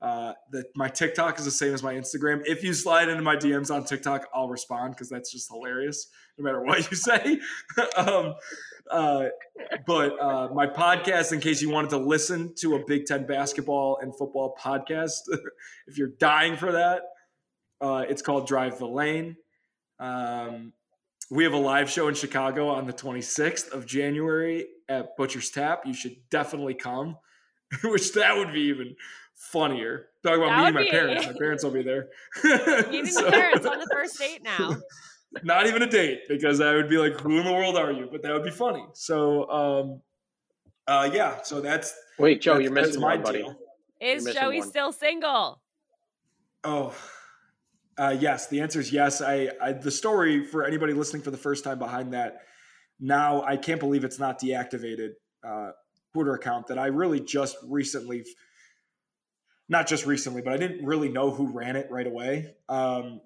[0.00, 2.42] Uh, the, my TikTok is the same as my Instagram.
[2.44, 6.44] If you slide into my DMs on TikTok, I'll respond because that's just hilarious, no
[6.44, 7.40] matter what you say.
[7.96, 8.34] um,
[8.90, 9.24] uh,
[9.86, 13.98] but uh, my podcast, in case you wanted to listen to a Big Ten basketball
[14.00, 15.20] and football podcast,
[15.88, 17.02] if you're dying for that,
[17.80, 19.36] uh, it's called Drive the Lane.
[19.98, 20.72] Um,
[21.30, 25.82] we have a live show in Chicago on the 26th of January at Butcher's Tap.
[25.84, 27.18] You should definitely come.
[27.84, 28.96] Which that would be even
[29.38, 30.06] funnier.
[30.24, 31.26] Talk about That me and my be- parents.
[31.26, 32.08] My parents will be there.
[32.44, 34.76] Meeting So- the parents on the first date now.
[35.42, 38.08] not even a date because I would be like, "Who in the world are you?"
[38.10, 38.84] But that would be funny.
[38.94, 40.02] So, um,
[40.86, 41.42] uh, yeah.
[41.42, 43.38] So that's Wait, Joe, that's- you're missing my one, buddy.
[43.42, 43.56] deal.
[44.00, 44.68] Is Joey one.
[44.68, 45.60] still single?
[46.64, 46.94] Oh,
[47.98, 48.46] uh, yes.
[48.48, 49.20] The answer is yes.
[49.20, 52.42] I, I the story for anybody listening for the first time behind that.
[53.00, 55.10] Now I can't believe it's not deactivated.
[55.46, 55.70] Uh,
[56.14, 58.24] Twitter account that I really just recently,
[59.68, 62.54] not just recently, but I didn't really know who ran it right away.
[62.68, 63.20] Um,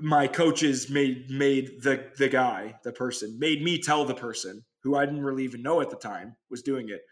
[0.00, 4.96] my coaches made made the the guy, the person, made me tell the person who
[4.96, 7.02] I didn't really even know at the time was doing it,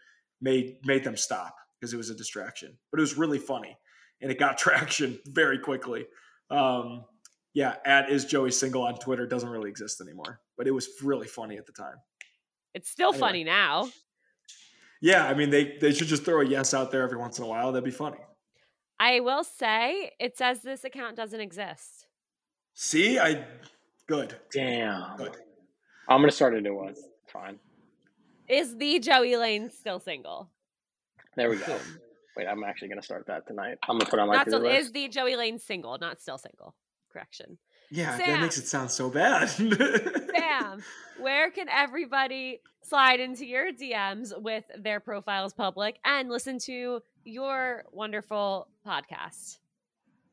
[0.41, 2.77] made made them stop because it was a distraction.
[2.91, 3.77] But it was really funny
[4.21, 6.05] and it got traction very quickly.
[6.49, 7.05] Um,
[7.53, 11.27] yeah, at is Joey single on Twitter doesn't really exist anymore, but it was really
[11.27, 11.95] funny at the time.
[12.73, 13.19] It's still Anyway.
[13.19, 13.89] funny now.
[15.03, 17.43] Yeah, I mean they they should just throw a yes out there every once in
[17.43, 17.73] a while.
[17.73, 18.19] That'd be funny.
[19.01, 22.07] I will say it says this account doesn't exist.
[22.73, 23.43] See, I
[24.07, 24.37] good.
[24.53, 25.17] Damn.
[25.17, 25.35] Good.
[26.07, 26.95] I'm gonna start a new one.
[27.27, 27.59] Fine.
[28.47, 30.49] Is the Joey Lane still single?
[31.35, 31.77] There we go.
[32.37, 33.79] Wait, I'm actually gonna start that tonight.
[33.89, 36.75] I'm gonna put on my Not still, is the Joey Lane single, not still single.
[37.11, 37.57] Correction.
[37.91, 38.27] Yeah, Sam.
[38.27, 39.51] that makes it sound so bad.
[40.33, 40.81] Bam.
[41.19, 47.83] Where can everybody slide into your DMs with their profiles public and listen to your
[47.91, 49.57] wonderful podcast?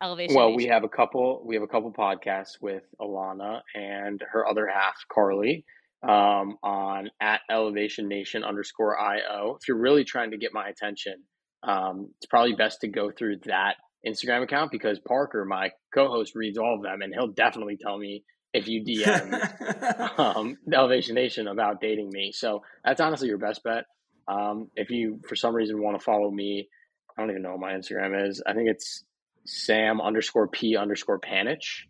[0.03, 0.35] Elevation.
[0.35, 1.43] Well, we have a couple.
[1.45, 5.65] We have a couple podcasts with Alana and her other half, Carly,
[6.03, 9.59] um, on at Elevation Nation underscore io.
[9.61, 11.23] If you're really trying to get my attention,
[11.63, 13.75] um, it's probably best to go through that
[14.07, 18.25] Instagram account because Parker, my co-host, reads all of them, and he'll definitely tell me
[18.53, 22.33] if you DM um, Elevation Nation about dating me.
[22.33, 23.85] So that's honestly your best bet.
[24.29, 26.69] Um, if you, for some reason, want to follow me,
[27.17, 28.43] I don't even know what my Instagram is.
[28.47, 29.05] I think it's
[29.47, 31.87] Sam underscore P underscore Panitch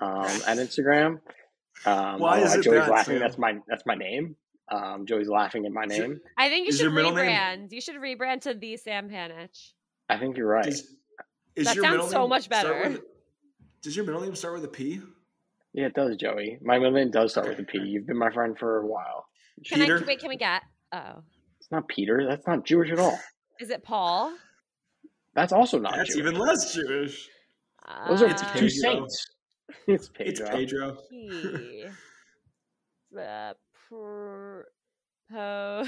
[0.00, 1.18] um, at Instagram.
[1.84, 3.14] Um, Why is although it Joey's that, laughing.
[3.14, 3.20] Sam?
[3.20, 4.36] That's my that's my name.
[4.72, 6.20] Um, Joey's laughing at my name.
[6.38, 7.72] I think you Is should your middle name- rebrand.
[7.72, 9.72] You should rebrand to the Sam Panitch.
[10.08, 10.64] I think you're right.
[10.64, 10.88] Does-
[11.54, 12.88] is That your sounds so much better.
[12.88, 13.00] with-
[13.82, 15.00] does your middle name start with a P?
[15.74, 16.58] Yeah, it does, Joey.
[16.62, 17.78] My middle name does start with a P.
[17.80, 19.26] You've been my friend for a while.
[19.66, 19.98] Can Peter?
[20.02, 20.20] I wait?
[20.20, 20.62] Can we get?
[20.92, 21.22] Oh,
[21.60, 22.24] It's not Peter.
[22.28, 23.18] That's not Jewish at all.
[23.60, 24.32] is it Paul?
[25.34, 26.26] That's also not That's Jewish.
[26.28, 27.28] even less Jewish.
[28.08, 28.68] Those are Uh, two Pedro.
[28.68, 29.26] saints.
[29.88, 30.48] It's It's Pedro.
[30.50, 30.96] Pedro.
[31.10, 31.84] P.
[33.18, 33.52] uh,
[33.88, 34.60] pr-
[35.30, 35.84] po.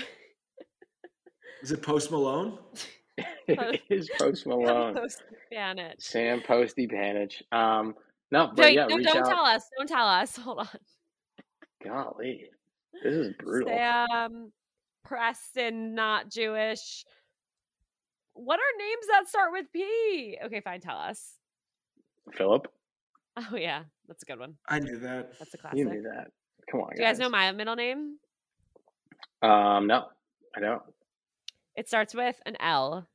[1.63, 2.59] Is it Post Malone?
[3.47, 4.95] it is Post Malone.
[4.95, 5.23] Post
[5.99, 7.41] Sam Posty Panitch.
[7.53, 7.95] Um,
[8.31, 9.29] no, but Wait, yeah, no, don't out.
[9.29, 9.63] tell us.
[9.77, 10.37] Don't tell us.
[10.45, 10.69] Hold on.
[11.85, 12.51] Golly,
[13.03, 13.69] this is brutal.
[13.69, 14.53] Sam
[15.05, 17.05] Preston, not Jewish.
[18.35, 20.39] What are names that start with P?
[20.45, 20.81] Okay, fine.
[20.81, 21.35] Tell us.
[22.35, 22.67] Philip,
[23.37, 24.55] Oh yeah, that's a good one.
[24.69, 25.39] I knew that.
[25.39, 25.79] That's a classic.
[25.79, 26.29] you knew that.
[26.71, 26.99] Come on, guys.
[26.99, 28.17] you guys know my middle name?
[29.43, 30.07] Um, no,
[30.57, 30.83] I don't.
[31.77, 33.07] It starts with an L.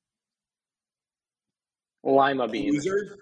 [2.04, 2.86] Lima beans.
[2.86, 3.18] Loser?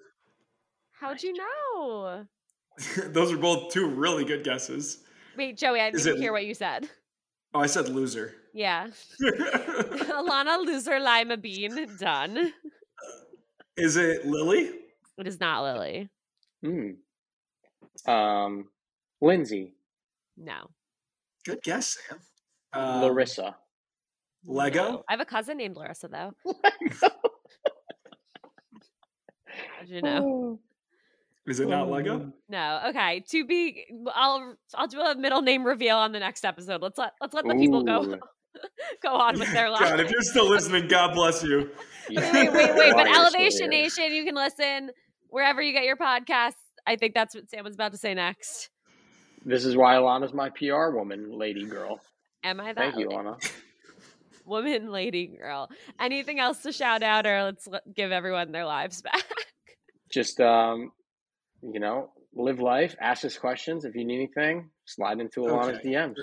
[0.99, 2.25] How'd you know?
[3.07, 4.99] Those are both two really good guesses.
[5.37, 6.89] Wait, Joey, I Is didn't it- hear what you said.
[7.53, 8.35] Oh, I said loser.
[8.53, 8.87] Yeah.
[9.21, 11.87] Alana loser lima bean.
[11.97, 12.53] Done.
[13.77, 14.71] Is it Lily?
[15.17, 16.09] It is not Lily.
[16.63, 16.91] Hmm.
[18.11, 18.69] Um,
[19.21, 19.73] Lindsay,
[20.37, 20.69] No.
[21.45, 22.19] Good guess, Sam.
[22.73, 23.55] Um, Larissa.
[24.45, 24.91] Lego?
[24.91, 25.03] No.
[25.09, 26.33] I have a cousin named Larissa though.
[26.45, 27.15] Lego.
[29.77, 30.59] How'd you know?
[31.49, 32.31] Is it not Lego?
[32.47, 32.81] No.
[32.89, 33.23] Okay.
[33.31, 36.81] To be, I'll I'll do a middle name reveal on the next episode.
[36.81, 38.17] Let's let let's let the people go
[39.03, 39.85] go on with their lives.
[39.89, 41.71] God, if you're still listening, God bless you.
[42.11, 42.33] Yeah.
[42.33, 42.93] wait, wait, wait.
[42.95, 43.69] But Elevation.
[43.69, 44.89] Nation, you can listen
[45.29, 46.53] wherever you get your podcasts.
[46.87, 48.71] I think that's what Sam was about to say next.
[49.45, 51.99] This is why Alana's my PR woman, lady girl.
[52.43, 53.09] Am I that Thank you.
[53.09, 53.37] Alana.
[54.43, 55.69] woman, lady, girl?
[55.99, 59.23] Anything else to shout out, or let's let, give everyone their lives back?
[60.11, 60.91] Just um,
[61.61, 62.95] you know, live life.
[62.99, 64.69] Ask us questions if you need anything.
[64.85, 65.89] Slide into Alana's Okay.
[65.89, 66.15] DMs.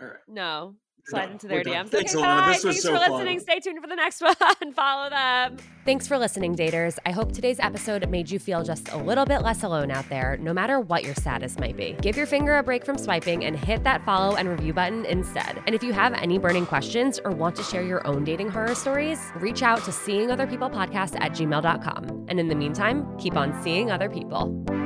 [0.00, 0.16] All right.
[0.28, 0.74] no,
[1.06, 1.32] slide done.
[1.32, 1.64] into their We're.
[1.72, 1.88] DMs.
[1.90, 2.40] Thanks, okay, Alana.
[2.46, 2.52] bye.
[2.52, 3.12] This was Thanks so for fun.
[3.12, 3.40] listening.
[3.40, 4.34] Stay tuned for the next one.
[4.60, 5.56] and Follow them.
[5.84, 6.98] Thanks for listening, daters.
[7.04, 10.36] I hope today's episode made you feel just a little bit less alone out there,
[10.38, 11.96] no matter what your status might be.
[12.00, 15.60] Give your finger a break from swiping and hit that follow and review button instead.
[15.66, 18.74] And if you have any burning questions or want to share your own dating horror
[18.76, 22.26] stories, reach out to seeingotherpeoplepodcast at gmail.com.
[22.28, 24.81] And in the meantime, keep on seeing other people.